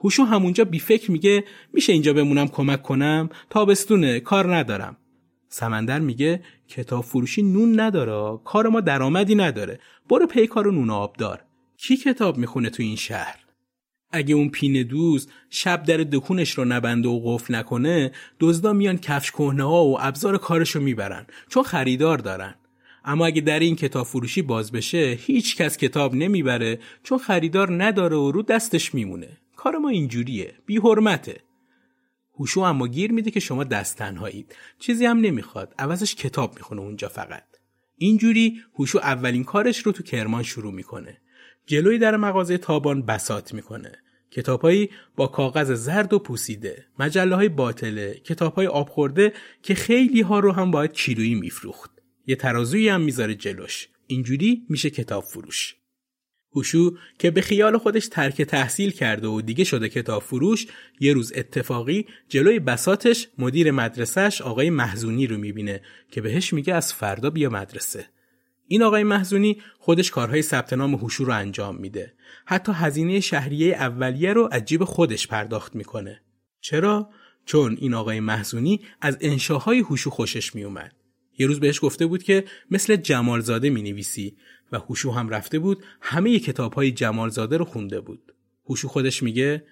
هوشو 0.00 0.22
همونجا 0.22 0.64
بی 0.64 0.78
فکر 0.78 1.10
میگه 1.10 1.44
میشه 1.72 1.92
اینجا 1.92 2.12
بمونم 2.12 2.48
کمک 2.48 2.82
کنم؟ 2.82 3.28
تابستونه 3.50 4.20
کار 4.20 4.56
ندارم. 4.56 4.96
سمندر 5.48 5.98
میگه 5.98 6.42
کتاب 6.68 7.04
فروشی 7.04 7.42
نون 7.42 7.80
نداره 7.80 8.38
کار 8.44 8.68
ما 8.68 8.80
درآمدی 8.80 9.34
نداره. 9.34 9.80
برو 10.08 10.26
پیکار 10.26 10.68
و 10.68 10.72
نون 10.72 10.90
آبدار. 10.90 11.44
کی 11.76 11.96
کتاب 11.96 12.38
می‌خونه 12.38 12.70
تو 12.70 12.82
این 12.82 12.96
شهر؟ 12.96 13.39
اگه 14.12 14.34
اون 14.34 14.48
پینه 14.50 14.84
دوز 14.84 15.28
شب 15.50 15.82
در 15.82 15.96
دکونش 15.96 16.50
رو 16.50 16.64
نبنده 16.64 17.08
و 17.08 17.20
قفل 17.24 17.54
نکنه 17.54 18.12
دزدا 18.40 18.72
میان 18.72 18.98
کفش 18.98 19.30
کهنه 19.30 19.62
ها 19.62 19.84
و 19.84 20.00
ابزار 20.00 20.38
کارشو 20.38 20.80
می‌برن 20.80 21.26
چون 21.48 21.62
خریدار 21.62 22.18
دارن. 22.18 22.54
اما 23.04 23.26
اگه 23.26 23.40
در 23.40 23.58
این 23.58 23.76
کتاب 23.76 24.06
فروشی 24.06 24.42
باز 24.42 24.72
بشه 24.72 25.18
هیچ 25.20 25.56
کس 25.56 25.76
کتاب 25.76 26.14
نمی‌بره 26.14 26.78
چون 27.02 27.18
خریدار 27.18 27.84
نداره 27.84 28.16
و 28.16 28.30
رو 28.30 28.42
دستش 28.42 28.94
میمونه. 28.94 29.28
کار 29.56 29.76
ما 29.76 29.88
اینجوریه 29.88 30.54
بی 30.66 30.76
حرمته. 30.76 31.40
هوشو 32.38 32.60
اما 32.60 32.86
گیر 32.86 33.12
میده 33.12 33.30
که 33.30 33.40
شما 33.40 33.64
دست 33.64 33.96
تنهایید. 33.96 34.54
چیزی 34.78 35.06
هم 35.06 35.20
نمی‌خواد 35.20 35.74
عوضش 35.78 36.14
کتاب 36.14 36.54
می‌خونه 36.54 36.80
اونجا 36.80 37.08
فقط. 37.08 37.44
اینجوری 37.96 38.60
هوشو 38.78 38.98
اولین 38.98 39.44
کارش 39.44 39.78
رو 39.78 39.92
تو 39.92 40.02
کرمان 40.02 40.42
شروع 40.42 40.72
می‌کنه. 40.72 41.18
جلوی 41.70 41.98
در 41.98 42.16
مغازه 42.16 42.58
تابان 42.58 43.02
بسات 43.02 43.54
می‌کنه. 43.54 43.92
کتابهایی 44.30 44.90
با 45.16 45.26
کاغذ 45.26 45.72
زرد 45.72 46.12
و 46.12 46.18
پوسیده. 46.18 46.86
مجله 46.98 47.36
های 47.36 47.48
باطله. 47.48 48.14
کتاب 48.14 48.54
های 48.54 48.66
آب 48.66 48.88
خورده 48.88 49.32
که 49.62 49.74
خیلی 49.74 50.20
ها 50.20 50.38
رو 50.38 50.52
هم 50.52 50.70
باید 50.70 50.92
کیلویی 50.92 51.34
میفروخت. 51.34 51.90
یه 52.26 52.36
ترازویی 52.36 52.88
هم 52.88 53.00
می‌ذاره 53.00 53.34
جلوش. 53.34 53.88
اینجوری 54.06 54.62
میشه 54.68 54.90
کتاب 54.90 55.24
فروش. 55.24 55.76
هوشو 56.52 56.96
که 57.18 57.30
به 57.30 57.40
خیال 57.40 57.78
خودش 57.78 58.08
ترک 58.08 58.42
تحصیل 58.42 58.90
کرده 58.90 59.28
و 59.28 59.40
دیگه 59.40 59.64
شده 59.64 59.88
کتاب 59.88 60.22
فروش 60.22 60.66
یه 61.00 61.12
روز 61.12 61.32
اتفاقی 61.36 62.06
جلوی 62.28 62.58
بساتش 62.58 63.28
مدیر 63.38 63.70
مدرسهش 63.70 64.42
آقای 64.42 64.70
محزونی 64.70 65.26
رو 65.26 65.38
می‌بینه 65.38 65.80
که 66.10 66.20
بهش 66.20 66.52
میگه 66.52 66.74
از 66.74 66.92
فردا 66.92 67.30
بیا 67.30 67.50
مدرسه. 67.50 68.06
این 68.72 68.82
آقای 68.82 69.04
محزونی 69.04 69.62
خودش 69.78 70.10
کارهای 70.10 70.42
ثبت 70.42 70.72
نام 70.72 70.94
هوشو 70.94 71.24
رو 71.24 71.32
انجام 71.32 71.76
میده 71.76 72.14
حتی 72.46 72.72
هزینه 72.72 73.20
شهریه 73.20 73.74
اولیه 73.74 74.32
رو 74.32 74.48
از 74.52 74.64
جیب 74.64 74.84
خودش 74.84 75.26
پرداخت 75.26 75.76
می‌کنه 75.76 76.20
چرا 76.60 77.10
چون 77.44 77.76
این 77.80 77.94
آقای 77.94 78.20
محزونی 78.20 78.80
از 79.00 79.18
انشاهای 79.20 79.78
هوشو 79.78 80.10
خوشش 80.10 80.54
میومد 80.54 80.92
یه 81.38 81.46
روز 81.46 81.60
بهش 81.60 81.80
گفته 81.82 82.06
بود 82.06 82.22
که 82.22 82.44
مثل 82.70 82.96
جمالزاده 82.96 83.70
می 83.70 83.82
نویسی 83.82 84.36
و 84.72 84.78
هوشو 84.78 85.10
هم 85.10 85.28
رفته 85.28 85.58
بود 85.58 85.84
همه 86.00 86.38
کتاب 86.38 86.72
های 86.72 86.92
جمالزاده 86.92 87.56
رو 87.56 87.64
خونده 87.64 88.00
بود. 88.00 88.34
هوشو 88.66 88.88
خودش 88.88 89.22
میگه 89.22 89.64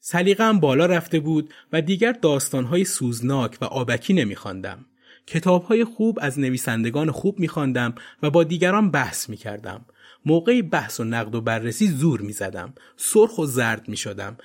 سلیقم 0.00 0.60
بالا 0.60 0.86
رفته 0.86 1.20
بود 1.20 1.54
و 1.72 1.82
دیگر 1.82 2.12
داستانهای 2.12 2.84
سوزناک 2.84 3.58
و 3.60 3.64
آبکی 3.64 4.14
نمیخواندم. 4.14 4.86
کتاب 5.26 5.64
های 5.64 5.84
خوب 5.84 6.18
از 6.22 6.38
نویسندگان 6.38 7.10
خوب 7.10 7.38
میخواندم 7.38 7.94
و 8.22 8.30
با 8.30 8.44
دیگران 8.44 8.90
بحث 8.90 9.28
می‌کردم. 9.28 9.84
موقع 10.26 10.62
بحث 10.62 11.00
و 11.00 11.04
نقد 11.04 11.34
و 11.34 11.40
بررسی 11.40 11.88
زور 11.88 12.20
می‌زدم. 12.20 12.74
سرخ 12.96 13.38
و 13.38 13.46
زرد 13.46 13.88
می‌شدم. 13.88 14.36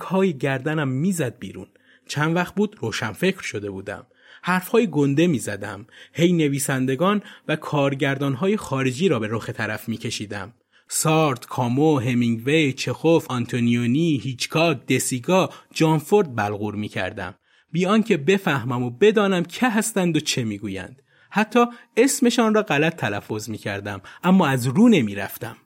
های 0.00 0.38
گردنم 0.38 0.88
می‌زد 0.88 1.38
بیرون. 1.38 1.66
چند 2.06 2.36
وقت 2.36 2.54
بود 2.54 2.76
روشنفکر 2.80 3.42
شده 3.42 3.70
بودم. 3.70 4.06
حرفهای 4.42 4.86
گنده 4.86 5.26
می 5.26 5.38
زدم. 5.38 5.86
هی 6.12 6.32
نویسندگان 6.32 7.22
و 7.48 7.56
کارگردانهای 7.56 8.56
خارجی 8.56 9.08
را 9.08 9.18
به 9.18 9.28
رخ 9.30 9.50
طرف 9.50 9.88
می 9.88 9.96
کشیدم. 9.96 10.52
سارت، 10.88 11.46
کامو، 11.46 12.00
همینگوی، 12.00 12.72
چخوف، 12.72 13.30
آنتونیونی، 13.30 14.20
هیچکاک، 14.22 14.86
دسیگا، 14.86 15.50
جانفورد 15.72 16.36
بلغور 16.36 16.74
می 16.74 16.88
کردم. 16.88 17.34
بیان 17.74 18.02
که 18.02 18.16
بفهمم 18.16 18.82
و 18.82 18.90
بدانم 18.90 19.42
که 19.44 19.68
هستند 19.68 20.16
و 20.16 20.20
چه 20.20 20.44
می‌گویند. 20.44 21.02
حتی 21.30 21.64
اسمشان 21.96 22.54
را 22.54 22.62
غلط 22.62 22.96
تلفظ 22.96 23.50
می 23.50 23.58
کردم 23.58 24.00
اما 24.24 24.46
از 24.46 24.66
رو 24.66 24.88
نمی 24.88 25.14
رفتم. 25.14 25.56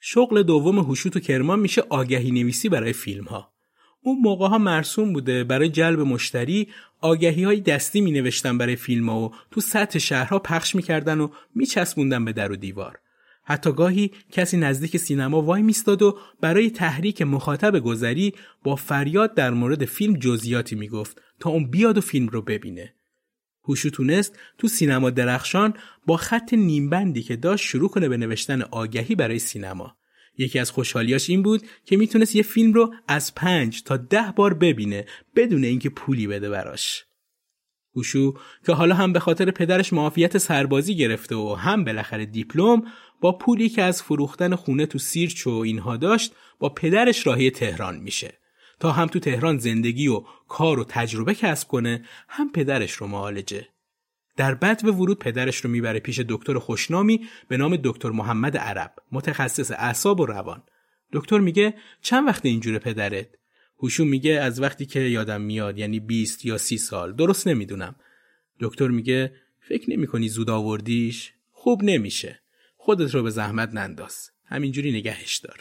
شغل 0.00 0.42
دوم 0.42 0.78
هوشوت 0.78 1.16
و 1.16 1.20
کرمان 1.20 1.60
میشه 1.60 1.82
آگهی 1.88 2.30
نویسی 2.30 2.68
برای 2.68 2.92
فیلم 2.92 3.24
ها. 3.24 3.52
اون 4.02 4.18
موقع 4.18 4.48
ها 4.48 4.58
مرسوم 4.58 5.12
بوده 5.12 5.44
برای 5.44 5.68
جلب 5.68 6.00
مشتری 6.00 6.68
آگهی 7.00 7.44
های 7.44 7.60
دستی 7.60 8.00
می 8.00 8.12
نوشتن 8.12 8.58
برای 8.58 8.76
فیلم 8.76 9.10
ها 9.10 9.20
و 9.20 9.32
تو 9.50 9.60
سطح 9.60 9.98
شهرها 9.98 10.38
پخش 10.38 10.74
می‌کردن 10.74 11.20
و 11.20 11.28
میچسبوندن 11.54 12.24
به 12.24 12.32
در 12.32 12.52
و 12.52 12.56
دیوار. 12.56 12.98
حتی 13.50 13.72
گاهی 13.72 14.10
کسی 14.32 14.56
نزدیک 14.56 14.96
سینما 14.96 15.42
وای 15.42 15.62
میستاد 15.62 16.02
و 16.02 16.18
برای 16.40 16.70
تحریک 16.70 17.22
مخاطب 17.22 17.78
گذری 17.78 18.34
با 18.64 18.76
فریاد 18.76 19.34
در 19.34 19.50
مورد 19.50 19.84
فیلم 19.84 20.14
جزئیاتی 20.14 20.76
می‌گفت 20.76 21.22
تا 21.40 21.50
اون 21.50 21.70
بیاد 21.70 21.98
و 21.98 22.00
فیلم 22.00 22.28
رو 22.28 22.42
ببینه. 22.42 22.94
هوشو 23.64 23.90
تونست 23.90 24.38
تو 24.58 24.68
سینما 24.68 25.10
درخشان 25.10 25.74
با 26.06 26.16
خط 26.16 26.54
نیمبندی 26.54 27.22
که 27.22 27.36
داشت 27.36 27.66
شروع 27.66 27.88
کنه 27.88 28.08
به 28.08 28.16
نوشتن 28.16 28.62
آگهی 28.62 29.14
برای 29.14 29.38
سینما. 29.38 29.96
یکی 30.38 30.58
از 30.58 30.70
خوشحالیاش 30.70 31.30
این 31.30 31.42
بود 31.42 31.62
که 31.84 31.96
می‌تونست 31.96 32.36
یه 32.36 32.42
فیلم 32.42 32.72
رو 32.72 32.94
از 33.08 33.34
پنج 33.34 33.82
تا 33.82 33.96
ده 33.96 34.32
بار 34.36 34.54
ببینه 34.54 35.06
بدون 35.36 35.64
اینکه 35.64 35.90
پولی 35.90 36.26
بده 36.26 36.50
براش. 36.50 37.04
هوشو 37.96 38.34
که 38.66 38.72
حالا 38.72 38.94
هم 38.94 39.12
به 39.12 39.20
خاطر 39.20 39.50
پدرش 39.50 39.92
معافیت 39.92 40.38
سربازی 40.38 40.96
گرفته 40.96 41.36
و 41.36 41.54
هم 41.54 41.84
بالاخره 41.84 42.26
دیپلم 42.26 42.82
با 43.20 43.32
پولی 43.32 43.68
که 43.68 43.82
از 43.82 44.02
فروختن 44.02 44.54
خونه 44.54 44.86
تو 44.86 44.98
سیرچ 44.98 45.46
و 45.46 45.50
اینها 45.50 45.96
داشت 45.96 46.34
با 46.58 46.68
پدرش 46.68 47.26
راهی 47.26 47.50
تهران 47.50 47.96
میشه. 47.96 48.38
تا 48.80 48.92
هم 48.92 49.06
تو 49.06 49.18
تهران 49.18 49.58
زندگی 49.58 50.08
و 50.08 50.24
کار 50.48 50.78
و 50.80 50.84
تجربه 50.84 51.34
کسب 51.34 51.68
کنه 51.68 52.04
هم 52.28 52.52
پدرش 52.52 52.92
رو 52.92 53.06
معالجه. 53.06 53.68
در 54.36 54.54
بد 54.54 54.84
به 54.84 54.92
ورود 54.92 55.18
پدرش 55.18 55.56
رو 55.56 55.70
می‌بره 55.70 56.00
پیش 56.00 56.20
دکتر 56.28 56.58
خوشنامی 56.58 57.20
به 57.48 57.56
نام 57.56 57.76
دکتر 57.84 58.10
محمد 58.10 58.56
عرب 58.56 58.94
متخصص 59.12 59.70
اعصاب 59.70 60.20
و 60.20 60.26
روان. 60.26 60.62
دکتر 61.12 61.38
میگه 61.38 61.74
چند 62.02 62.28
وقت 62.28 62.46
اینجوره 62.46 62.78
پدرت؟ 62.78 63.28
هوشو 63.78 64.04
میگه 64.04 64.32
از 64.32 64.60
وقتی 64.60 64.86
که 64.86 65.00
یادم 65.00 65.40
میاد 65.40 65.78
یعنی 65.78 66.00
20 66.00 66.44
یا 66.44 66.58
30 66.58 66.78
سال. 66.78 67.16
درست 67.16 67.48
نمی‌دونم. 67.48 67.94
دکتر 68.60 68.88
میگه 68.88 69.32
فکر 69.68 69.90
نمی‌کنی 69.90 70.28
زود 70.28 70.50
آوردیش؟ 70.50 71.32
خوب 71.52 71.84
نمیشه. 71.84 72.40
خودت 72.90 73.14
رو 73.14 73.22
به 73.22 73.30
زحمت 73.30 73.74
ننداز. 73.74 74.30
همینجوری 74.44 74.92
نگهش 74.92 75.36
دار. 75.36 75.58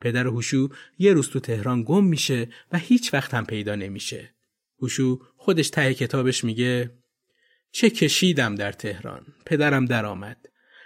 پدر 0.00 0.26
هوشو 0.26 0.68
یه 0.98 1.12
روز 1.12 1.30
تو 1.30 1.40
تهران 1.40 1.82
گم 1.82 2.04
میشه 2.04 2.48
و 2.72 2.78
هیچ 2.78 3.14
وقت 3.14 3.34
هم 3.34 3.46
پیدا 3.46 3.74
نمیشه. 3.74 4.34
هوشو 4.82 5.20
خودش 5.36 5.70
ته 5.70 5.94
کتابش 5.94 6.44
میگه 6.44 6.90
چه 7.70 7.90
کشیدم 7.90 8.54
در 8.54 8.72
تهران. 8.72 9.26
پدرم 9.46 9.84
درآمد. 9.84 10.36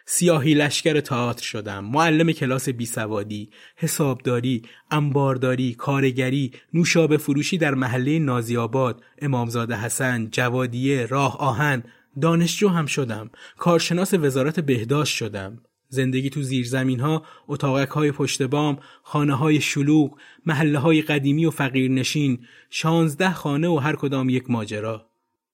سیاهی 0.07 0.55
لشکر 0.55 1.01
تئاتر 1.01 1.43
شدم. 1.43 1.85
معلم 1.85 2.33
کلاس 2.33 2.69
بیسوادی 2.69 3.51
حسابداری 3.77 4.63
انبارداری 4.91 5.75
کارگری 5.75 6.53
نوشابه 6.75 7.17
فروشی 7.17 7.59
در 7.59 7.75
محله 7.75 8.19
نازیاباد 8.19 9.05
امامزاده 9.19 9.77
حسن 9.77 10.29
جوادیه 10.31 11.07
راه 11.07 11.39
آهن 11.39 11.83
دانشجو 12.21 12.69
هم 12.69 12.87
شدم 12.87 13.31
کارشناس 13.59 14.15
وزارت 14.15 14.61
بهداشت 14.61 15.17
شدم 15.17 15.63
زندگی 15.89 16.31
تو 16.31 16.43
زیرزمین 16.43 17.01
ها 17.01 17.23
اتاقک 17.49 17.89
های 17.89 18.13
پشت 18.13 18.43
بام 18.43 18.79
خانه 19.03 19.59
شلوغ 19.59 20.19
محله 20.47 20.79
های 20.79 21.03
قدیمی 21.03 21.47
و 21.47 21.51
فقیرنشین 21.51 22.47
شانزده 22.71 23.31
خانه 23.31 23.69
و 23.69 23.77
هر 23.77 23.97
کدام 23.97 24.29
یک 24.29 24.51
ماجرا 24.51 25.11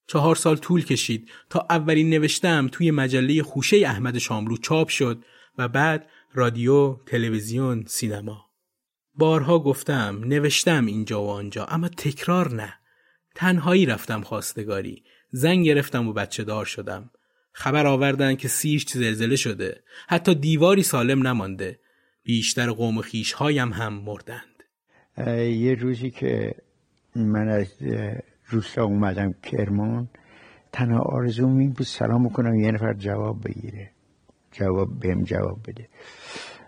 چهار 0.07 0.35
سال 0.35 0.55
طول 0.55 0.83
کشید 0.85 1.29
تا 1.49 1.65
اولین 1.69 2.09
نوشتم 2.09 2.67
توی 2.67 2.91
مجله 2.91 3.43
خوشه 3.43 3.77
احمد 3.77 4.17
شاملو 4.17 4.57
چاپ 4.57 4.87
شد 4.87 5.23
و 5.57 5.67
بعد 5.67 6.09
رادیو، 6.33 6.97
تلویزیون، 7.05 7.83
سینما. 7.87 8.45
بارها 9.15 9.59
گفتم 9.59 10.21
نوشتم 10.25 10.85
اینجا 10.85 11.23
و 11.23 11.29
آنجا 11.29 11.65
اما 11.65 11.87
تکرار 11.87 12.55
نه. 12.55 12.73
تنهایی 13.35 13.85
رفتم 13.85 14.21
خواستگاری. 14.21 15.03
زنگ 15.31 15.65
گرفتم 15.65 16.07
و 16.07 16.13
بچه 16.13 16.43
دار 16.43 16.65
شدم. 16.65 17.09
خبر 17.51 17.87
آوردن 17.87 18.35
که 18.35 18.47
سیش 18.47 18.85
زلزله 18.89 19.35
شده. 19.35 19.81
حتی 20.07 20.35
دیواری 20.35 20.83
سالم 20.83 21.27
نمانده. 21.27 21.79
بیشتر 22.23 22.71
قوم 22.71 23.01
خیش 23.01 23.33
هایم 23.33 23.73
هم 23.73 23.93
مردند. 23.93 24.63
یه 25.37 25.73
روزی 25.79 26.11
که 26.11 26.55
من 27.15 27.47
از 27.47 27.73
روستا 28.49 28.83
اومدم 28.83 29.33
کرمان 29.43 30.09
تنها 30.71 30.99
آرزوم 30.99 31.57
این 31.57 31.69
بود 31.69 31.85
سلام 31.85 32.29
کنم 32.29 32.55
یه 32.55 32.71
نفر 32.71 32.93
جواب 32.93 33.47
بگیره 33.47 33.91
جواب 34.51 34.99
بهم 34.99 35.23
جواب 35.23 35.59
بده 35.67 35.89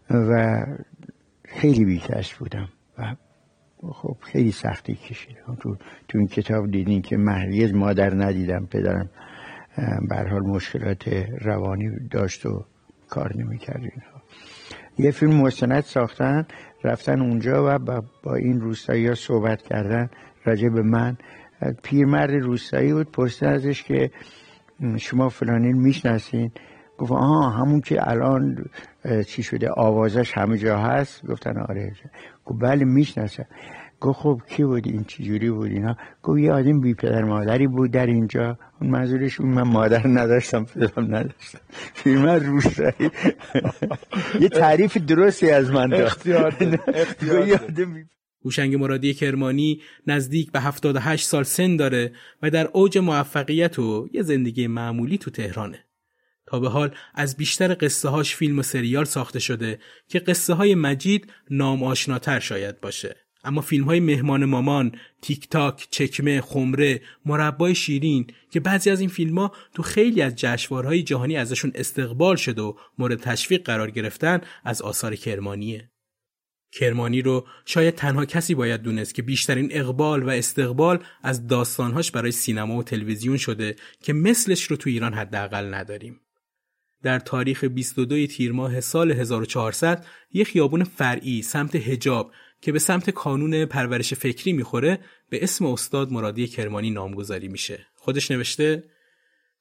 و 0.10 0.66
خیلی 1.46 1.86
بیتش 1.86 2.36
بودم 2.36 2.70
و 2.98 3.16
خب 3.88 4.18
خیلی 4.22 4.52
سختی 4.52 4.96
کشیدم 4.96 5.58
تو, 5.60 5.76
تو 6.08 6.18
این 6.18 6.28
کتاب 6.28 6.72
دیدین 6.72 7.02
که 7.02 7.18
محلیز 7.18 7.74
مادر 7.74 8.14
ندیدم 8.16 8.66
پدرم 8.66 9.10
حال 10.12 10.42
مشکلات 10.42 11.08
روانی 11.42 11.90
داشت 12.12 12.46
و 12.46 12.66
کار 13.10 13.38
نمی‌کرد 13.38 13.82
اینها. 13.82 14.22
یه 14.98 15.12
فیلم 15.12 15.42
مستند 15.42 15.84
ساختن 15.84 16.48
رفتن 16.84 17.22
اونجا 17.22 17.66
و 17.68 17.80
با, 18.24 18.36
این 18.36 18.62
روستایی 18.62 19.08
ها 19.08 19.16
صحبت 19.16 19.62
کردن 19.62 20.10
راجع 20.46 20.70
به 20.70 20.82
من. 20.82 21.18
پیرمرد 21.84 22.32
روستایی 22.32 22.94
بود 22.94 23.12
پرسید 23.12 23.48
ازش 23.48 23.84
که 23.84 24.12
شما 24.98 25.30
فلانین 25.30 25.78
می‌شناسین؟ 25.78 26.52
گفت 26.98 27.12
آها 27.12 27.50
همون 27.50 27.82
که 27.82 28.10
الان 28.10 28.66
چی 29.28 29.44
شده 29.44 29.70
آوازش 29.70 30.38
همه 30.38 30.58
جا 30.58 30.78
هست؟ 30.78 31.26
گفتن 31.26 31.58
آره. 31.58 31.92
گفت 32.50 32.62
بله 32.62 32.86
می‌شناسم. 32.86 33.46
گفت 34.00 34.20
خب 34.20 34.42
کی 34.50 34.64
بود 34.64 34.88
این 34.88 35.04
چجوری 35.04 35.52
بود؟ 35.52 35.72
اینا. 35.72 35.98
گفت 36.24 36.40
یه 36.40 36.52
آدم 36.52 36.82
بی 36.82 36.94
پدر 36.94 37.24
مادری 37.24 37.68
بود 37.68 37.92
در 37.92 38.06
اینجا. 38.06 38.58
اون 38.82 38.90
منظورش 38.90 39.40
اون 39.42 39.50
من 39.50 39.62
مادر 39.62 40.08
نداشتم 40.08 40.66
پدرم 40.66 41.16
نداشتم. 41.16 41.60
پیرمرد 42.04 42.46
روستایی. 42.46 43.12
یه 44.40 44.50
تعریف 44.50 44.98
درستی 44.98 45.50
از 45.50 45.72
من 45.72 45.90
داشت 45.90 46.04
اختیار, 46.06 46.56
اختیار 46.88 47.60
هوشنگ 48.46 48.76
مرادی 48.76 49.14
کرمانی 49.14 49.82
نزدیک 50.08 50.52
به 50.52 50.60
78 50.60 51.26
سال 51.26 51.44
سن 51.44 51.76
داره 51.76 52.12
و 52.42 52.50
در 52.50 52.70
اوج 52.74 52.98
موفقیت 52.98 53.80
و 53.80 54.10
یه 54.14 54.22
زندگی 54.22 54.68
معمولی 54.68 55.18
تو 55.18 55.32
تهرانه. 55.32 55.89
تا 56.50 56.60
به 56.60 56.70
حال 56.70 56.96
از 57.16 57.38
بیشتر 57.38 57.78
قصه 57.82 58.10
هاش 58.10 58.36
فیلم 58.36 58.60
و 58.60 58.64
سریال 58.64 59.06
ساخته 59.06 59.40
شده 59.40 59.80
که 60.08 60.20
قصه 60.20 60.54
های 60.54 60.76
مجید 60.76 61.34
نام 61.50 61.84
آشناتر 61.84 62.40
شاید 62.40 62.82
باشه. 62.82 63.16
اما 63.44 63.62
فیلم 63.62 63.86
های 63.86 64.00
مهمان 64.00 64.46
مامان، 64.46 64.92
تیک 65.22 65.50
تاک، 65.50 65.88
چکمه، 65.92 66.42
خمره، 66.42 67.02
مربای 67.26 67.76
شیرین 67.76 68.28
که 68.52 68.60
بعضی 68.60 68.90
از 68.90 69.00
این 69.00 69.10
فیلم 69.10 69.40
ها 69.40 69.52
تو 69.74 69.84
خیلی 69.84 70.22
از 70.22 70.36
جشنواره‌های 70.36 71.04
جهانی 71.04 71.38
ازشون 71.38 71.72
استقبال 71.76 72.36
شد 72.36 72.60
و 72.60 72.78
مورد 72.98 73.20
تشویق 73.20 73.64
قرار 73.64 73.92
گرفتن 73.92 74.42
از 74.64 74.82
آثار 74.82 75.16
کرمانیه. 75.16 75.92
کرمانی 76.72 77.22
رو 77.22 77.48
شاید 77.66 77.96
تنها 77.96 78.26
کسی 78.26 78.56
باید 78.56 78.82
دونست 78.82 79.16
که 79.16 79.22
بیشترین 79.22 79.70
اقبال 79.72 80.24
و 80.24 80.30
استقبال 80.30 81.04
از 81.24 81.48
داستانهاش 81.48 82.12
برای 82.12 82.32
سینما 82.32 82.78
و 82.78 82.84
تلویزیون 82.84 83.38
شده 83.38 83.76
که 84.04 84.14
مثلش 84.14 84.64
رو 84.64 84.78
تو 84.78 84.90
ایران 84.90 85.14
حداقل 85.14 85.74
نداریم. 85.74 86.22
در 87.04 87.20
تاریخ 87.20 87.64
22 87.64 88.28
تیر 88.28 88.52
ماه 88.52 88.82
سال 88.82 89.12
1400 89.12 90.06
یه 90.32 90.44
خیابون 90.44 90.84
فرعی 90.84 91.42
سمت 91.42 91.76
هجاب 91.76 92.32
که 92.62 92.72
به 92.72 92.80
سمت 92.80 93.10
کانون 93.10 93.66
پرورش 93.66 94.14
فکری 94.14 94.54
می‌خوره 94.54 95.00
به 95.30 95.44
اسم 95.44 95.66
استاد 95.66 96.12
مرادی 96.12 96.48
کرمانی 96.48 96.90
نامگذاری 96.90 97.48
میشه. 97.48 97.88
خودش 97.96 98.32
نوشته 98.32 98.84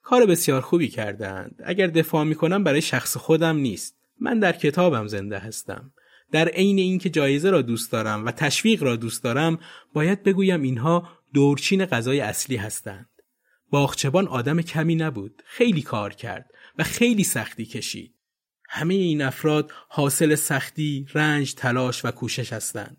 کار 0.02 0.26
بسیار 0.26 0.60
خوبی 0.60 0.88
کردند. 0.88 1.62
اگر 1.64 1.86
دفاع 1.86 2.24
می‌کنم 2.24 2.64
برای 2.64 2.82
شخص 2.82 3.16
خودم 3.16 3.56
نیست. 3.56 3.96
من 4.20 4.38
در 4.38 4.52
کتابم 4.52 5.06
زنده 5.06 5.38
هستم. 5.38 5.92
در 6.32 6.48
عین 6.48 6.78
اینکه 6.78 7.10
جایزه 7.10 7.50
را 7.50 7.62
دوست 7.62 7.92
دارم 7.92 8.26
و 8.26 8.30
تشویق 8.30 8.82
را 8.82 8.96
دوست 8.96 9.24
دارم 9.24 9.58
باید 9.94 10.22
بگویم 10.22 10.62
اینها 10.62 11.08
دورچین 11.34 11.86
غذای 11.86 12.20
اصلی 12.20 12.56
هستند 12.56 13.08
باغچبان 13.70 14.28
آدم 14.28 14.62
کمی 14.62 14.94
نبود 14.94 15.42
خیلی 15.46 15.82
کار 15.82 16.14
کرد 16.14 16.50
و 16.78 16.82
خیلی 16.82 17.24
سختی 17.24 17.64
کشید 17.64 18.14
همه 18.68 18.94
این 18.94 19.22
افراد 19.22 19.70
حاصل 19.88 20.34
سختی، 20.34 21.06
رنج، 21.14 21.54
تلاش 21.54 22.04
و 22.04 22.10
کوشش 22.10 22.52
هستند. 22.52 22.96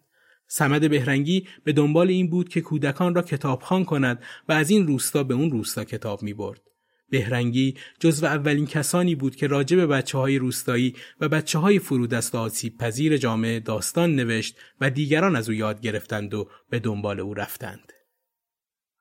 سمد 0.48 0.90
بهرنگی 0.90 1.48
به 1.64 1.74
دنبال 1.74 2.10
این 2.10 2.30
بود 2.30 2.50
که 2.50 2.62
کودکان 2.62 3.16
را 3.16 3.22
کتابخوان 3.22 3.86
کند 3.86 4.24
و 4.50 4.52
از 4.52 4.70
این 4.70 4.88
روستا 4.88 5.24
به 5.24 5.34
اون 5.34 5.52
روستا 5.52 5.84
کتاب 5.84 6.24
می 6.24 6.34
برد. 6.34 6.62
بهرنگی 7.10 7.76
جزو 8.00 8.26
اولین 8.26 8.68
کسانی 8.68 9.16
بود 9.16 9.36
که 9.36 9.48
راجع 9.48 9.78
به 9.78 9.88
بچه 9.88 10.18
های 10.18 10.38
روستایی 10.38 10.96
و 11.20 11.30
بچه 11.30 11.60
های 11.60 11.80
فرودست 11.80 12.36
آسیب 12.36 12.78
پذیر 12.78 13.18
جامعه 13.18 13.60
داستان 13.60 14.16
نوشت 14.16 14.58
و 14.82 14.90
دیگران 14.90 15.36
از 15.36 15.50
او 15.50 15.56
یاد 15.56 15.82
گرفتند 15.82 16.34
و 16.34 16.50
به 16.70 16.80
دنبال 16.80 17.20
او 17.20 17.34
رفتند. 17.34 17.94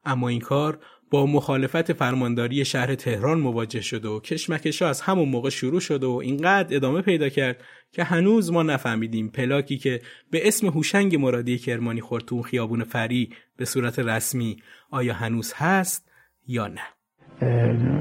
اما 0.04 0.28
این 0.28 0.40
کار 0.40 0.80
با 1.10 1.26
مخالفت 1.26 1.92
فرمانداری 1.92 2.64
شهر 2.64 2.94
تهران 2.94 3.40
مواجه 3.40 3.80
شد 3.80 4.04
و 4.04 4.20
کشمکش 4.20 4.82
از 4.82 5.00
همون 5.00 5.28
موقع 5.28 5.50
شروع 5.50 5.80
شد 5.80 6.04
و 6.04 6.10
اینقدر 6.10 6.76
ادامه 6.76 7.02
پیدا 7.02 7.28
کرد 7.28 7.64
که 7.92 8.04
هنوز 8.04 8.52
ما 8.52 8.62
نفهمیدیم 8.62 9.28
پلاکی 9.28 9.78
که 9.78 10.00
به 10.30 10.48
اسم 10.48 10.66
هوشنگ 10.66 11.16
مرادی 11.16 11.58
کرمانی 11.58 12.00
خورتون 12.00 12.42
خیابون 12.42 12.84
فری 12.84 13.30
به 13.56 13.64
صورت 13.64 13.98
رسمی 13.98 14.56
آیا 14.90 15.14
هنوز 15.14 15.52
هست 15.56 16.10
یا 16.46 16.66
نه؟ 16.66 16.82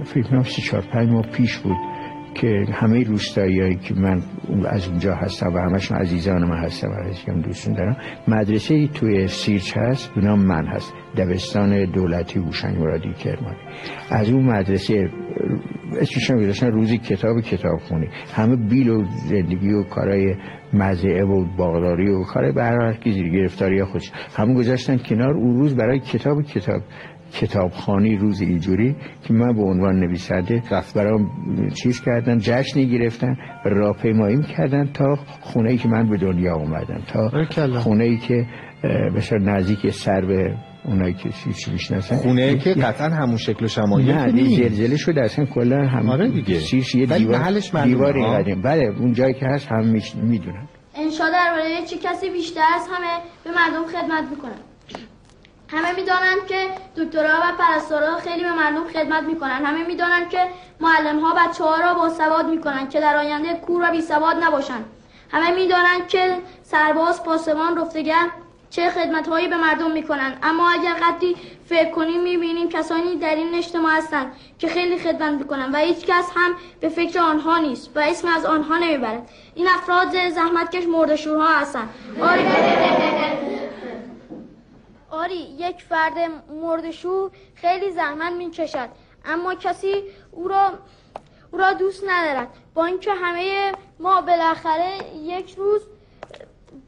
فکر 0.04 0.24
کنم 0.30 0.44
سی 0.44 0.62
چهار 0.62 0.84
پنج 0.94 1.10
ماه 1.10 1.28
پیش 1.38 1.58
بود. 1.58 1.97
که 2.38 2.66
همه 2.74 3.04
روستایی 3.04 3.76
که 3.76 3.94
من 3.94 4.22
از 4.70 4.88
اونجا 4.88 5.16
هستم 5.16 5.54
و 5.54 5.58
همشون 5.58 5.98
عزیزان 5.98 6.44
من 6.44 6.58
هستم 6.58 6.88
و 6.88 7.32
هم 7.32 7.42
دوستون 7.42 7.74
دارم 7.74 7.98
مدرسه 8.28 8.76
ای 8.76 8.88
توی 8.88 9.28
سیرچ 9.28 9.78
هست 9.78 10.16
به 10.16 10.36
من 10.36 10.68
هست 10.68 10.94
دبستان 11.18 11.86
دولتی 11.86 12.40
هوشنگ 12.40 12.78
مرادی 12.78 13.14
کرمانی. 13.14 13.58
از 14.10 14.30
اون 14.30 14.44
مدرسه 14.44 15.10
اسمشون 16.02 16.38
گذاشتن 16.38 16.72
روزی 16.72 16.98
کتاب 16.98 17.42
کتاب 17.42 17.80
خونی 17.80 18.08
همه 18.36 18.56
بیل 18.56 18.90
و 18.90 19.04
زندگی 19.06 19.74
و 19.74 19.84
کارهای 19.84 20.36
مزعه 20.74 21.24
و 21.24 21.46
باغداری 21.58 22.10
و 22.10 22.24
کار 22.24 22.52
به 22.52 22.64
هر 22.64 22.94
گرفتاری 23.34 23.84
خودش. 23.84 24.12
همه 24.38 24.54
گذاشتن 24.54 24.98
کنار 24.98 25.34
اون 25.34 25.56
روز 25.56 25.76
برای 25.76 26.00
کتاب 26.00 26.42
کتاب 26.42 26.82
کتابخانی 27.34 28.16
روز 28.18 28.42
اینجوری 28.42 28.96
که 29.24 29.34
من 29.34 29.54
به 29.54 29.62
عنوان 29.62 30.00
نویسنده 30.00 30.64
برام 30.96 31.30
چیز 31.84 32.02
کردن 32.02 32.38
جشنی 32.38 32.90
گرفتن 32.90 33.36
و 33.66 33.70
راهپیمایی 33.70 34.42
کردن 34.58 34.86
تا 34.94 35.16
خونه 35.42 35.72
ای 35.72 35.78
که 35.78 35.88
من 35.88 36.10
به 36.10 36.18
دنیا 36.18 36.56
اومدم 36.56 37.02
تا 37.08 37.30
خونه 37.80 38.04
ای 38.04 38.18
که 38.18 38.46
بسیار 39.16 39.42
نزدیک 39.42 39.90
سر 39.90 40.22
به 40.22 40.56
اونایی 40.86 41.14
که 41.14 41.30
چی 41.30 41.72
می‌شناسن. 41.72 42.16
خونه 42.16 42.42
ای 42.42 42.58
که 42.58 42.74
قطعا 42.74 43.10
همون 43.10 43.38
شکل 43.38 43.66
و 43.66 43.68
شمایل 43.68 44.12
نه 44.12 44.56
زلزله 44.56 44.98
شده 44.98 45.22
اصلا 45.22 45.46
کلا 45.46 45.88
هم 45.88 46.10
آره 46.10 46.30
دیگه. 46.30 46.76
یه 46.96 47.06
دیوار 47.06 47.60
دیواری 47.84 48.26
قدیم. 48.26 48.62
بله 48.62 48.84
اون 49.00 49.14
جایی 49.14 49.34
که 49.34 49.46
هست 49.46 49.68
هم 49.72 49.86
می‌دونن. 50.24 50.68
انشا 50.96 51.24
درباره 51.30 51.86
چه 51.90 51.98
کسی 51.98 52.30
بیشتر 52.30 52.62
از 52.76 52.88
همه 52.92 53.22
به 53.44 53.50
مردم 53.50 53.86
خدمت 53.88 54.30
می‌کنن 54.30 54.67
همه 55.72 55.92
می‌دانند 55.96 56.48
که 56.48 56.68
دکترها 56.98 57.38
و 57.38 57.58
پرستارها 57.58 58.18
خیلی 58.18 58.44
به 58.44 58.52
مردم 58.52 58.88
خدمت 58.88 59.24
می‌کنند 59.24 59.66
همه 59.66 59.84
می‌دانند 59.84 60.30
که 60.30 60.48
معلم 60.80 61.20
ها 61.20 61.34
بچه 61.34 61.64
را 61.84 61.94
با 61.94 62.10
سواد 62.10 62.48
می‌کنند 62.48 62.90
که 62.90 63.00
در 63.00 63.18
آینده 63.18 63.54
کور 63.54 63.88
و 63.88 63.92
بی 63.92 64.02
سواد 64.02 64.44
نباشند. 64.44 64.86
همه 65.32 65.52
می‌دانند 65.52 66.08
که 66.08 66.38
سرباز 66.64 67.24
پاسبان 67.24 67.78
رفتگر 67.78 68.30
چه 68.70 68.90
خدمت 68.90 69.28
هایی 69.28 69.48
به 69.48 69.58
مردم 69.58 69.92
می‌کنند. 69.92 70.40
اما 70.44 70.70
اگر 70.70 70.94
قدری 70.94 71.36
فکر 71.70 71.90
کنیم 71.92 72.22
می‌بینیم 72.22 72.70
کسانی 72.70 73.16
در 73.16 73.36
این 73.36 73.56
اجتماع 73.56 73.98
هستند 73.98 74.32
که 74.60 74.68
خیلی 74.68 74.98
خدمت 74.98 75.32
می‌کنند 75.32 75.76
و 75.76 75.78
هیچ 75.78 76.06
کس 76.06 76.32
هم 76.36 76.52
به 76.80 76.90
فکر 76.90 77.20
آنها 77.20 77.58
نیست 77.58 77.90
و 77.96 78.00
اسم 78.00 78.28
از 78.28 78.46
آنها 78.46 78.78
نمی‌برد. 78.78 79.30
این 79.56 79.68
افراد 79.68 80.30
زحمتکش 80.30 80.88
مردشورها 80.88 81.48
هستند. 81.48 81.90
آری 85.18 85.36
یک 85.36 85.84
فرد 85.84 86.14
مردشو 86.62 87.32
خیلی 87.56 87.92
زحمت 87.92 88.34
می 88.34 88.52
کشد 88.52 88.90
اما 89.26 89.56
کسی 89.56 90.04
او 90.32 90.48
را 90.48 90.72
او 91.52 91.60
را 91.60 91.74
دوست 91.74 92.04
ندارد. 92.08 92.48
با 92.74 92.86
اینکه 92.86 93.12
همه 93.14 93.72
ما 94.00 94.22
بالاخره 94.22 94.98
یک 95.16 95.56
روز 95.56 95.82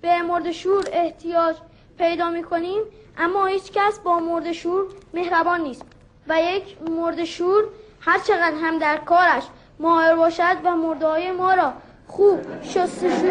به 0.01 0.21
مردشور 0.21 0.85
احتیاج 0.91 1.55
پیدا 1.97 2.29
می 2.29 2.43
کنیم 2.43 2.81
اما 3.17 3.45
هیچ 3.45 3.71
کس 3.71 3.99
با 3.99 4.19
مردشور 4.19 4.85
مهربان 5.13 5.61
نیست. 5.61 5.85
و 6.27 6.41
یک 6.41 6.81
مردشور 6.81 7.63
هر 8.01 8.19
چقدر 8.19 8.55
هم 8.61 8.79
در 8.79 8.97
کارش 8.97 9.43
ماهر 9.79 10.15
باشد 10.15 10.57
و 10.63 10.75
مرده 10.75 11.31
ما 11.31 11.53
را 11.53 11.73
خوب 12.07 12.63
شستشو 12.63 13.27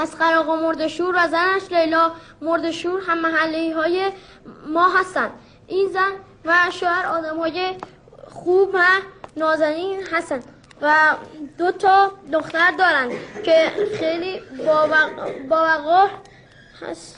از 0.00 0.16
خراق 0.16 0.50
مردشور 0.50 1.14
و 1.18 1.28
زنش 1.28 1.72
لیلا 1.72 2.12
مردشور 2.40 3.00
هم 3.06 3.18
محلی 3.18 3.72
های 3.72 4.12
ما 4.66 4.88
هستند 4.88 5.30
این 5.66 5.88
زن 5.88 6.12
و 6.44 6.54
شوهر 6.70 7.06
آدم 7.06 7.38
های 7.38 7.74
خوب 8.28 8.70
و 8.74 8.80
نازنین 9.36 10.06
هستند 10.12 10.44
و 10.82 11.14
دو 11.58 11.72
تا 11.72 12.12
دختر 12.32 12.70
دارند 12.70 13.10
که 13.44 13.72
خیلی 13.98 14.42
باوقار 15.48 16.10
هست. 16.80 17.16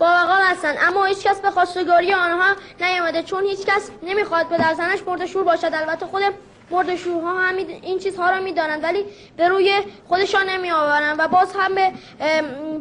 باوقار 0.00 0.42
هستند 0.42 0.76
اما 0.80 1.04
هیچ 1.04 1.22
کس 1.22 1.40
به 1.40 1.50
خواستگاری 1.50 2.14
آنها 2.14 2.54
نیامده 2.80 3.22
چون 3.22 3.44
هیچ 3.44 3.66
کس 3.66 3.90
نمی‌خواد 4.02 4.48
به 4.48 4.58
در 4.58 4.74
زنش 4.74 5.02
مردشور 5.06 5.44
باشد. 5.44 5.70
البته 5.74 6.06
خود 6.06 6.22
مردشوها 6.70 7.38
هم 7.38 7.56
این 7.56 7.98
چیزها 7.98 8.30
رو 8.30 8.42
می‌دانند 8.42 8.84
ولی 8.84 9.04
به 9.36 9.48
روی 9.48 9.80
خودشان 10.08 10.48
نمی 10.48 10.70
آورند 10.70 11.16
و 11.18 11.28
باز 11.28 11.52
هم 11.58 11.74
به 11.74 11.92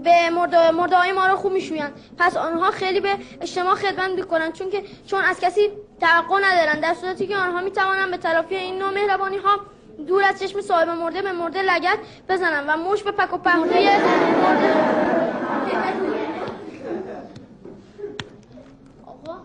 به 0.04 0.30
مرده 0.74 0.98
های 0.98 1.12
ما 1.12 1.28
رو 1.28 1.36
خوب 1.36 1.52
میشویند. 1.52 1.94
پس 2.18 2.38
آنها 2.38 2.72
خیلی 2.72 3.00
به 3.00 3.18
اجتماع 3.42 3.76
خدمت 3.76 4.12
می‌کنند 4.12 4.54
چون 4.54 4.70
که 4.70 4.84
چون 5.08 5.22
از 5.22 5.40
کسی 5.40 5.70
توقع 6.02 6.40
ندارند 6.44 6.82
در 6.82 6.94
صورتی 6.94 7.28
که 7.28 7.38
آنها 7.38 7.62
می‌توانند 7.62 8.12
به 8.12 8.18
تلافی 8.18 8.56
این 8.56 8.80
نوع 8.80 8.90
مهربانی 8.90 9.38
ها 9.38 9.60
دور 10.08 10.24
از 10.24 10.40
چشم 10.40 10.62
صاحب 10.62 10.90
مرده 10.90 11.22
به 11.22 11.32
مرده 11.32 11.62
لگت 11.62 11.98
بزنند 12.30 12.66
و 12.68 12.78
موش 12.78 13.04
به 13.04 13.12
پک 13.12 13.34
و 13.34 13.38
پهلوی 13.38 13.90
مرده 14.44 14.74
آقا 19.06 19.38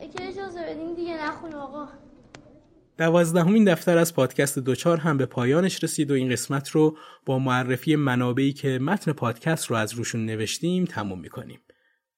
اجازه 0.00 0.62
بدین 0.62 0.94
دیگه 0.94 1.26
نخون 1.26 1.54
آقا. 1.54 1.88
دوازدهمین 2.98 3.64
دفتر 3.64 3.98
از 3.98 4.14
پادکست 4.14 4.58
دوچار 4.58 4.98
هم 4.98 5.16
به 5.16 5.26
پایانش 5.26 5.84
رسید 5.84 6.10
و 6.10 6.14
این 6.14 6.30
قسمت 6.30 6.70
رو 6.70 6.96
با 7.26 7.38
معرفی 7.38 7.96
منابعی 7.96 8.52
که 8.52 8.78
متن 8.78 9.12
پادکست 9.12 9.66
رو 9.66 9.76
از 9.76 9.94
روشون 9.94 10.26
نوشتیم 10.26 10.84
تموم 10.84 11.20
می‌کنیم. 11.20 11.60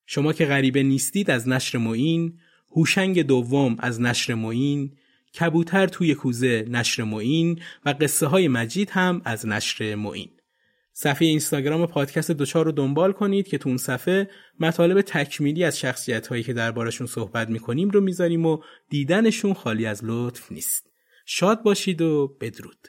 شما 0.07 0.33
که 0.33 0.45
غریبه 0.45 0.83
نیستید 0.83 1.31
از 1.31 1.49
نشر 1.49 1.79
معین، 1.79 2.39
هوشنگ 2.71 3.23
دوم 3.23 3.77
از 3.79 4.01
نشر 4.01 4.35
معین، 4.35 4.93
کبوتر 5.41 5.87
توی 5.87 6.15
کوزه 6.15 6.67
نشر 6.69 7.03
معین 7.03 7.61
و 7.85 7.95
قصه 8.01 8.27
های 8.27 8.49
مجید 8.49 8.91
هم 8.91 9.23
از 9.25 9.47
نشر 9.47 9.95
معین. 9.95 10.31
صفحه 10.99 11.29
اینستاگرام 11.29 11.87
پادکست 11.87 12.31
دوچار 12.31 12.65
رو 12.65 12.73
دنبال 12.73 13.13
کنید 13.13 13.49
که 13.49 13.59
تو 13.59 13.69
اون 13.69 13.79
صفحه 13.79 14.31
مطالب 14.61 15.01
تکمیلی 15.01 15.65
از 15.65 15.79
شخصیت 15.79 16.27
هایی 16.27 16.43
که 16.43 16.53
دربارشون 16.53 17.07
صحبت 17.07 17.49
می‌کنیم 17.49 17.91
رو 17.91 18.01
می‌ذاریم 18.01 18.47
و 18.47 18.59
دیدنشون 18.89 19.55
خالی 19.55 19.87
از 19.87 20.01
لطف 20.05 20.53
نیست. 20.53 20.91
شاد 21.27 21.63
باشید 21.63 22.03
و 22.03 22.37
بدرود. 22.41 22.89